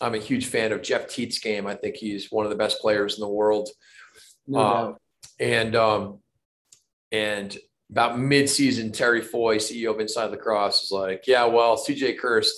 I'm 0.00 0.14
a 0.14 0.18
huge 0.18 0.46
fan 0.46 0.72
of 0.72 0.82
Jeff 0.82 1.08
Teat's 1.08 1.38
game. 1.38 1.66
I 1.66 1.74
think 1.74 1.96
he's 1.96 2.30
one 2.30 2.44
of 2.44 2.50
the 2.50 2.56
best 2.56 2.80
players 2.80 3.16
in 3.16 3.20
the 3.20 3.28
world. 3.28 3.68
No 4.46 4.58
uh, 4.58 4.94
and 5.40 5.76
um, 5.76 6.18
and 7.12 7.56
about 7.90 8.18
mid-season, 8.18 8.92
Terry 8.92 9.22
Foy, 9.22 9.56
CEO 9.56 9.94
of 9.94 10.00
Inside 10.00 10.30
Lacrosse, 10.30 10.84
is 10.84 10.92
like, 10.92 11.24
"Yeah, 11.26 11.44
well, 11.44 11.76
CJ 11.76 12.18
Kirst, 12.18 12.48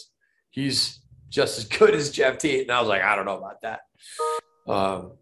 he's 0.50 1.00
just 1.28 1.58
as 1.58 1.64
good 1.64 1.94
as 1.94 2.10
Jeff 2.10 2.38
Teat." 2.38 2.62
And 2.62 2.70
I 2.70 2.80
was 2.80 2.88
like, 2.88 3.02
"I 3.02 3.16
don't 3.16 3.26
know 3.26 3.38
about 3.38 3.60
that." 3.62 3.80
Um, 4.68 5.12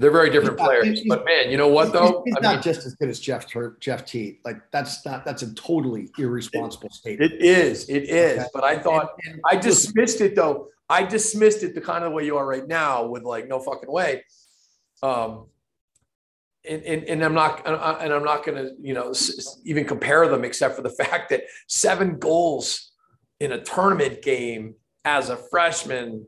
they're 0.00 0.10
very 0.10 0.30
different 0.30 0.58
not, 0.58 0.64
players, 0.64 1.02
but 1.06 1.26
man, 1.26 1.50
you 1.50 1.58
know 1.58 1.68
what 1.68 1.92
though? 1.92 2.22
He's, 2.24 2.34
not 2.40 2.54
mean, 2.54 2.62
just 2.62 2.86
as 2.86 2.94
good 2.94 3.10
as 3.10 3.20
Jeff 3.20 3.46
Jeff 3.80 4.06
Teat. 4.06 4.40
Like 4.46 4.62
that's 4.70 5.04
not 5.04 5.26
that's 5.26 5.42
a 5.42 5.54
totally 5.54 6.08
irresponsible 6.18 6.86
it, 6.86 6.94
statement. 6.94 7.32
It 7.34 7.42
is, 7.42 7.86
it 7.90 8.04
is. 8.04 8.38
Okay. 8.38 8.48
But 8.54 8.64
I 8.64 8.78
thought 8.78 9.10
and, 9.26 9.34
and, 9.34 9.42
I 9.44 9.56
dismissed 9.56 10.22
it 10.22 10.34
though. 10.34 10.68
I 10.88 11.02
dismissed 11.02 11.62
it 11.62 11.74
the 11.74 11.82
kind 11.82 12.02
of 12.02 12.14
way 12.14 12.24
you 12.24 12.38
are 12.38 12.46
right 12.46 12.66
now 12.66 13.08
with 13.08 13.24
like 13.24 13.46
no 13.46 13.60
fucking 13.60 13.92
way. 13.92 14.24
Um, 15.02 15.48
and, 16.66 16.82
and, 16.82 17.04
and 17.04 17.22
I'm 17.22 17.34
not 17.34 17.66
and 17.66 17.76
I'm 18.12 18.24
not 18.24 18.46
going 18.46 18.56
to 18.56 18.72
you 18.80 18.94
know 18.94 19.12
even 19.64 19.84
compare 19.84 20.26
them 20.28 20.46
except 20.46 20.76
for 20.76 20.82
the 20.82 20.90
fact 21.04 21.28
that 21.28 21.42
seven 21.68 22.18
goals 22.18 22.92
in 23.38 23.52
a 23.52 23.62
tournament 23.62 24.22
game 24.22 24.76
as 25.04 25.28
a 25.28 25.36
freshman 25.36 26.24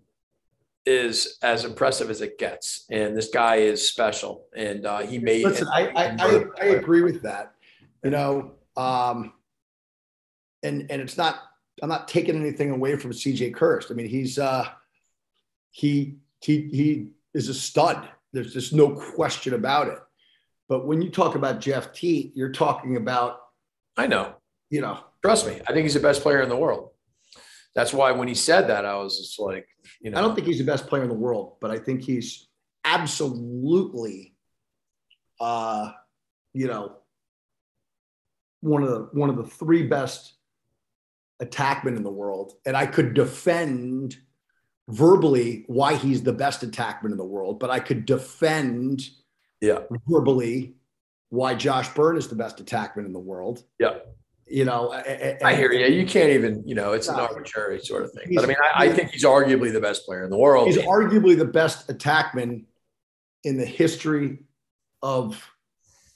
is 0.84 1.38
as 1.42 1.64
impressive 1.64 2.10
as 2.10 2.20
it 2.20 2.38
gets. 2.38 2.86
And 2.90 3.16
this 3.16 3.28
guy 3.28 3.56
is 3.56 3.86
special. 3.86 4.46
And 4.56 4.86
uh, 4.86 4.98
he 5.00 5.18
made. 5.18 5.44
Listen, 5.44 5.68
I, 5.68 5.88
I, 5.88 6.16
I, 6.18 6.44
I, 6.60 6.64
agree 6.66 7.02
with 7.02 7.22
that. 7.22 7.54
You 8.02 8.10
know, 8.10 8.52
um, 8.76 9.32
and 10.62 10.90
and 10.90 11.00
it's 11.02 11.16
not. 11.16 11.40
I'm 11.82 11.88
not 11.88 12.06
taking 12.08 12.36
anything 12.36 12.70
away 12.70 12.96
from 12.96 13.12
CJ 13.12 13.54
Kirst. 13.54 13.90
I 13.90 13.94
mean, 13.94 14.08
he's 14.08 14.38
uh, 14.38 14.66
he 15.70 16.16
he 16.40 16.68
he 16.68 17.08
is 17.34 17.48
a 17.48 17.54
stud. 17.54 18.08
There's 18.32 18.52
just 18.52 18.72
no 18.72 18.90
question 18.90 19.54
about 19.54 19.88
it. 19.88 19.98
But 20.68 20.86
when 20.86 21.02
you 21.02 21.10
talk 21.10 21.34
about 21.34 21.60
Jeff 21.60 21.92
Teat, 21.92 22.32
you're 22.34 22.52
talking 22.52 22.96
about. 22.96 23.40
I 23.96 24.06
know. 24.06 24.34
You 24.70 24.80
know. 24.80 24.98
Trust 25.22 25.46
me. 25.46 25.60
I 25.68 25.72
think 25.72 25.84
he's 25.84 25.94
the 25.94 26.00
best 26.00 26.22
player 26.22 26.42
in 26.42 26.48
the 26.48 26.56
world. 26.56 26.91
That's 27.74 27.92
why 27.92 28.12
when 28.12 28.28
he 28.28 28.34
said 28.34 28.68
that, 28.68 28.84
I 28.84 28.96
was 28.96 29.18
just 29.18 29.38
like, 29.40 29.66
you 30.00 30.10
know, 30.10 30.18
I 30.18 30.20
don't 30.20 30.34
think 30.34 30.46
he's 30.46 30.58
the 30.58 30.64
best 30.64 30.86
player 30.86 31.02
in 31.02 31.08
the 31.08 31.14
world, 31.14 31.56
but 31.60 31.70
I 31.70 31.78
think 31.78 32.02
he's 32.02 32.48
absolutely, 32.84 34.34
uh, 35.40 35.92
you 36.52 36.66
know, 36.66 36.96
one 38.60 38.82
of 38.82 38.90
the 38.90 39.08
one 39.12 39.30
of 39.30 39.36
the 39.36 39.44
three 39.44 39.86
best 39.86 40.34
attackmen 41.42 41.96
in 41.96 42.02
the 42.02 42.10
world, 42.10 42.52
and 42.66 42.76
I 42.76 42.86
could 42.86 43.14
defend 43.14 44.16
verbally 44.88 45.64
why 45.66 45.94
he's 45.94 46.22
the 46.22 46.32
best 46.32 46.60
attackman 46.60 47.12
in 47.12 47.16
the 47.16 47.24
world, 47.24 47.58
but 47.58 47.70
I 47.70 47.80
could 47.80 48.04
defend, 48.04 49.02
yeah, 49.62 49.78
verbally 50.06 50.74
why 51.30 51.54
Josh 51.54 51.88
Byrne 51.94 52.18
is 52.18 52.28
the 52.28 52.34
best 52.34 52.62
attackman 52.62 53.06
in 53.06 53.12
the 53.14 53.18
world. 53.18 53.64
Yeah 53.78 53.94
you 54.52 54.66
know, 54.66 54.92
I 54.92 55.54
hear 55.54 55.72
you. 55.72 55.86
You 55.86 56.04
can't 56.04 56.28
even, 56.28 56.62
you 56.68 56.74
know, 56.74 56.92
it's 56.92 57.08
no, 57.08 57.14
an 57.14 57.20
arbitrary 57.20 57.80
sort 57.80 58.02
of 58.04 58.12
thing. 58.12 58.34
But 58.34 58.44
I 58.44 58.46
mean, 58.46 58.58
I, 58.62 58.84
I, 58.84 58.92
think 58.92 59.10
he's 59.10 59.24
arguably 59.24 59.72
the 59.72 59.80
best 59.80 60.04
player 60.04 60.24
in 60.24 60.30
the 60.30 60.36
world. 60.36 60.66
He's 60.66 60.76
arguably 60.76 61.38
the 61.38 61.46
best 61.46 61.88
attackman 61.88 62.64
in 63.44 63.56
the 63.56 63.64
history 63.64 64.40
of, 65.02 65.42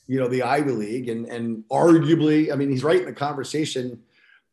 you 0.07 0.21
know, 0.21 0.29
the 0.29 0.43
Ivy 0.43 0.73
League, 0.73 1.09
and 1.09 1.27
and 1.27 1.65
arguably, 1.71 2.53
I 2.53 2.57
mean, 2.57 2.69
he's 2.69 2.85
right 2.85 3.01
in 3.01 3.07
the 3.07 3.15
conversation 3.15 4.03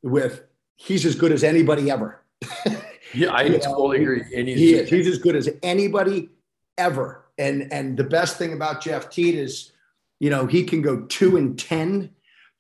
with 0.02 0.44
he's 0.78 1.06
as 1.06 1.16
good 1.16 1.34
as 1.34 1.44
anybody 1.44 1.92
ever. 1.92 2.24
yeah, 3.14 3.34
I 3.34 3.50
totally 3.50 3.98
know, 3.98 4.04
agree. 4.04 4.22
And 4.34 4.48
he's, 4.48 4.60
he 4.60 4.74
is. 4.76 4.90
He's 4.90 5.08
as 5.08 5.18
good 5.18 5.36
as 5.36 5.50
anybody 5.62 6.30
ever. 6.78 7.26
And 7.38 7.72
and 7.74 7.98
the 7.98 8.06
best 8.06 8.38
thing 8.38 8.54
about 8.54 8.82
Jeff 8.82 9.10
Teat 9.10 9.36
is, 9.36 9.74
you 10.20 10.30
know, 10.30 10.48
he 10.48 10.64
can 10.64 10.82
go 10.82 11.02
two 11.02 11.36
and 11.36 11.60
ten 11.60 12.12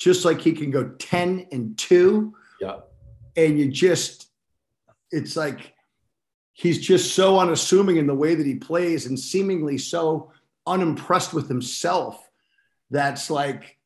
just 0.04 0.26
like 0.26 0.41
he 0.41 0.51
can 0.51 0.70
go 0.70 0.89
10 0.99 1.47
and 1.51 1.78
2. 1.78 2.34
Yeah. 2.62 2.80
And 3.38 3.58
you 3.58 3.70
just, 3.72 4.28
it's 5.12 5.36
like 5.36 5.74
he's 6.54 6.80
just 6.80 7.16
so 7.16 7.39
unassuming 7.39 7.97
in 7.97 8.08
the 8.08 8.14
way 8.14 8.36
that 8.36 8.45
he 8.45 8.56
plays 8.56 9.06
and 9.06 9.18
seemingly 9.18 9.78
so 9.78 10.32
unimpressed 10.68 11.34
with 11.34 11.47
himself. 11.47 12.30
That's 12.91 13.30
like 13.30 13.78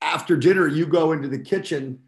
after 0.00 0.36
dinner, 0.36 0.66
you 0.66 0.86
go 0.86 1.12
into 1.12 1.28
the 1.28 1.38
kitchen 1.38 2.00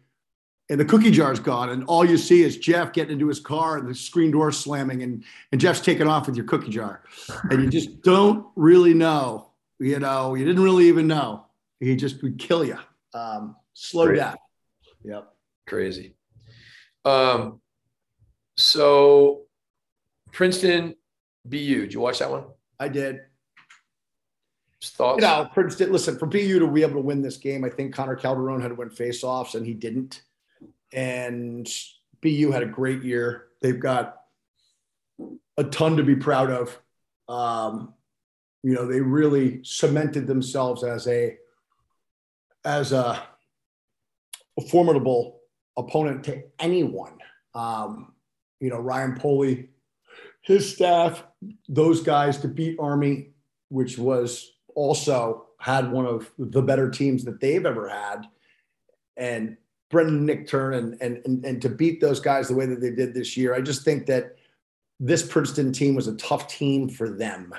and 0.69 0.79
the 0.79 0.85
cookie 0.85 1.11
jar's 1.11 1.41
gone, 1.41 1.69
and 1.69 1.83
all 1.85 2.05
you 2.05 2.17
see 2.17 2.41
is 2.41 2.57
Jeff 2.57 2.93
getting 2.93 3.13
into 3.13 3.27
his 3.27 3.39
car 3.39 3.77
and 3.77 3.87
the 3.87 3.93
screen 3.93 4.31
door 4.31 4.49
slamming, 4.49 5.03
and, 5.03 5.23
and 5.51 5.59
Jeff's 5.59 5.81
taking 5.81 6.07
off 6.07 6.25
with 6.25 6.37
your 6.37 6.45
cookie 6.45 6.71
jar. 6.71 7.03
And 7.49 7.61
you 7.63 7.69
just 7.69 8.01
don't 8.01 8.47
really 8.55 8.93
know, 8.93 9.51
you 9.79 9.99
know, 9.99 10.35
you 10.35 10.45
didn't 10.45 10.63
really 10.63 10.87
even 10.87 11.05
know. 11.05 11.45
He 11.81 11.97
just 11.97 12.23
would 12.23 12.39
kill 12.39 12.63
you 12.63 12.79
um, 13.13 13.55
slow 13.73 14.07
Crazy. 14.07 14.19
down. 14.19 14.35
Yep. 15.03 15.33
Crazy. 15.67 16.15
Um, 17.05 17.61
so 18.57 19.43
Princeton 20.31 20.95
BU, 21.45 21.81
did 21.81 21.93
you 21.93 21.99
watch 21.99 22.19
that 22.19 22.31
one? 22.31 22.45
I 22.79 22.87
did. 22.87 23.21
Just 24.79 24.95
thoughts? 24.95 25.21
You 25.21 25.27
know, 25.27 25.49
Princeton, 25.53 25.91
listen, 25.91 26.17
for 26.17 26.25
BU 26.25 26.59
to 26.59 26.67
be 26.67 26.81
able 26.81 26.95
to 26.95 26.99
win 26.99 27.21
this 27.21 27.37
game, 27.37 27.63
I 27.63 27.69
think 27.69 27.93
Connor 27.93 28.17
Calderone 28.17 28.61
had 28.61 28.69
to 28.69 28.75
win 28.75 28.89
faceoffs 28.89 29.55
and 29.55 29.65
he 29.65 29.73
didn't. 29.73 30.21
And 30.91 31.69
BU 32.21 32.51
had 32.51 32.63
a 32.63 32.67
great 32.67 33.03
year. 33.03 33.45
They've 33.61 33.79
got 33.79 34.17
a 35.57 35.63
ton 35.63 35.97
to 35.97 36.03
be 36.03 36.15
proud 36.15 36.51
of. 36.51 36.79
Um, 37.29 37.93
you 38.63 38.73
know, 38.73 38.85
they 38.85 39.01
really 39.01 39.61
cemented 39.63 40.27
themselves 40.27 40.83
as 40.83 41.07
a 41.07 41.37
as 42.65 42.91
a, 42.91 43.21
a 44.57 44.61
formidable 44.69 45.41
opponent 45.77 46.23
to 46.25 46.43
anyone. 46.59 47.17
Um, 47.55 48.13
you 48.59 48.69
know, 48.69 48.79
Ryan 48.79 49.15
Polley, 49.15 49.69
his 50.41 50.73
staff, 50.73 51.23
those 51.67 52.01
guys 52.01 52.37
to 52.39 52.47
beat 52.47 52.77
Army, 52.79 53.29
which 53.69 53.97
was 53.97 54.53
also 54.75 55.47
had 55.59 55.91
one 55.91 56.05
of 56.05 56.31
the 56.37 56.61
better 56.61 56.89
teams 56.89 57.23
that 57.25 57.39
they've 57.39 57.65
ever 57.65 57.87
had. 57.87 58.25
And 59.15 59.57
Brendan 59.89 60.27
Nichtern 60.27 60.77
and, 60.77 60.97
and, 61.01 61.21
and, 61.25 61.45
and 61.45 61.61
to 61.61 61.69
beat 61.69 62.01
those 62.01 62.19
guys 62.19 62.47
the 62.47 62.55
way 62.55 62.65
that 62.65 62.81
they 62.81 62.91
did 62.91 63.13
this 63.13 63.37
year, 63.37 63.53
I 63.53 63.61
just 63.61 63.83
think 63.83 64.05
that 64.07 64.35
this 64.99 65.25
Princeton 65.25 65.71
team 65.71 65.95
was 65.95 66.07
a 66.07 66.15
tough 66.15 66.47
team 66.47 66.89
for 66.89 67.09
them 67.09 67.53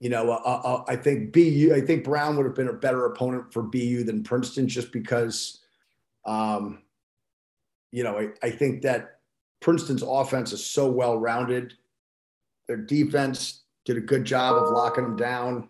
you 0.00 0.08
know, 0.08 0.30
uh, 0.30 0.42
uh, 0.44 0.60
uh 0.64 0.84
I 0.88 0.96
think 0.96 1.32
BU, 1.32 1.72
I 1.74 1.80
think 1.80 2.04
Brown 2.04 2.36
would 2.36 2.46
have 2.46 2.54
been 2.54 2.68
a 2.68 2.72
better 2.72 3.06
opponent 3.06 3.52
for 3.52 3.62
BU 3.62 4.04
than 4.04 4.24
Princeton 4.24 4.66
just 4.66 4.92
because, 4.92 5.60
um, 6.24 6.82
you 7.92 8.02
know, 8.02 8.18
I, 8.18 8.28
I 8.42 8.50
think 8.50 8.82
that 8.82 9.20
Princeton's 9.60 10.02
offense 10.02 10.52
is 10.52 10.64
so 10.64 10.90
well 10.90 11.18
rounded. 11.18 11.74
Their 12.66 12.78
defense 12.78 13.62
did 13.84 13.98
a 13.98 14.00
good 14.00 14.24
job 14.24 14.56
of 14.56 14.72
locking 14.72 15.04
them 15.04 15.16
down. 15.16 15.68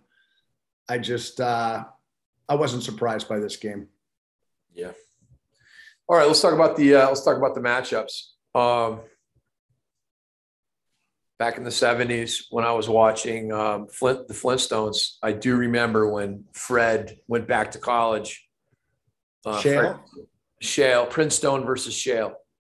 I 0.89 0.99
just, 0.99 1.41
uh, 1.41 1.85
I 2.49 2.55
wasn't 2.55 2.85
surprised 2.85 3.29
by 3.29 3.41
this 3.41 3.57
game. 3.57 3.89
Yeah. 4.73 4.93
All 6.09 6.17
right, 6.17 6.27
let's 6.27 6.41
talk 6.41 6.55
about 6.55 6.77
the 6.77 6.97
uh, 6.97 7.07
let's 7.07 7.25
talk 7.25 7.37
about 7.37 7.55
the 7.55 7.61
matchups. 7.61 8.31
Um, 8.55 9.01
back 11.41 11.57
in 11.57 11.65
the 11.65 11.71
70s 11.71 12.45
when 12.51 12.67
I 12.67 12.73
was 12.73 12.87
watching 12.87 13.51
um, 13.51 13.89
Flint, 13.89 14.29
the 14.29 14.35
Flintstones, 14.35 15.17
I 15.23 15.33
do 15.33 15.57
remember 15.57 16.07
when 16.13 16.45
Fred 16.53 17.17
went 17.29 17.49
back 17.49 17.71
to 17.71 17.79
college. 17.79 18.47
Uh, 19.47 19.59
Shale? 19.59 19.81
Fred, 19.81 20.27
Shale, 20.61 21.07
Princetone 21.07 21.65
versus 21.65 21.95
Shale. 21.95 22.35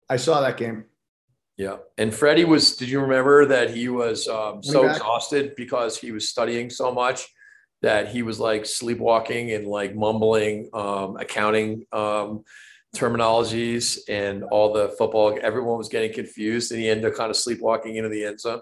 I 0.09 0.15
saw 0.15 0.39
that 0.39 0.55
game. 0.55 0.85
Yeah. 1.57 1.79
And 1.97 2.15
Freddie 2.15 2.45
was, 2.45 2.77
did 2.77 2.87
you 2.87 3.01
remember 3.01 3.45
that 3.47 3.71
he 3.71 3.89
was 3.89 4.29
um, 4.29 4.63
so 4.63 4.87
exhausted 4.87 5.55
because 5.57 5.97
he 5.97 6.11
was 6.11 6.29
studying 6.29 6.69
so 6.69 6.93
much 6.93 7.27
that 7.81 8.07
he 8.07 8.23
was 8.23 8.39
like 8.39 8.65
sleepwalking 8.65 9.51
and 9.51 9.67
like 9.67 9.93
mumbling 9.93 10.69
um, 10.73 11.17
accounting 11.17 11.85
um, 11.91 12.45
terminologies 12.95 13.99
and 14.07 14.43
all 14.43 14.71
the 14.71 14.89
football. 14.97 15.37
Everyone 15.41 15.77
was 15.77 15.89
getting 15.89 16.13
confused, 16.13 16.71
and 16.71 16.79
he 16.79 16.89
ended 16.89 17.05
up 17.05 17.17
kind 17.17 17.29
of 17.29 17.35
sleepwalking 17.35 17.95
into 17.95 18.09
the 18.09 18.25
end 18.25 18.39
zone. 18.39 18.61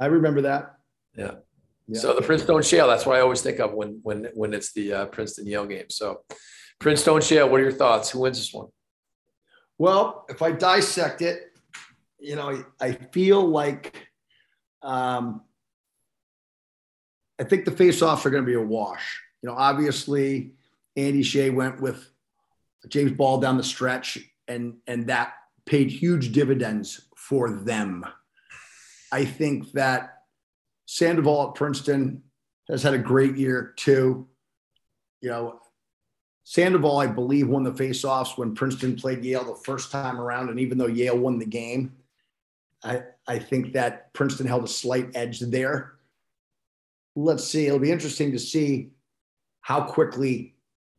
I 0.00 0.06
remember 0.06 0.42
that. 0.42 0.76
Yeah. 1.16 1.32
yeah. 1.86 2.00
So 2.00 2.14
the 2.14 2.22
Princeton 2.22 2.62
Shale, 2.62 2.88
that's 2.88 3.06
what 3.06 3.16
I 3.16 3.20
always 3.20 3.42
think 3.42 3.60
of 3.60 3.72
when 3.72 4.00
when 4.02 4.28
when 4.34 4.54
it's 4.54 4.72
the 4.72 4.92
uh, 4.92 5.06
Princeton 5.06 5.46
Yale 5.46 5.66
game. 5.66 5.90
So 5.90 6.22
Princeton 6.78 7.20
Shale, 7.20 7.48
what 7.48 7.60
are 7.60 7.64
your 7.64 7.72
thoughts? 7.72 8.10
Who 8.10 8.20
wins 8.20 8.38
this 8.38 8.52
one? 8.52 8.68
Well, 9.78 10.26
if 10.28 10.42
I 10.42 10.52
dissect 10.52 11.22
it, 11.22 11.52
you 12.18 12.34
know, 12.34 12.64
I 12.80 12.92
feel 12.92 13.46
like 13.46 14.08
um, 14.82 15.42
I 17.38 17.44
think 17.44 17.64
the 17.64 17.70
face-offs 17.70 18.26
are 18.26 18.30
going 18.30 18.42
to 18.42 18.46
be 18.46 18.54
a 18.54 18.60
wash. 18.60 19.22
You 19.40 19.48
know, 19.48 19.54
obviously 19.54 20.54
Andy 20.96 21.22
Shay 21.22 21.50
went 21.50 21.80
with 21.80 22.10
James 22.88 23.12
Ball 23.12 23.40
down 23.40 23.56
the 23.56 23.64
stretch, 23.64 24.18
and 24.46 24.76
and 24.86 25.08
that 25.08 25.34
paid 25.66 25.90
huge 25.90 26.32
dividends 26.32 27.08
for 27.16 27.50
them. 27.50 28.04
I 29.12 29.24
think 29.24 29.72
that 29.72 30.22
Sandoval 30.86 31.48
at 31.48 31.54
Princeton 31.54 32.22
has 32.68 32.82
had 32.82 32.94
a 32.94 32.98
great 32.98 33.36
year 33.36 33.74
too. 33.76 34.28
You 35.20 35.30
know, 35.30 35.60
Sandoval, 36.44 36.98
I 36.98 37.06
believe, 37.06 37.48
won 37.48 37.64
the 37.64 37.72
faceoffs 37.72 38.38
when 38.38 38.54
Princeton 38.54 38.96
played 38.96 39.24
Yale 39.24 39.44
the 39.44 39.62
first 39.64 39.90
time 39.90 40.20
around, 40.20 40.48
and 40.48 40.60
even 40.60 40.78
though 40.78 40.86
Yale 40.86 41.18
won 41.18 41.38
the 41.38 41.46
game, 41.46 41.96
I 42.82 43.02
I 43.26 43.38
think 43.38 43.72
that 43.72 44.12
Princeton 44.14 44.46
held 44.46 44.64
a 44.64 44.68
slight 44.68 45.10
edge 45.14 45.40
there. 45.40 45.94
Let's 47.16 47.44
see. 47.44 47.66
It'll 47.66 47.78
be 47.80 47.90
interesting 47.90 48.32
to 48.32 48.38
see 48.38 48.90
how 49.60 49.82
quickly 49.82 50.54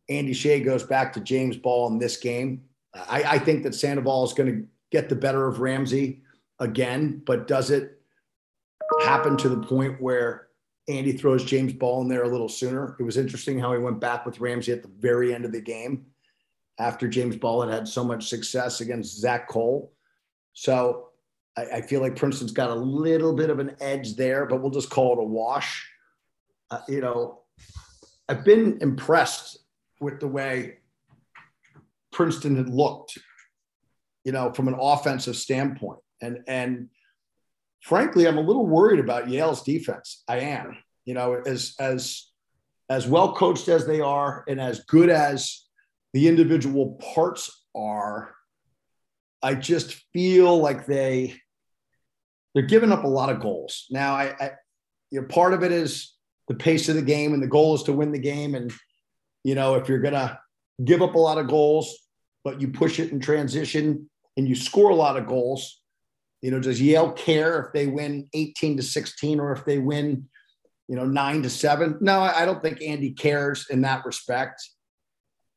Andy 0.09 0.33
Shay 0.33 0.59
goes 0.59 0.83
back 0.83 1.13
to 1.13 1.19
James 1.19 1.55
Ball 1.55 1.87
in 1.87 1.99
this 1.99 2.17
game. 2.17 2.63
I, 2.93 3.23
I 3.23 3.39
think 3.39 3.63
that 3.63 3.75
Sandoval 3.75 4.25
is 4.25 4.33
going 4.33 4.51
to 4.51 4.67
get 4.91 5.07
the 5.07 5.15
better 5.15 5.47
of 5.47 5.59
Ramsey 5.59 6.23
again, 6.59 7.21
but 7.25 7.47
does 7.47 7.69
it 7.69 8.01
happen 9.01 9.37
to 9.37 9.49
the 9.49 9.61
point 9.61 10.01
where 10.01 10.47
Andy 10.87 11.11
throws 11.11 11.45
James 11.45 11.73
Ball 11.73 12.01
in 12.01 12.07
there 12.07 12.23
a 12.23 12.27
little 12.29 12.49
sooner? 12.49 12.95
It 12.99 13.03
was 13.03 13.17
interesting 13.17 13.59
how 13.59 13.71
he 13.73 13.79
went 13.79 13.99
back 13.99 14.25
with 14.25 14.39
Ramsey 14.39 14.71
at 14.71 14.81
the 14.81 14.91
very 14.99 15.33
end 15.33 15.45
of 15.45 15.51
the 15.51 15.61
game 15.61 16.07
after 16.79 17.07
James 17.07 17.35
Ball 17.35 17.61
had 17.61 17.73
had 17.73 17.87
so 17.87 18.03
much 18.03 18.27
success 18.27 18.81
against 18.81 19.19
Zach 19.19 19.47
Cole. 19.47 19.93
So 20.53 21.09
I, 21.55 21.65
I 21.65 21.81
feel 21.81 22.01
like 22.01 22.15
Princeton's 22.15 22.51
got 22.51 22.71
a 22.71 22.75
little 22.75 23.33
bit 23.33 23.51
of 23.51 23.59
an 23.59 23.75
edge 23.79 24.15
there, 24.15 24.47
but 24.47 24.61
we'll 24.61 24.71
just 24.71 24.89
call 24.89 25.13
it 25.13 25.21
a 25.21 25.25
wash. 25.25 25.87
Uh, 26.71 26.79
you 26.87 27.01
know, 27.01 27.41
I've 28.27 28.43
been 28.43 28.79
impressed 28.81 29.59
with 29.99 30.19
the 30.19 30.27
way 30.27 30.77
Princeton 32.11 32.55
had 32.55 32.69
looked, 32.69 33.17
you 34.23 34.31
know, 34.31 34.51
from 34.53 34.67
an 34.67 34.75
offensive 34.79 35.35
standpoint. 35.35 35.99
And 36.21 36.39
and 36.47 36.89
frankly, 37.81 38.27
I'm 38.27 38.37
a 38.37 38.41
little 38.41 38.65
worried 38.65 38.99
about 38.99 39.29
Yale's 39.29 39.63
defense. 39.63 40.23
I 40.27 40.39
am, 40.39 40.77
you 41.05 41.13
know, 41.13 41.41
as 41.45 41.75
as 41.79 42.27
as 42.89 43.07
well 43.07 43.35
coached 43.35 43.67
as 43.67 43.85
they 43.85 44.01
are 44.01 44.43
and 44.47 44.59
as 44.59 44.79
good 44.85 45.09
as 45.09 45.65
the 46.13 46.27
individual 46.27 46.99
parts 47.13 47.65
are, 47.75 48.33
I 49.43 49.53
just 49.53 49.93
feel 50.11 50.57
like 50.57 50.85
they 50.85 51.35
they're 52.53 52.63
giving 52.63 52.91
up 52.91 53.03
a 53.03 53.07
lot 53.07 53.29
of 53.29 53.41
goals. 53.41 53.85
Now, 53.91 54.15
I, 54.15 54.35
I 54.39 54.51
you 55.11 55.21
know, 55.21 55.27
part 55.27 55.53
of 55.53 55.63
it 55.63 55.71
is 55.71 56.13
the 56.47 56.55
pace 56.55 56.89
of 56.89 56.95
the 56.95 57.01
game, 57.01 57.33
and 57.33 57.41
the 57.41 57.47
goal 57.47 57.75
is 57.75 57.83
to 57.83 57.93
win 57.93 58.11
the 58.11 58.19
game. 58.19 58.55
And 58.55 58.73
you 59.49 59.55
know, 59.55 59.73
if 59.73 59.89
you're 59.89 59.97
going 59.97 60.13
to 60.13 60.37
give 60.85 61.01
up 61.01 61.15
a 61.15 61.17
lot 61.17 61.39
of 61.39 61.47
goals, 61.47 61.97
but 62.43 62.61
you 62.61 62.67
push 62.67 62.99
it 62.99 63.11
in 63.11 63.19
transition 63.19 64.07
and 64.37 64.47
you 64.47 64.53
score 64.53 64.91
a 64.91 64.95
lot 64.95 65.17
of 65.17 65.25
goals, 65.25 65.81
you 66.43 66.51
know, 66.51 66.59
does 66.59 66.79
Yale 66.79 67.11
care 67.13 67.59
if 67.65 67.73
they 67.73 67.87
win 67.87 68.29
18 68.35 68.77
to 68.77 68.83
16 68.83 69.39
or 69.39 69.51
if 69.51 69.65
they 69.65 69.79
win, 69.79 70.29
you 70.87 70.95
know, 70.95 71.03
nine 71.03 71.41
to 71.41 71.49
seven? 71.49 71.97
No, 71.99 72.19
I 72.21 72.45
don't 72.45 72.61
think 72.61 72.83
Andy 72.83 73.09
cares 73.09 73.65
in 73.71 73.81
that 73.81 74.05
respect. 74.05 74.61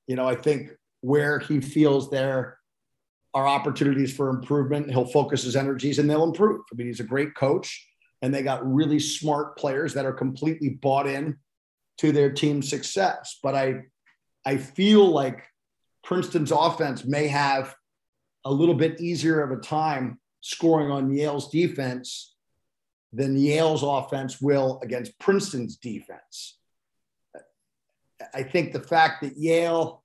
You 0.07 0.17
know, 0.17 0.27
I 0.27 0.37
think 0.37 0.71
where 1.03 1.39
he 1.39 1.61
feels 1.61 2.09
there 2.09 2.57
are 3.35 3.47
opportunities 3.47 4.17
for 4.17 4.31
improvement, 4.31 4.91
he'll 4.91 5.05
focus 5.05 5.43
his 5.43 5.55
energies 5.55 5.99
and 5.99 6.09
they'll 6.09 6.25
improve. 6.25 6.63
I 6.73 6.77
mean, 6.77 6.87
he's 6.87 7.01
a 7.01 7.05
great 7.05 7.35
coach 7.35 7.87
and 8.23 8.33
they 8.33 8.43
got 8.43 8.67
really 8.67 9.01
smart 9.01 9.59
players 9.59 9.93
that 9.93 10.07
are 10.07 10.15
completely 10.15 10.71
bought 10.71 11.07
in 11.07 11.37
to 12.03 12.11
their 12.11 12.33
team's 12.33 12.69
success. 12.69 13.39
But 13.43 13.55
I, 13.55 13.83
I 14.45 14.57
feel 14.57 15.07
like 15.07 15.45
Princeton's 16.03 16.51
offense 16.51 17.05
may 17.05 17.29
have 17.29 17.75
a 18.45 18.53
little 18.53 18.75
bit 18.75 19.01
easier 19.01 19.41
of 19.41 19.57
a 19.57 19.63
time 19.63 20.19
scoring 20.41 20.91
on 20.91 21.15
Yale's 21.15 21.49
defense 21.51 22.35
than 23.13 23.37
Yale's 23.37 23.85
offense 23.85 24.41
will 24.41 24.81
against 24.83 25.17
Princeton's 25.21 25.77
defense. 25.77 26.59
I 28.35 28.43
think 28.43 28.73
the 28.73 28.81
fact 28.81 29.23
that 29.23 29.37
Yale 29.37 30.03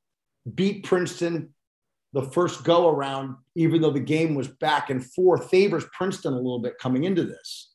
beat 0.54 0.86
Princeton 0.86 1.56
the 2.14 2.22
first 2.22 2.64
go 2.64 2.90
around, 2.90 3.36
even 3.56 3.82
though 3.82 3.92
the 3.92 4.00
game 4.00 4.36
was 4.36 4.48
back 4.48 4.92
and 4.92 5.04
forth, 5.04 5.50
favors 5.50 5.86
Princeton 5.94 6.34
a 6.34 6.38
little 6.38 6.60
bit 6.60 6.78
coming 6.80 7.04
into 7.04 7.24
this. 7.24 7.74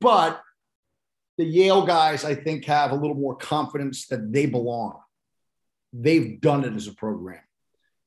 But 0.00 0.42
the 1.40 1.46
Yale 1.46 1.86
guys, 1.86 2.22
I 2.22 2.34
think, 2.34 2.66
have 2.66 2.92
a 2.92 2.94
little 2.94 3.16
more 3.16 3.34
confidence 3.34 4.06
that 4.08 4.30
they 4.30 4.44
belong. 4.44 5.00
They've 5.94 6.38
done 6.38 6.64
it 6.64 6.74
as 6.74 6.86
a 6.86 6.92
program. 6.92 7.40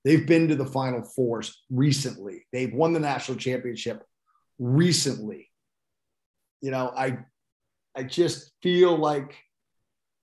They've 0.05 0.25
been 0.25 0.49
to 0.49 0.55
the 0.55 0.67
Final 0.67 1.01
Fours 1.01 1.63
recently. 1.71 2.45
They've 2.53 2.71
won 2.71 2.93
the 2.93 2.99
national 2.99 3.39
championship 3.39 4.03
recently. 4.59 5.49
You 6.61 6.69
know, 6.69 6.93
I, 6.95 7.17
I 7.95 8.03
just 8.03 8.51
feel 8.61 8.95
like 8.95 9.35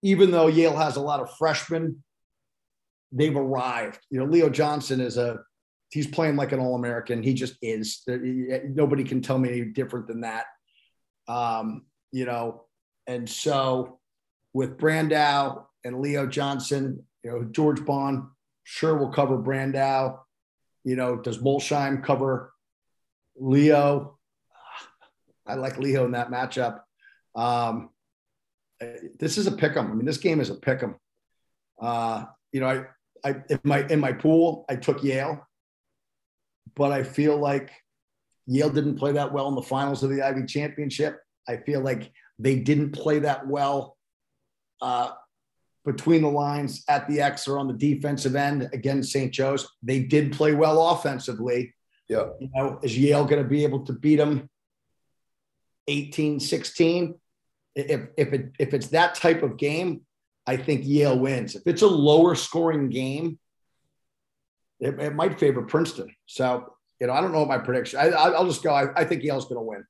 even 0.01 0.31
though 0.31 0.47
Yale 0.47 0.75
has 0.75 0.95
a 0.95 1.01
lot 1.01 1.19
of 1.19 1.37
freshmen, 1.37 2.03
they've 3.11 3.37
arrived. 3.37 3.99
You 4.09 4.19
know, 4.19 4.25
Leo 4.25 4.49
Johnson 4.49 5.01
is 5.01 5.17
a 5.17 5.37
he's 5.91 6.07
playing 6.07 6.35
like 6.35 6.51
an 6.51 6.59
all-American. 6.59 7.21
He 7.21 7.35
just 7.35 7.57
is. 7.61 8.01
Nobody 8.07 9.03
can 9.03 9.21
tell 9.21 9.37
me 9.37 9.49
any 9.49 9.65
different 9.65 10.07
than 10.07 10.21
that. 10.21 10.45
Um, 11.27 11.85
you 12.11 12.25
know, 12.25 12.66
and 13.07 13.29
so 13.29 13.99
with 14.53 14.77
Brandau 14.77 15.65
and 15.83 16.01
Leo 16.01 16.27
Johnson, 16.27 17.03
you 17.23 17.31
know, 17.31 17.43
George 17.45 17.79
Baughan 17.79 18.27
sure 18.63 18.97
will 18.97 19.11
cover 19.11 19.37
Brandau. 19.37 20.19
You 20.83 20.95
know, 20.95 21.15
does 21.15 21.39
Molsheim 21.39 22.03
cover 22.03 22.53
Leo? 23.37 24.17
I 25.45 25.55
like 25.55 25.77
Leo 25.77 26.05
in 26.05 26.11
that 26.11 26.29
matchup. 26.29 26.81
Um, 27.35 27.89
this 29.19 29.37
is 29.37 29.47
a 29.47 29.51
pick 29.51 29.75
'em. 29.77 29.91
I 29.91 29.93
mean, 29.93 30.05
this 30.05 30.17
game 30.17 30.41
is 30.41 30.49
a 30.49 30.55
pick 30.55 30.83
'em. 30.83 30.95
Uh, 31.81 32.25
you 32.51 32.59
know, 32.59 32.67
I, 32.67 33.29
I 33.29 33.35
in 33.49 33.59
my 33.63 33.87
in 33.87 33.99
my 33.99 34.11
pool, 34.11 34.65
I 34.69 34.75
took 34.75 35.03
Yale, 35.03 35.47
but 36.75 36.91
I 36.91 37.03
feel 37.03 37.37
like 37.37 37.71
Yale 38.45 38.69
didn't 38.69 38.97
play 38.97 39.13
that 39.13 39.31
well 39.31 39.47
in 39.47 39.55
the 39.55 39.61
finals 39.61 40.03
of 40.03 40.09
the 40.09 40.21
Ivy 40.21 40.45
Championship. 40.45 41.19
I 41.47 41.57
feel 41.57 41.81
like 41.81 42.11
they 42.39 42.55
didn't 42.55 42.91
play 42.91 43.19
that 43.19 43.47
well 43.47 43.97
uh, 44.81 45.11
between 45.85 46.21
the 46.21 46.29
lines 46.29 46.83
at 46.87 47.07
the 47.07 47.21
X 47.21 47.47
or 47.47 47.57
on 47.57 47.67
the 47.67 47.73
defensive 47.73 48.35
end 48.35 48.69
against 48.73 49.11
St. 49.11 49.31
Joe's. 49.31 49.67
They 49.81 50.01
did 50.01 50.33
play 50.33 50.53
well 50.53 50.89
offensively. 50.89 51.73
Yeah. 52.09 52.27
You 52.39 52.49
know, 52.53 52.79
is 52.83 52.97
Yale 52.97 53.25
going 53.25 53.41
to 53.41 53.47
be 53.47 53.63
able 53.63 53.85
to 53.85 53.93
beat 53.93 54.17
them 54.17 54.49
18 55.87 56.39
16? 56.39 57.15
If, 57.75 58.07
if, 58.17 58.33
it, 58.33 58.51
if 58.59 58.73
it's 58.73 58.87
that 58.87 59.15
type 59.15 59.43
of 59.43 59.57
game, 59.57 60.01
I 60.45 60.57
think 60.57 60.81
Yale 60.85 61.17
wins. 61.17 61.55
If 61.55 61.63
it's 61.65 61.81
a 61.81 61.87
lower 61.87 62.33
scoring 62.35 62.89
game, 62.89 63.37
it, 64.79 64.99
it 64.99 65.15
might 65.15 65.39
favor 65.39 65.61
Princeton. 65.61 66.15
So, 66.25 66.73
you 66.99 67.07
know, 67.07 67.13
I 67.13 67.21
don't 67.21 67.31
know 67.31 67.45
my 67.45 67.57
prediction. 67.57 67.99
I, 67.99 68.29
will 68.29 68.47
just 68.47 68.63
go. 68.63 68.73
I, 68.73 68.87
I 68.95 69.03
think 69.03 69.23
Yale's 69.23 69.45
going 69.45 69.57
to 69.57 69.61
win. 69.61 69.85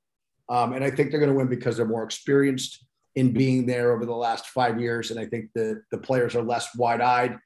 Um, 0.49 0.73
and 0.73 0.83
I 0.83 0.89
think 0.89 1.11
they're 1.11 1.19
going 1.19 1.31
to 1.31 1.37
win 1.37 1.47
because 1.47 1.77
they're 1.77 1.85
more 1.85 2.03
experienced 2.03 2.85
in 3.15 3.33
being 3.33 3.65
there 3.65 3.91
over 3.91 4.05
the 4.05 4.15
last 4.15 4.47
five 4.47 4.79
years. 4.79 5.11
And 5.11 5.19
I 5.19 5.25
think 5.25 5.49
the, 5.53 5.81
the 5.91 5.97
players 5.97 6.35
are 6.35 6.43
less 6.43 6.75
wide 6.75 7.01
eyed. 7.01 7.37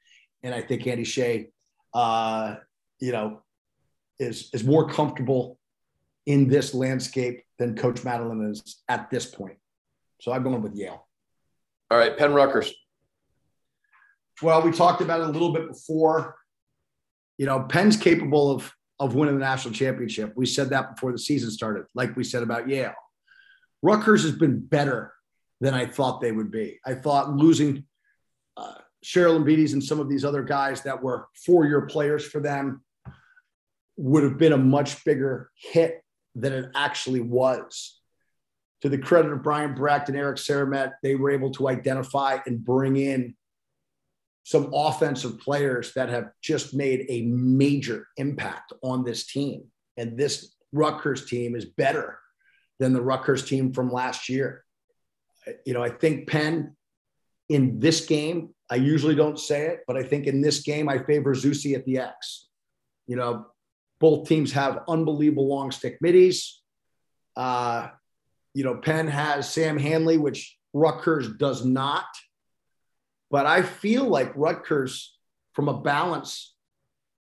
And 0.42 0.54
I 0.54 0.60
think 0.60 0.86
Andy 0.86 1.04
Shay, 1.04 1.50
uh, 1.94 2.56
you 3.00 3.12
know, 3.12 3.42
is, 4.18 4.50
is 4.52 4.64
more 4.64 4.88
comfortable 4.88 5.58
in 6.26 6.48
this 6.48 6.74
landscape 6.74 7.42
than 7.58 7.74
Coach 7.74 8.02
Madalon 8.02 8.50
is 8.50 8.82
at 8.88 9.10
this 9.10 9.26
point. 9.26 9.56
So 10.20 10.32
I'm 10.32 10.42
going 10.42 10.62
with 10.62 10.74
Yale. 10.74 11.06
All 11.90 11.98
right, 11.98 12.16
Penn 12.16 12.32
Rutgers. 12.32 12.72
Well, 14.40 14.62
we 14.62 14.72
talked 14.72 15.00
about 15.00 15.20
it 15.20 15.26
a 15.26 15.30
little 15.30 15.52
bit 15.52 15.68
before. 15.68 16.36
You 17.38 17.46
know, 17.46 17.60
Penn's 17.60 17.96
capable 17.96 18.50
of 18.50 18.72
of 19.02 19.16
winning 19.16 19.34
the 19.34 19.40
national 19.40 19.74
championship. 19.74 20.32
We 20.36 20.46
said 20.46 20.70
that 20.70 20.94
before 20.94 21.10
the 21.10 21.18
season 21.18 21.50
started, 21.50 21.86
like 21.92 22.14
we 22.14 22.22
said 22.22 22.44
about 22.44 22.68
Yale. 22.68 22.94
Rutgers 23.82 24.22
has 24.22 24.30
been 24.30 24.60
better 24.60 25.12
than 25.60 25.74
I 25.74 25.86
thought 25.86 26.20
they 26.20 26.30
would 26.30 26.52
be. 26.52 26.78
I 26.86 26.94
thought 26.94 27.34
losing 27.34 27.84
uh, 28.56 28.74
Charalambides 29.04 29.72
and 29.72 29.82
some 29.82 29.98
of 29.98 30.08
these 30.08 30.24
other 30.24 30.44
guys 30.44 30.82
that 30.82 31.02
were 31.02 31.26
four 31.34 31.66
year 31.66 31.86
players 31.86 32.24
for 32.24 32.38
them 32.38 32.84
would 33.96 34.22
have 34.22 34.38
been 34.38 34.52
a 34.52 34.58
much 34.58 35.04
bigger 35.04 35.50
hit 35.56 36.04
than 36.36 36.52
it 36.52 36.70
actually 36.76 37.20
was. 37.20 37.98
To 38.82 38.88
the 38.88 38.98
credit 38.98 39.32
of 39.32 39.42
Brian 39.42 39.74
Brecht 39.74 40.10
and 40.10 40.16
Eric 40.16 40.38
Seremet, 40.38 40.92
they 41.02 41.16
were 41.16 41.30
able 41.32 41.50
to 41.54 41.68
identify 41.68 42.38
and 42.46 42.64
bring 42.64 42.96
in 42.96 43.34
some 44.44 44.70
offensive 44.74 45.38
players 45.38 45.92
that 45.94 46.08
have 46.08 46.30
just 46.42 46.74
made 46.74 47.06
a 47.08 47.22
major 47.22 48.08
impact 48.16 48.72
on 48.82 49.04
this 49.04 49.26
team. 49.26 49.64
And 49.96 50.18
this 50.18 50.54
Rutgers 50.72 51.26
team 51.26 51.54
is 51.54 51.64
better 51.64 52.18
than 52.78 52.92
the 52.92 53.02
Rutgers 53.02 53.44
team 53.44 53.72
from 53.72 53.92
last 53.92 54.28
year. 54.28 54.64
You 55.64 55.74
know, 55.74 55.82
I 55.82 55.90
think 55.90 56.28
Penn 56.28 56.76
in 57.48 57.78
this 57.78 58.06
game, 58.06 58.54
I 58.70 58.76
usually 58.76 59.14
don't 59.14 59.38
say 59.38 59.66
it, 59.66 59.80
but 59.86 59.96
I 59.96 60.02
think 60.02 60.26
in 60.26 60.40
this 60.40 60.62
game, 60.62 60.88
I 60.88 60.98
favor 60.98 61.34
Zusi 61.34 61.74
at 61.74 61.84
the 61.84 61.98
X. 61.98 62.48
You 63.06 63.16
know, 63.16 63.46
both 64.00 64.28
teams 64.28 64.52
have 64.52 64.84
unbelievable 64.88 65.48
long 65.48 65.70
stick 65.70 65.98
middies. 66.00 66.60
Uh, 67.36 67.88
you 68.54 68.64
know, 68.64 68.76
Penn 68.76 69.06
has 69.06 69.48
Sam 69.48 69.78
Handley, 69.78 70.16
which 70.16 70.56
Rutgers 70.72 71.28
does 71.36 71.64
not. 71.64 72.06
But 73.32 73.46
I 73.46 73.62
feel 73.62 74.04
like 74.04 74.30
Rutgers, 74.36 75.16
from 75.54 75.68
a 75.68 75.80
balance, 75.80 76.54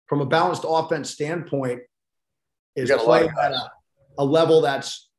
from 0.06 0.20
a 0.20 0.26
balanced 0.26 0.64
offense 0.66 1.10
standpoint, 1.10 1.80
is 2.76 2.90
playing 2.90 3.30
at 3.42 3.50
a, 3.50 3.70
a 4.18 4.24
level 4.24 4.60
that's 4.60 5.10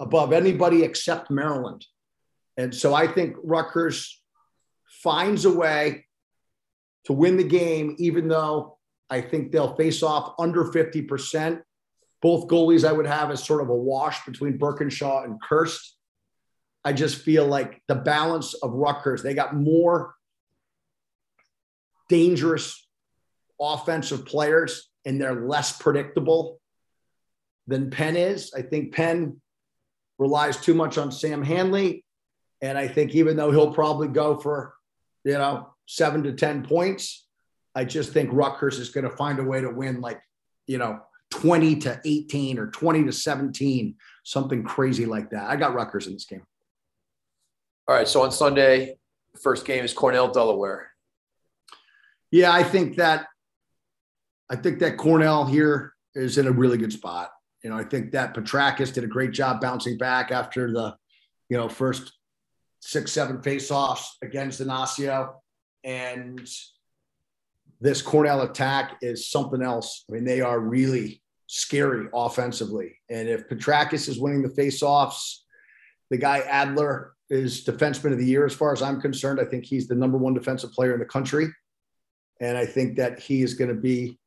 above 0.00 0.32
anybody 0.32 0.82
except 0.82 1.30
Maryland. 1.30 1.84
And 2.56 2.74
so 2.74 2.94
I 2.94 3.06
think 3.06 3.36
Rutgers 3.44 4.22
finds 5.02 5.44
a 5.44 5.52
way 5.52 6.06
to 7.04 7.12
win 7.12 7.36
the 7.36 7.44
game, 7.44 7.94
even 7.98 8.26
though 8.26 8.78
I 9.10 9.20
think 9.20 9.52
they'll 9.52 9.76
face 9.76 10.02
off 10.02 10.34
under 10.38 10.64
50%. 10.64 11.60
Both 12.22 12.48
goalies 12.48 12.88
I 12.88 12.92
would 12.92 13.06
have 13.06 13.30
as 13.30 13.44
sort 13.44 13.60
of 13.60 13.68
a 13.68 13.74
wash 13.74 14.24
between 14.24 14.58
Burkinshaw 14.58 15.24
and 15.24 15.38
Kirst. 15.42 15.90
I 16.82 16.94
just 16.94 17.20
feel 17.20 17.46
like 17.46 17.82
the 17.88 17.94
balance 17.94 18.54
of 18.54 18.72
Rutgers, 18.72 19.22
they 19.22 19.34
got 19.34 19.54
more 19.54 20.13
dangerous 22.08 22.86
offensive 23.60 24.26
players 24.26 24.88
and 25.04 25.20
they're 25.20 25.46
less 25.46 25.76
predictable 25.76 26.60
than 27.66 27.90
Penn 27.90 28.16
is. 28.16 28.52
I 28.54 28.62
think 28.62 28.94
Penn 28.94 29.40
relies 30.18 30.56
too 30.58 30.74
much 30.74 30.98
on 30.98 31.12
Sam 31.12 31.42
Handley. 31.42 32.04
And 32.60 32.78
I 32.78 32.88
think 32.88 33.14
even 33.14 33.36
though 33.36 33.50
he'll 33.50 33.74
probably 33.74 34.08
go 34.08 34.36
for, 34.38 34.74
you 35.24 35.32
know, 35.32 35.74
seven 35.86 36.22
to 36.24 36.32
10 36.32 36.64
points, 36.64 37.26
I 37.74 37.84
just 37.84 38.12
think 38.12 38.30
Rutgers 38.32 38.78
is 38.78 38.90
going 38.90 39.08
to 39.08 39.16
find 39.16 39.38
a 39.38 39.44
way 39.44 39.60
to 39.60 39.70
win 39.70 40.00
like, 40.00 40.20
you 40.66 40.78
know, 40.78 41.00
20 41.30 41.76
to 41.76 42.00
18 42.04 42.58
or 42.58 42.68
20 42.68 43.04
to 43.04 43.12
17, 43.12 43.96
something 44.22 44.62
crazy 44.62 45.04
like 45.04 45.30
that. 45.30 45.50
I 45.50 45.56
got 45.56 45.74
Rutgers 45.74 46.06
in 46.06 46.12
this 46.12 46.26
game. 46.26 46.42
All 47.88 47.94
right. 47.94 48.08
So 48.08 48.22
on 48.22 48.30
Sunday, 48.30 48.96
first 49.42 49.66
game 49.66 49.84
is 49.84 49.92
Cornell, 49.92 50.30
Delaware. 50.30 50.93
Yeah, 52.34 52.52
I 52.52 52.64
think 52.64 52.96
that 52.96 53.28
I 54.50 54.56
think 54.56 54.80
that 54.80 54.96
Cornell 54.96 55.44
here 55.46 55.94
is 56.16 56.36
in 56.36 56.48
a 56.48 56.50
really 56.50 56.76
good 56.76 56.92
spot. 56.92 57.30
You 57.62 57.70
know, 57.70 57.76
I 57.76 57.84
think 57.84 58.10
that 58.10 58.34
Petrakis 58.34 58.92
did 58.92 59.04
a 59.04 59.06
great 59.06 59.30
job 59.30 59.60
bouncing 59.60 59.96
back 59.96 60.32
after 60.32 60.72
the, 60.72 60.96
you 61.48 61.56
know, 61.56 61.68
first 61.68 62.12
six, 62.80 63.12
seven 63.12 63.40
face-offs 63.40 64.16
against 64.20 64.60
Inacio. 64.60 65.34
And 65.84 66.44
this 67.80 68.02
Cornell 68.02 68.42
attack 68.42 68.96
is 69.00 69.28
something 69.28 69.62
else. 69.62 70.04
I 70.10 70.14
mean, 70.14 70.24
they 70.24 70.40
are 70.40 70.58
really 70.58 71.22
scary 71.46 72.08
offensively. 72.12 72.96
And 73.08 73.28
if 73.28 73.48
Petrakis 73.48 74.08
is 74.08 74.18
winning 74.18 74.42
the 74.42 74.50
face-offs, 74.50 75.46
the 76.10 76.18
guy 76.18 76.40
Adler 76.40 77.12
is 77.30 77.64
defenseman 77.64 78.10
of 78.10 78.18
the 78.18 78.26
year, 78.26 78.44
as 78.44 78.54
far 78.54 78.72
as 78.72 78.82
I'm 78.82 79.00
concerned. 79.00 79.38
I 79.40 79.44
think 79.44 79.64
he's 79.64 79.86
the 79.86 79.94
number 79.94 80.18
one 80.18 80.34
defensive 80.34 80.72
player 80.72 80.94
in 80.94 80.98
the 80.98 81.06
country. 81.06 81.46
And 82.40 82.56
I 82.58 82.66
think 82.66 82.96
that 82.96 83.20
he 83.20 83.42
is 83.42 83.54
going 83.54 83.74
to 83.74 83.80
be 83.80 84.18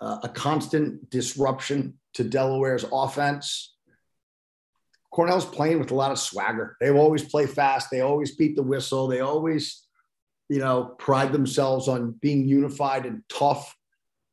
uh, 0.00 0.18
a 0.22 0.28
constant 0.28 1.10
disruption 1.10 1.98
to 2.14 2.24
Delaware's 2.24 2.84
offense. 2.90 3.74
Cornell's 5.12 5.44
playing 5.44 5.80
with 5.80 5.90
a 5.90 5.94
lot 5.94 6.12
of 6.12 6.18
swagger. 6.18 6.76
They 6.80 6.90
always 6.90 7.24
play 7.24 7.46
fast. 7.46 7.90
They 7.90 8.00
always 8.00 8.36
beat 8.36 8.56
the 8.56 8.62
whistle. 8.62 9.08
They 9.08 9.20
always, 9.20 9.84
you 10.48 10.58
know, 10.58 10.94
pride 10.98 11.32
themselves 11.32 11.88
on 11.88 12.12
being 12.12 12.46
unified 12.46 13.06
and 13.06 13.22
tough 13.28 13.76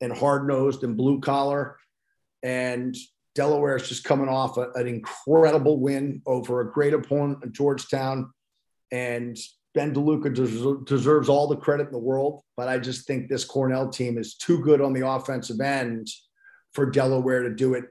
and 0.01 0.15
hard 0.15 0.47
nosed 0.47 0.83
and 0.83 0.95
blue 0.95 1.19
collar. 1.19 1.77
And 2.43 2.95
Delaware 3.33 3.75
is 3.75 3.89
just 3.89 4.03
coming 4.03 4.29
off 4.29 4.57
a, 4.57 4.71
an 4.75 4.87
incredible 4.87 5.79
win 5.79 6.21
over 6.25 6.61
a 6.61 6.71
great 6.71 6.93
opponent 6.93 7.43
in 7.43 7.53
Georgetown. 7.53 8.31
And 8.91 9.37
Ben 9.77 9.93
DeLuca 9.93 10.33
des- 10.33 10.85
deserves 10.85 11.29
all 11.29 11.45
the 11.45 11.55
credit 11.55 11.85
in 11.85 11.91
the 11.91 11.99
world, 11.99 12.41
but 12.55 12.67
I 12.67 12.79
just 12.79 13.05
think 13.05 13.29
this 13.29 13.45
Cornell 13.45 13.89
team 13.89 14.17
is 14.17 14.33
too 14.33 14.57
good 14.63 14.81
on 14.81 14.91
the 14.91 15.07
offensive 15.07 15.61
end 15.61 16.07
for 16.73 16.87
Delaware 16.87 17.43
to 17.43 17.53
do 17.53 17.75
it 17.75 17.85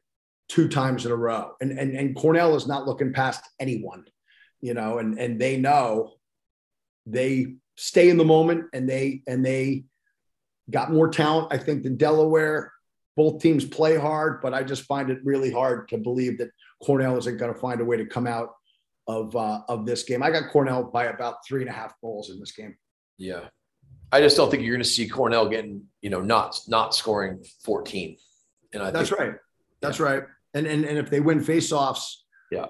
two 0.49 0.67
times 0.67 1.07
in 1.07 1.13
a 1.13 1.17
row. 1.17 1.53
And 1.61 1.79
and, 1.79 1.97
and 1.97 2.17
Cornell 2.17 2.57
is 2.57 2.67
not 2.67 2.87
looking 2.87 3.13
past 3.13 3.45
anyone, 3.61 4.05
you 4.61 4.75
know, 4.75 4.99
and 4.99 5.17
and 5.17 5.41
they 5.41 5.59
know 5.59 6.15
they 7.07 7.55
stay 7.77 8.09
in 8.09 8.17
the 8.17 8.25
moment 8.25 8.65
and 8.73 8.89
they 8.89 9.23
and 9.29 9.47
they 9.47 9.85
got 10.69 10.93
more 10.93 11.09
talent, 11.09 11.53
I 11.53 11.59
think, 11.59 11.85
than 11.85 11.97
Delaware. 11.97 12.73
Both 13.17 13.41
teams 13.41 13.65
play 13.65 13.97
hard, 13.97 14.43
but 14.43 14.55
I 14.55 14.65
just 14.65 14.83
find 14.83 15.09
it 15.09 15.21
really 15.23 15.53
hard 15.53 15.89
to 15.91 15.99
believe 15.99 16.39
that 16.39 16.51
Cornell 16.83 17.17
isn't 17.17 17.37
going 17.37 17.55
to 17.55 17.61
find 17.61 17.81
a 17.81 17.85
way 17.85 17.97
to 17.97 18.07
come 18.07 18.27
out 18.27 18.55
of 19.07 19.35
uh, 19.37 19.63
of 19.69 19.87
this 19.87 20.03
game. 20.03 20.23
I 20.23 20.31
got 20.31 20.51
Cornell 20.51 20.85
by 20.85 21.07
about 21.07 21.47
three 21.47 21.61
and 21.61 21.71
a 21.71 21.73
half 21.73 21.95
goals 22.01 22.31
in 22.31 22.39
this 22.41 22.53
game. 22.53 22.77
Yeah, 23.19 23.49
I 24.13 24.21
just 24.21 24.37
don't 24.37 24.51
think 24.51 24.63
you're 24.63 24.75
going 24.75 24.83
to 24.83 24.89
see 24.89 25.09
Cornell 25.09 25.49
getting 25.49 25.83
you 26.01 26.11
know 26.11 26.21
not 26.21 26.61
not 26.69 26.95
scoring 26.95 27.45
14. 27.65 28.17
And 28.73 28.83
I 28.83 28.91
that's 28.91 29.11
think, 29.11 29.21
right. 29.21 29.35
That's 29.81 29.99
yeah. 29.99 30.05
right. 30.07 30.23
And 30.55 30.67
and 30.67 30.85
and 30.85 30.99
if 30.99 31.11
they 31.11 31.21
win 31.21 31.41
faceoffs, 31.41 32.15
yeah. 32.51 32.67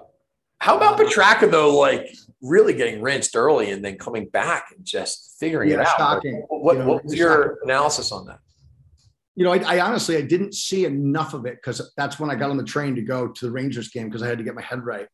How 0.59 0.75
about 0.77 0.97
Petraka 0.97 1.49
though? 1.51 1.77
Like 1.77 2.15
really 2.41 2.73
getting 2.73 3.01
rinsed 3.01 3.35
early 3.35 3.71
and 3.71 3.83
then 3.83 3.97
coming 3.97 4.27
back 4.29 4.67
and 4.75 4.85
just 4.85 5.35
figuring 5.39 5.69
yeah, 5.69 5.81
it 5.81 5.87
out. 5.87 5.97
Shocking. 5.97 6.43
What, 6.49 6.73
you 6.73 6.79
know, 6.79 6.87
what 6.87 7.03
was 7.03 7.15
your 7.15 7.43
shocking. 7.43 7.57
analysis 7.63 8.11
on 8.11 8.25
that? 8.25 8.39
You 9.35 9.43
know, 9.43 9.53
I, 9.53 9.57
I, 9.75 9.79
honestly 9.81 10.17
I 10.17 10.21
didn't 10.21 10.55
see 10.55 10.85
enough 10.85 11.35
of 11.35 11.45
it 11.45 11.57
because 11.57 11.91
that's 11.95 12.19
when 12.19 12.31
I 12.31 12.35
got 12.35 12.49
on 12.49 12.57
the 12.57 12.63
train 12.63 12.95
to 12.95 13.01
go 13.01 13.27
to 13.27 13.45
the 13.45 13.51
Rangers 13.51 13.89
game 13.89 14.07
because 14.07 14.23
I 14.23 14.27
had 14.27 14.39
to 14.39 14.43
get 14.43 14.55
my 14.55 14.63
head 14.63 14.83
right. 14.83 15.07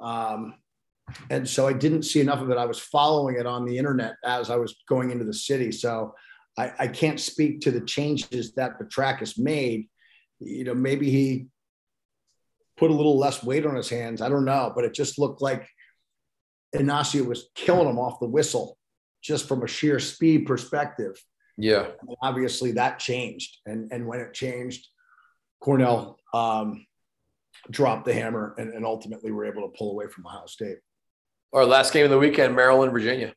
Um, 0.00 0.54
and 1.28 1.48
so 1.48 1.66
I 1.66 1.72
didn't 1.72 2.04
see 2.04 2.20
enough 2.20 2.40
of 2.40 2.50
it. 2.50 2.58
I 2.58 2.66
was 2.66 2.78
following 2.78 3.36
it 3.36 3.46
on 3.46 3.64
the 3.64 3.76
internet 3.76 4.14
as 4.24 4.50
I 4.50 4.56
was 4.56 4.76
going 4.88 5.10
into 5.10 5.24
the 5.24 5.34
city. 5.34 5.72
So 5.72 6.14
I, 6.58 6.72
I 6.78 6.86
can't 6.88 7.18
speak 7.18 7.60
to 7.62 7.70
the 7.70 7.80
changes 7.80 8.54
that 8.54 8.78
Petrakis 8.78 9.38
made. 9.38 9.88
You 10.38 10.64
know, 10.64 10.74
maybe 10.74 11.10
he 11.10 11.46
put 12.76 12.90
a 12.90 12.94
little 12.94 13.18
less 13.18 13.42
weight 13.42 13.66
on 13.66 13.76
his 13.76 13.88
hands. 13.88 14.22
I 14.22 14.28
don't 14.28 14.44
know, 14.44 14.72
but 14.74 14.84
it 14.84 14.94
just 14.94 15.18
looked 15.18 15.42
like 15.42 15.68
Inacio 16.74 17.26
was 17.26 17.50
killing 17.54 17.88
him 17.88 17.98
off 17.98 18.20
the 18.20 18.26
whistle 18.26 18.78
just 19.22 19.48
from 19.48 19.62
a 19.62 19.68
sheer 19.68 19.98
speed 19.98 20.46
perspective. 20.46 21.20
Yeah. 21.56 21.88
And 22.00 22.16
obviously 22.22 22.72
that 22.72 22.98
changed. 22.98 23.58
And, 23.66 23.92
and 23.92 24.06
when 24.06 24.20
it 24.20 24.32
changed, 24.32 24.86
Cornell 25.60 26.18
um, 26.32 26.86
dropped 27.70 28.04
the 28.04 28.14
hammer 28.14 28.54
and, 28.58 28.72
and 28.72 28.84
ultimately 28.84 29.30
were 29.30 29.44
able 29.44 29.62
to 29.62 29.76
pull 29.76 29.90
away 29.90 30.06
from 30.06 30.26
Ohio 30.26 30.46
State. 30.46 30.78
Our 31.52 31.64
last 31.64 31.92
game 31.92 32.04
of 32.04 32.10
the 32.10 32.18
weekend, 32.18 32.54
Maryland, 32.54 32.92
Virginia. 32.92 33.34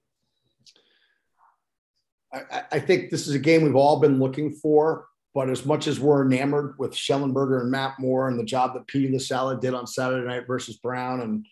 I, 2.32 2.64
I, 2.72 2.80
think 2.80 3.10
this 3.10 3.28
is 3.28 3.36
a 3.36 3.40
game 3.40 3.64
we've 3.64 3.76
all 3.76 4.00
been 4.00 4.20
looking 4.20 4.52
for. 4.52 5.06
But 5.34 5.50
as 5.50 5.66
much 5.66 5.88
as 5.88 6.00
we're 6.00 6.26
enamored 6.26 6.76
with 6.78 6.94
Shellenberger 6.94 7.62
and 7.62 7.72
Matt 7.72 8.00
Moore 8.00 8.28
and 8.28 8.40
the 8.40 8.44
job 8.44 8.74
that 8.74 8.86
Petey 8.86 9.12
LaSalla 9.12 9.60
did 9.60 9.74
on 9.74 9.88
Saturday 9.88 10.28
night 10.28 10.46
versus 10.46 10.78
Brown 10.78 11.22
and 11.22 11.46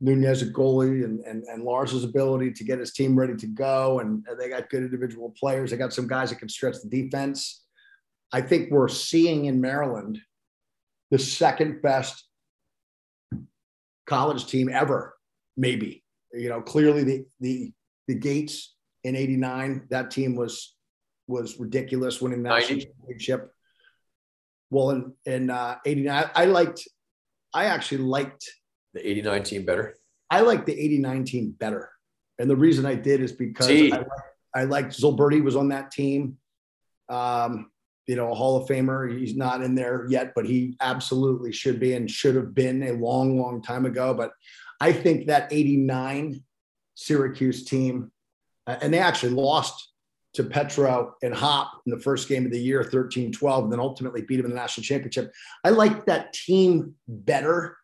Nunes 0.00 0.42
at 0.42 0.52
goalie 0.52 1.04
and, 1.04 1.20
and, 1.20 1.44
and 1.44 1.62
Lars's 1.62 2.02
ability 2.02 2.52
to 2.52 2.64
get 2.64 2.80
his 2.80 2.92
team 2.92 3.16
ready 3.16 3.36
to 3.36 3.46
go. 3.46 4.00
And 4.00 4.26
they 4.38 4.48
got 4.48 4.70
good 4.70 4.82
individual 4.82 5.32
players. 5.38 5.70
They 5.70 5.76
got 5.76 5.92
some 5.92 6.08
guys 6.08 6.30
that 6.30 6.40
can 6.40 6.48
stretch 6.48 6.76
the 6.82 6.88
defense. 6.88 7.64
I 8.32 8.40
think 8.40 8.70
we're 8.70 8.88
seeing 8.88 9.46
in 9.46 9.60
Maryland 9.60 10.20
the 11.10 11.18
second 11.18 11.82
best 11.82 12.24
college 14.06 14.46
team 14.46 14.68
ever, 14.68 15.16
maybe. 15.56 16.04
You 16.32 16.48
know, 16.48 16.60
clearly 16.60 17.04
the 17.04 17.26
the 17.40 17.72
the 18.06 18.14
Gaits 18.14 18.74
in 19.04 19.16
'89, 19.16 19.86
that 19.90 20.10
team 20.10 20.36
was 20.36 20.74
was 21.26 21.58
ridiculous, 21.58 22.20
winning 22.20 22.42
national 22.42 22.80
championship. 22.80 23.50
Well, 24.70 24.90
in 24.90 25.12
in 25.24 25.50
uh, 25.50 25.76
'89, 25.84 26.30
I 26.34 26.44
liked, 26.46 26.86
I 27.54 27.66
actually 27.66 27.98
liked 27.98 28.50
the 28.94 29.06
'89 29.08 29.42
team 29.44 29.64
better. 29.64 29.94
I 30.30 30.40
liked 30.40 30.66
the 30.66 30.78
'89 30.78 31.24
team 31.24 31.50
better, 31.58 31.90
and 32.38 32.50
the 32.50 32.56
reason 32.56 32.84
I 32.84 32.94
did 32.94 33.20
is 33.20 33.32
because 33.32 33.68
I, 33.68 33.88
liked, 33.88 34.10
I 34.54 34.64
liked 34.64 35.00
Zulberti 35.00 35.42
was 35.42 35.56
on 35.56 35.68
that 35.68 35.90
team. 35.90 36.36
Um, 37.08 37.70
you 38.08 38.16
know, 38.16 38.32
a 38.32 38.34
Hall 38.34 38.56
of 38.56 38.66
Famer. 38.66 39.16
He's 39.16 39.36
not 39.36 39.62
in 39.62 39.74
there 39.74 40.06
yet, 40.08 40.32
but 40.34 40.46
he 40.46 40.76
absolutely 40.80 41.52
should 41.52 41.78
be 41.78 41.92
and 41.92 42.10
should 42.10 42.34
have 42.34 42.54
been 42.54 42.82
a 42.82 42.92
long, 42.92 43.38
long 43.38 43.60
time 43.62 43.84
ago. 43.84 44.14
But 44.14 44.32
I 44.80 44.92
think 44.92 45.26
that 45.26 45.52
89 45.52 46.42
Syracuse 46.94 47.64
team, 47.64 48.10
uh, 48.66 48.76
and 48.80 48.92
they 48.92 48.98
actually 48.98 49.32
lost 49.32 49.92
to 50.34 50.42
Petro 50.42 51.16
and 51.22 51.34
Hop 51.34 51.82
in 51.84 51.92
the 51.92 52.00
first 52.00 52.28
game 52.30 52.46
of 52.46 52.50
the 52.50 52.60
year, 52.60 52.82
13 52.82 53.30
12, 53.30 53.64
and 53.64 53.72
then 53.72 53.80
ultimately 53.80 54.22
beat 54.22 54.40
him 54.40 54.46
in 54.46 54.52
the 54.52 54.56
national 54.56 54.84
championship. 54.84 55.30
I 55.62 55.70
like 55.70 56.06
that 56.06 56.32
team 56.32 56.94
better 57.06 57.76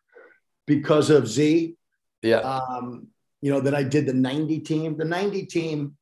because 0.65 1.11
of 1.11 1.27
Z. 1.27 1.77
Yeah. 2.23 2.37
Um, 2.37 3.09
you 3.41 3.51
know, 3.51 3.61
that 3.61 3.75
I 3.75 3.83
did 3.83 4.07
the 4.07 4.13
90 4.13 4.61
team. 4.61 4.97
The 4.97 5.05
90 5.05 5.45
team 5.45 5.97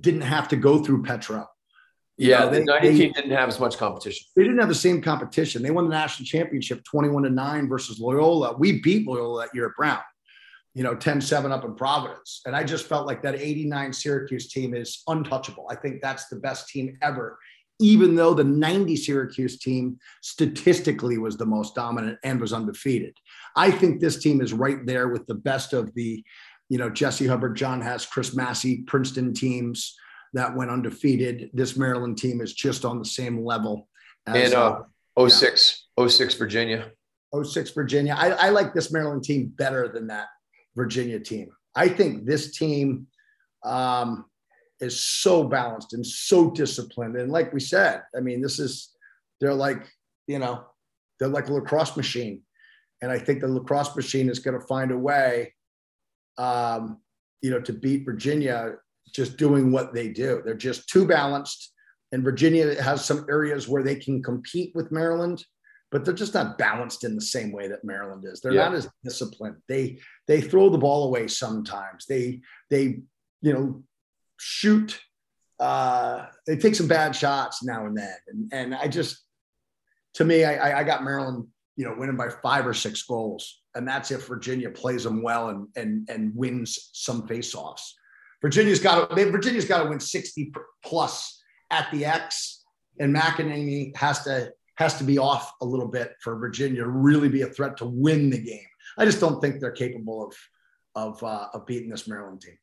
didn't 0.00 0.22
have 0.22 0.48
to 0.48 0.56
go 0.56 0.82
through 0.82 1.04
Petro. 1.04 1.46
Yeah, 2.16 2.46
they, 2.46 2.60
the 2.60 2.64
90 2.64 2.88
they, 2.88 2.96
team 2.96 3.12
didn't 3.12 3.32
have 3.32 3.48
as 3.48 3.58
much 3.58 3.76
competition. 3.76 4.26
They 4.36 4.44
didn't 4.44 4.58
have 4.58 4.68
the 4.68 4.74
same 4.74 5.02
competition. 5.02 5.62
They 5.62 5.70
won 5.70 5.84
the 5.84 5.90
national 5.90 6.26
championship 6.26 6.84
21 6.84 7.24
to 7.24 7.30
9 7.30 7.68
versus 7.68 7.98
Loyola. 7.98 8.56
We 8.56 8.80
beat 8.80 9.06
Loyola 9.06 9.44
that 9.44 9.54
year 9.54 9.66
at 9.66 9.76
Brown, 9.76 10.00
you 10.74 10.84
know, 10.84 10.94
10 10.94 11.20
7 11.20 11.50
up 11.50 11.64
in 11.64 11.74
Providence. 11.74 12.40
And 12.46 12.54
I 12.54 12.62
just 12.62 12.86
felt 12.86 13.06
like 13.06 13.22
that 13.22 13.34
89 13.34 13.92
Syracuse 13.92 14.48
team 14.48 14.74
is 14.74 15.02
untouchable. 15.08 15.66
I 15.70 15.74
think 15.74 16.00
that's 16.00 16.28
the 16.28 16.36
best 16.36 16.68
team 16.68 16.96
ever, 17.02 17.36
even 17.80 18.14
though 18.14 18.32
the 18.32 18.44
90 18.44 18.94
Syracuse 18.94 19.58
team 19.58 19.98
statistically 20.22 21.18
was 21.18 21.36
the 21.36 21.46
most 21.46 21.74
dominant 21.74 22.18
and 22.22 22.40
was 22.40 22.52
undefeated. 22.52 23.16
I 23.56 23.72
think 23.72 24.00
this 24.00 24.22
team 24.22 24.40
is 24.40 24.52
right 24.52 24.86
there 24.86 25.08
with 25.08 25.26
the 25.26 25.34
best 25.34 25.72
of 25.72 25.92
the, 25.94 26.22
you 26.68 26.78
know, 26.78 26.90
Jesse 26.90 27.26
Hubbard, 27.26 27.56
John 27.56 27.80
Hess, 27.80 28.06
Chris 28.06 28.36
Massey, 28.36 28.82
Princeton 28.82 29.34
teams 29.34 29.96
that 30.34 30.54
went 30.54 30.70
undefeated. 30.70 31.50
This 31.54 31.76
Maryland 31.76 32.18
team 32.18 32.40
is 32.40 32.52
just 32.52 32.84
on 32.84 32.98
the 32.98 33.04
same 33.04 33.44
level. 33.44 33.88
As, 34.26 34.52
and 34.52 34.54
uh, 34.54 34.82
uh 35.16 35.28
06, 35.28 35.86
yeah. 35.96 36.06
06 36.06 36.34
Virginia. 36.34 36.90
06 37.42 37.70
Virginia. 37.70 38.14
I, 38.16 38.30
I 38.30 38.48
like 38.50 38.74
this 38.74 38.92
Maryland 38.92 39.24
team 39.24 39.46
better 39.56 39.88
than 39.88 40.08
that 40.08 40.26
Virginia 40.76 41.18
team. 41.18 41.50
I 41.74 41.88
think 41.88 42.26
this 42.26 42.56
team 42.56 43.06
um, 43.64 44.26
is 44.80 45.00
so 45.00 45.44
balanced 45.44 45.94
and 45.94 46.06
so 46.06 46.50
disciplined. 46.50 47.16
And 47.16 47.32
like 47.32 47.52
we 47.52 47.60
said, 47.60 48.02
I 48.16 48.20
mean, 48.20 48.40
this 48.40 48.58
is, 48.58 48.90
they're 49.40 49.54
like, 49.54 49.88
you 50.26 50.38
know, 50.38 50.64
they're 51.18 51.28
like 51.28 51.48
a 51.48 51.52
lacrosse 51.52 51.96
machine. 51.96 52.42
And 53.02 53.10
I 53.10 53.18
think 53.18 53.40
the 53.40 53.48
lacrosse 53.48 53.94
machine 53.94 54.28
is 54.28 54.38
going 54.38 54.58
to 54.58 54.66
find 54.66 54.90
a 54.90 54.98
way, 54.98 55.54
um, 56.38 56.98
you 57.42 57.50
know, 57.50 57.60
to 57.60 57.72
beat 57.72 58.04
Virginia 58.04 58.76
just 59.14 59.36
doing 59.36 59.70
what 59.70 59.94
they 59.94 60.08
do. 60.08 60.42
They're 60.44 60.54
just 60.54 60.88
too 60.88 61.06
balanced. 61.06 61.72
And 62.12 62.22
Virginia 62.22 62.80
has 62.82 63.04
some 63.04 63.26
areas 63.30 63.68
where 63.68 63.82
they 63.82 63.96
can 63.96 64.22
compete 64.22 64.72
with 64.74 64.92
Maryland, 64.92 65.44
but 65.90 66.04
they're 66.04 66.14
just 66.14 66.34
not 66.34 66.58
balanced 66.58 67.04
in 67.04 67.14
the 67.14 67.20
same 67.20 67.52
way 67.52 67.68
that 67.68 67.84
Maryland 67.84 68.24
is. 68.26 68.40
They're 68.40 68.52
yeah. 68.52 68.64
not 68.64 68.74
as 68.74 68.88
disciplined. 69.02 69.56
They 69.68 69.98
they 70.26 70.40
throw 70.40 70.68
the 70.68 70.78
ball 70.78 71.04
away 71.04 71.28
sometimes. 71.28 72.06
They 72.06 72.40
they 72.70 73.00
you 73.40 73.52
know 73.52 73.84
shoot. 74.38 75.00
Uh, 75.60 76.26
they 76.46 76.56
take 76.56 76.74
some 76.74 76.88
bad 76.88 77.14
shots 77.14 77.62
now 77.62 77.86
and 77.86 77.96
then, 77.96 78.16
and 78.28 78.52
and 78.52 78.74
I 78.74 78.88
just 78.88 79.24
to 80.14 80.24
me 80.24 80.44
I, 80.44 80.80
I 80.80 80.84
got 80.84 81.04
Maryland 81.04 81.46
you 81.76 81.84
know 81.84 81.94
winning 81.96 82.16
by 82.16 82.28
five 82.28 82.66
or 82.66 82.74
six 82.74 83.02
goals, 83.02 83.62
and 83.74 83.86
that's 83.86 84.10
if 84.10 84.26
Virginia 84.26 84.70
plays 84.70 85.04
them 85.04 85.22
well 85.22 85.48
and 85.48 85.68
and 85.76 86.08
and 86.08 86.34
wins 86.34 86.90
some 86.92 87.26
faceoffs. 87.26 87.92
Virginia's 88.44 88.78
got 88.78 89.08
to 89.08 89.30
Virginia's 89.30 89.64
got 89.64 89.82
to 89.82 89.88
win 89.88 89.98
60 89.98 90.52
plus 90.84 91.42
at 91.70 91.90
the 91.90 92.04
X, 92.04 92.62
and 93.00 93.16
McNaney 93.16 93.96
has 93.96 94.22
to 94.24 94.52
has 94.74 94.98
to 94.98 95.04
be 95.04 95.16
off 95.16 95.50
a 95.62 95.64
little 95.64 95.88
bit 95.88 96.12
for 96.20 96.36
Virginia 96.36 96.82
to 96.82 96.88
really 96.88 97.30
be 97.30 97.40
a 97.40 97.46
threat 97.46 97.78
to 97.78 97.86
win 97.86 98.28
the 98.28 98.36
game. 98.36 98.66
I 98.98 99.06
just 99.06 99.18
don't 99.18 99.40
think 99.40 99.60
they're 99.60 99.70
capable 99.70 100.26
of 100.26 100.36
of 100.94 101.24
uh, 101.24 101.48
of 101.54 101.64
beating 101.64 101.88
this 101.88 102.06
Maryland 102.06 102.42
team. 102.42 102.58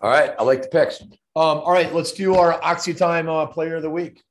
All 0.00 0.08
right, 0.08 0.32
I 0.38 0.44
like 0.44 0.62
the 0.62 0.68
picks. 0.68 1.02
Um, 1.02 1.12
all 1.34 1.72
right, 1.72 1.94
let's 1.94 2.12
do 2.12 2.36
our 2.36 2.58
Axia 2.60 2.96
Time 2.96 3.28
uh, 3.28 3.44
Player 3.44 3.76
of 3.76 3.82
the 3.82 3.90
Week. 3.90 4.24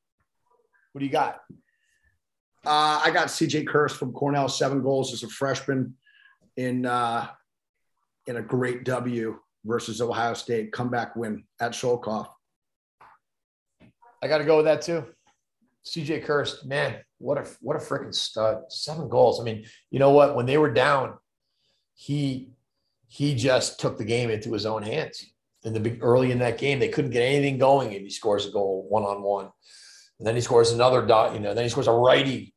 What 0.94 1.00
do 1.00 1.06
you 1.06 1.12
got? 1.12 1.42
Uh, 2.66 3.02
I 3.06 3.12
got 3.14 3.28
CJ 3.28 3.66
Kirst 3.66 3.98
from 3.98 4.14
Cornell, 4.14 4.50
seven 4.50 4.82
goals 4.82 5.14
as 5.14 5.22
a 5.22 5.28
freshman 5.28 5.94
in 6.58 6.88
uh, 6.88 7.28
in 8.26 8.38
a 8.38 8.42
great 8.42 8.84
W 8.86 9.38
versus 9.66 10.02
Ohio 10.02 10.34
State 10.34 10.72
comeback 10.72 11.16
win 11.16 11.44
at 11.60 11.72
Schoellkopf. 11.72 12.28
I 14.24 14.28
got 14.28 14.38
to 14.38 14.46
go 14.46 14.58
with 14.58 14.66
that 14.66 14.82
too. 14.82 15.06
CJ 15.86 16.26
Kirst, 16.26 16.66
man, 16.66 16.98
what 17.20 17.38
a 17.38 17.48
what 17.62 17.76
a 17.76 17.80
freaking 17.80 18.14
stud! 18.14 18.64
Seven 18.70 19.08
goals. 19.08 19.40
I 19.40 19.44
mean, 19.44 19.66
you 19.92 20.00
know 20.00 20.12
what? 20.12 20.36
When 20.36 20.46
they 20.46 20.58
were 20.58 20.72
down, 20.72 21.18
he 21.94 22.50
he 23.08 23.36
just 23.36 23.80
took 23.80 23.98
the 23.98 24.04
game 24.04 24.30
into 24.30 24.52
his 24.52 24.66
own 24.66 24.82
hands. 24.82 25.24
In 25.64 25.74
the 25.74 25.80
big 25.80 26.04
early 26.04 26.32
in 26.32 26.40
that 26.40 26.58
game, 26.58 26.80
they 26.80 26.90
couldn't 26.90 27.12
get 27.12 27.22
anything 27.22 27.58
going, 27.58 27.94
and 27.94 28.04
he 28.04 28.10
scores 28.10 28.48
a 28.48 28.52
goal 28.52 28.86
one 28.90 29.04
on 29.04 29.22
one. 29.22 29.50
And 30.20 30.28
then 30.28 30.36
he 30.36 30.42
scores 30.42 30.72
another 30.72 31.06
dot, 31.06 31.34
you 31.34 31.40
know, 31.40 31.54
then 31.54 31.64
he 31.64 31.70
scores 31.70 31.88
a 31.88 31.92
righty 31.92 32.54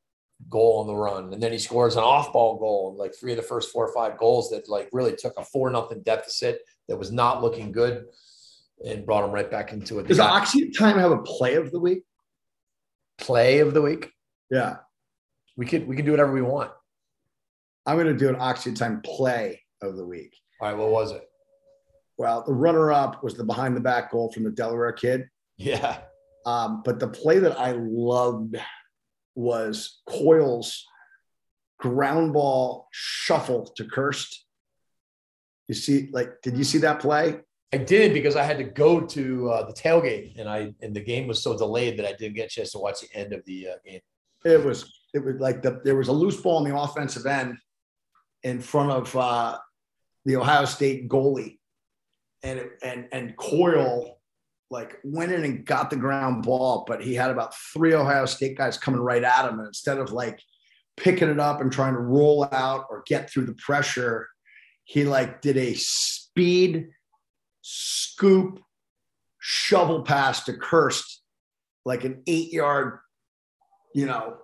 goal 0.49 0.81
on 0.81 0.87
the 0.87 0.95
run. 0.95 1.33
And 1.33 1.43
then 1.43 1.53
he 1.53 1.59
scores 1.59 1.97
an 1.97 2.05
off 2.05 2.33
ball 2.33 2.59
goal, 2.59 2.95
like 2.97 3.13
three 3.15 3.33
of 3.33 3.37
the 3.37 3.43
first 3.43 3.73
four 3.73 3.89
or 3.89 3.93
five 3.93 4.19
goals 4.19 4.51
that 4.51 4.69
like 4.69 4.89
really 4.93 5.17
took 5.17 5.35
a 5.37 5.45
four 5.45 5.71
nothing 5.71 6.03
deficit 6.03 6.61
that 6.89 6.97
was 6.97 7.13
not 7.13 7.43
looking 7.43 7.73
good 7.73 8.07
and 8.85 9.05
brought 9.05 9.25
him 9.25 9.33
right 9.33 9.51
back 9.51 9.73
into 9.73 9.99
it. 9.99 10.07
Does 10.07 10.19
Axia 10.19 10.77
Time 10.77 10.99
have 10.99 11.11
a 11.11 11.19
play 11.19 11.55
of 11.55 11.71
the 11.71 11.81
week? 11.81 12.03
Play 13.19 13.59
of 13.59 13.75
the 13.75 13.83
week? 13.83 14.11
Yeah. 14.51 14.77
We 15.57 15.67
could 15.67 15.87
we 15.89 15.97
can 15.97 16.05
do 16.05 16.13
whatever 16.13 16.33
we 16.33 16.43
want. 16.43 16.71
I'm 17.87 17.97
going 17.97 18.07
to 18.07 18.15
do 18.15 18.29
an 18.29 18.37
Axia 18.37 18.77
Time 18.77 19.01
play 19.03 19.63
of 19.83 19.97
the 19.97 20.07
week. 20.07 20.37
All 20.61 20.69
right, 20.69 20.77
what 20.77 20.91
was 20.91 21.13
it? 21.13 21.23
Well, 22.17 22.45
the 22.47 22.53
runner 22.53 22.93
up 22.93 23.23
was 23.23 23.35
the 23.35 23.45
behind 23.45 23.77
the 23.77 23.81
back 23.81 24.11
goal 24.11 24.33
from 24.33 24.45
the 24.45 24.51
Delaware 24.51 24.93
kid. 24.93 25.29
Yeah. 25.57 25.99
Um, 26.47 26.83
but 26.85 26.99
the 26.99 27.09
play 27.09 27.39
that 27.39 27.59
I 27.59 27.73
loved 27.73 28.57
was 29.35 30.01
Coyle's 30.09 30.85
ground 31.79 32.33
ball 32.33 32.89
shuffle 32.91 33.67
to 33.77 33.85
Kirst. 33.85 34.35
You 35.69 35.75
see, 35.75 36.09
like, 36.13 36.41
did 36.43 36.57
you 36.57 36.65
see 36.65 36.79
that 36.79 37.01
play? 37.01 37.41
I 37.73 37.77
did 37.77 38.15
because 38.15 38.35
I 38.35 38.45
had 38.45 38.57
to 38.59 38.65
go 38.65 39.01
to 39.01 39.51
uh, 39.51 39.67
the 39.67 39.75
tailgate, 39.75 40.39
and 40.39 40.49
I 40.49 40.73
and 40.81 40.95
the 40.95 41.01
game 41.01 41.29
was 41.29 41.43
so 41.43 41.57
delayed 41.57 41.99
that 41.99 42.07
I 42.07 42.13
didn't 42.13 42.35
get 42.35 42.47
a 42.47 42.49
chance 42.49 42.73
to 42.73 42.79
watch 42.79 43.01
the 43.03 43.15
end 43.15 43.35
of 43.35 43.45
the 43.45 43.69
uh, 43.69 43.75
game. 43.85 44.01
It 44.45 44.65
was 44.65 44.91
it 45.13 45.23
was 45.23 45.37
like 45.39 45.63
the, 45.63 45.81
there 45.85 45.97
was 45.97 46.09
a 46.09 46.13
loose 46.13 46.41
ball 46.41 46.57
on 46.57 46.65
the 46.65 46.77
offensive 46.77 47.27
end 47.27 47.59
in 48.43 48.61
front 48.61 48.91
of 48.91 49.15
uh, 49.15 49.59
the 50.25 50.37
Ohio 50.37 50.65
State 50.65 51.11
goalie, 51.11 51.59
and 52.43 52.59
it, 52.59 52.71
and 52.83 53.09
and 53.13 53.37
Coyle 53.37 54.19
like 54.71 54.99
went 55.05 55.33
in 55.33 55.45
and 55.45 55.67
got 55.67 55.91
the 55.91 55.97
ground 55.97 56.45
ball, 56.45 56.85
but 56.87 57.03
he 57.03 57.15
had 57.15 57.31
about 57.31 57.55
three 57.55 57.95
Ohio 57.95 58.27
State 58.27 58.57
guys 58.57 58.79
coming 58.79 59.01
right 59.01 59.25
at 59.25 59.49
him. 59.49 59.59
And 59.59 59.69
instead 59.69 59.99
of 59.99 60.13
like 60.13 60.41
picking 60.97 61.29
it 61.29 61.41
up 61.41 61.61
and 61.61 61.73
trying 61.73 61.95
to 61.95 62.01
roll 62.01 62.47
out 62.53 62.87
or 62.91 63.03
get 63.07 63.31
through 63.31 63.47
the 63.47 63.55
pressure, 63.55 64.29
he 64.89 65.05
like 65.05 65.43
did 65.43 65.59
a 65.59 65.75
speed 65.75 66.89
scoop 67.61 68.59
shovel 69.39 70.03
pass 70.03 70.45
to 70.45 70.55
Kirst, 70.55 71.19
like 71.85 72.05
an 72.05 72.23
eight 72.27 72.51
yard, 72.51 73.01
you 73.95 74.07
know, 74.07 74.39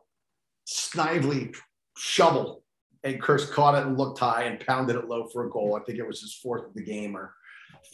snively 0.66 1.54
shovel. 1.96 2.62
And 3.04 3.22
Kirst 3.22 3.52
caught 3.52 3.74
it 3.74 3.86
and 3.86 3.96
looked 3.96 4.18
high 4.18 4.42
and 4.42 4.60
pounded 4.60 4.96
it 4.96 5.08
low 5.08 5.28
for 5.32 5.46
a 5.46 5.50
goal. 5.50 5.76
I 5.76 5.84
think 5.84 5.98
it 5.98 6.06
was 6.06 6.20
his 6.20 6.34
fourth 6.34 6.66
of 6.66 6.74
the 6.74 6.84
game 6.84 7.16
or 7.16 7.34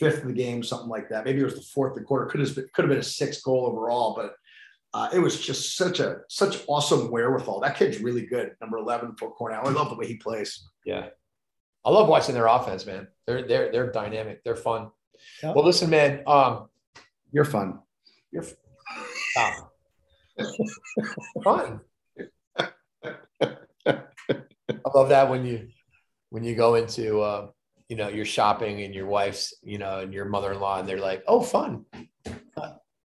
fifth 0.01 0.23
of 0.23 0.27
the 0.27 0.33
game, 0.33 0.65
something 0.65 0.89
like 0.89 1.09
that. 1.11 1.25
Maybe 1.25 1.41
it 1.41 1.45
was 1.45 1.55
the 1.55 1.63
fourth 1.63 1.93
of 1.93 1.99
the 1.99 2.05
quarter. 2.05 2.27
Could 2.27 2.41
have 2.41 2.53
been, 2.57 2.69
could 2.75 2.83
have 2.83 2.91
been 2.91 2.99
a 2.99 3.05
sixth 3.05 3.45
goal 3.45 3.65
overall, 3.67 4.17
but 4.17 4.35
uh, 4.93 5.09
it 5.13 5.21
was 5.21 5.41
just 5.41 5.77
such 5.77 6.01
a 6.01 6.23
such 6.29 6.65
awesome 6.67 7.13
wherewithal. 7.13 7.61
That 7.61 7.77
kid's 7.77 8.01
really 8.01 8.27
good. 8.27 8.57
Number 8.61 8.79
eleven 8.79 9.15
for 9.17 9.31
Cornell. 9.31 9.69
I 9.69 9.71
love 9.71 9.89
the 9.89 9.95
way 9.95 10.09
he 10.09 10.17
plays. 10.17 10.69
Yeah, 10.85 11.11
I 11.85 11.91
love 11.91 12.09
watching 12.09 12.35
their 12.35 12.47
offense, 12.47 12.87
man. 12.87 13.09
They're 13.27 13.47
they're 13.47 13.73
they're 13.73 13.91
dynamic. 13.91 14.45
They're 14.45 14.57
fun. 14.57 14.91
Yep. 15.43 15.55
Well, 15.55 15.65
listen, 15.65 15.91
man. 15.91 16.23
Um, 16.27 16.69
you're 17.33 17.45
fun. 17.45 17.81
You're 18.33 18.45
fun. 19.35 19.55
fun. 21.45 21.81
I 23.87 24.89
love 24.95 25.09
that 25.09 25.29
when 25.31 25.45
you 25.45 25.69
when 26.31 26.45
you 26.45 26.55
go 26.55 26.75
into 26.75 27.21
uh, 27.21 27.49
you 27.89 27.97
know 27.97 28.09
you're 28.09 28.25
shopping 28.25 28.83
and 28.83 28.95
your 28.95 29.07
wife's 29.07 29.55
you 29.63 29.79
know 29.79 30.01
and 30.01 30.13
your 30.13 30.27
mother-in-law 30.27 30.81
and 30.81 30.89
they're 30.89 31.01
like, 31.01 31.23
oh, 31.27 31.41
fun. 31.41 31.85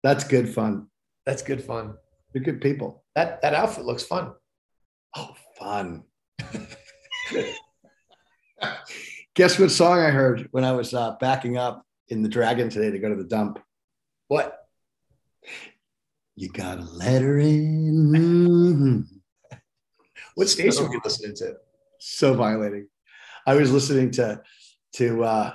That's 0.04 0.24
good 0.24 0.54
fun. 0.54 0.88
That's 1.26 1.42
good 1.42 1.64
fun. 1.64 1.96
They're 2.32 2.44
good 2.44 2.62
people. 2.62 3.04
That 3.16 3.42
that 3.42 3.56
outfit 3.56 3.86
looks 3.86 4.04
fun. 4.04 4.34
Oh, 5.16 5.36
fun. 5.58 6.04
Guess 9.36 9.60
what 9.60 9.70
song 9.70 10.00
I 10.00 10.12
heard 10.12 10.48
when 10.52 10.64
I 10.64 10.72
was 10.72 10.94
uh, 10.94 11.18
backing 11.20 11.58
up 11.58 11.86
in 12.08 12.24
the 12.24 12.30
Dragon 12.30 12.70
today 12.70 12.90
to 12.90 13.00
go 13.00 13.10
to 13.10 13.16
the 13.16 13.28
dump? 13.28 13.60
What? 14.30 14.66
You 16.38 16.48
got 16.48 16.80
a 16.80 16.84
letter 16.84 17.38
in. 17.40 19.08
What 20.36 20.50
station 20.50 20.84
were 20.84 20.92
you 20.92 21.00
listening 21.02 21.34
to? 21.38 21.54
So 21.98 22.34
violating. 22.34 22.90
I 23.48 23.56
was 23.56 23.72
listening 23.72 24.12
to 24.12 24.42
to 24.96 25.24
uh, 25.24 25.54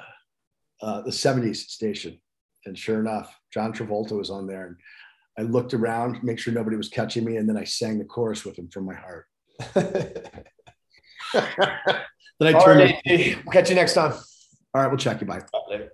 uh, 0.81 1.03
the 1.03 1.11
70s 1.11 1.57
station. 1.57 2.19
And 2.65 2.79
sure 2.79 2.99
enough, 2.99 3.39
John 3.53 3.75
Travolta 3.75 4.13
was 4.13 4.31
on 4.31 4.47
there. 4.47 4.67
And 4.67 4.77
I 5.39 5.51
looked 5.51 5.75
around, 5.75 6.23
make 6.23 6.39
sure 6.39 6.55
nobody 6.55 6.79
was 6.79 6.89
catching 6.89 7.27
me, 7.27 7.37
and 7.37 7.47
then 7.47 7.59
I 7.59 7.65
sang 7.65 7.99
the 7.99 8.07
chorus 8.07 8.47
with 8.47 8.59
him 8.59 8.69
from 8.69 8.87
my 8.87 8.95
heart. 8.95 9.27
then 12.41 12.55
I 12.55 12.59
All 12.59 12.65
turned. 12.65 12.81
right, 12.81 12.97
we'll 13.45 13.53
catch 13.53 13.69
you 13.71 13.77
next 13.77 13.95
time. 13.95 14.13
All 14.13 14.83
right, 14.83 14.89
we'll 14.89 14.99
check 14.99 15.21
you. 15.21 15.27
Bye. 15.27 15.43
Later. 15.69 15.93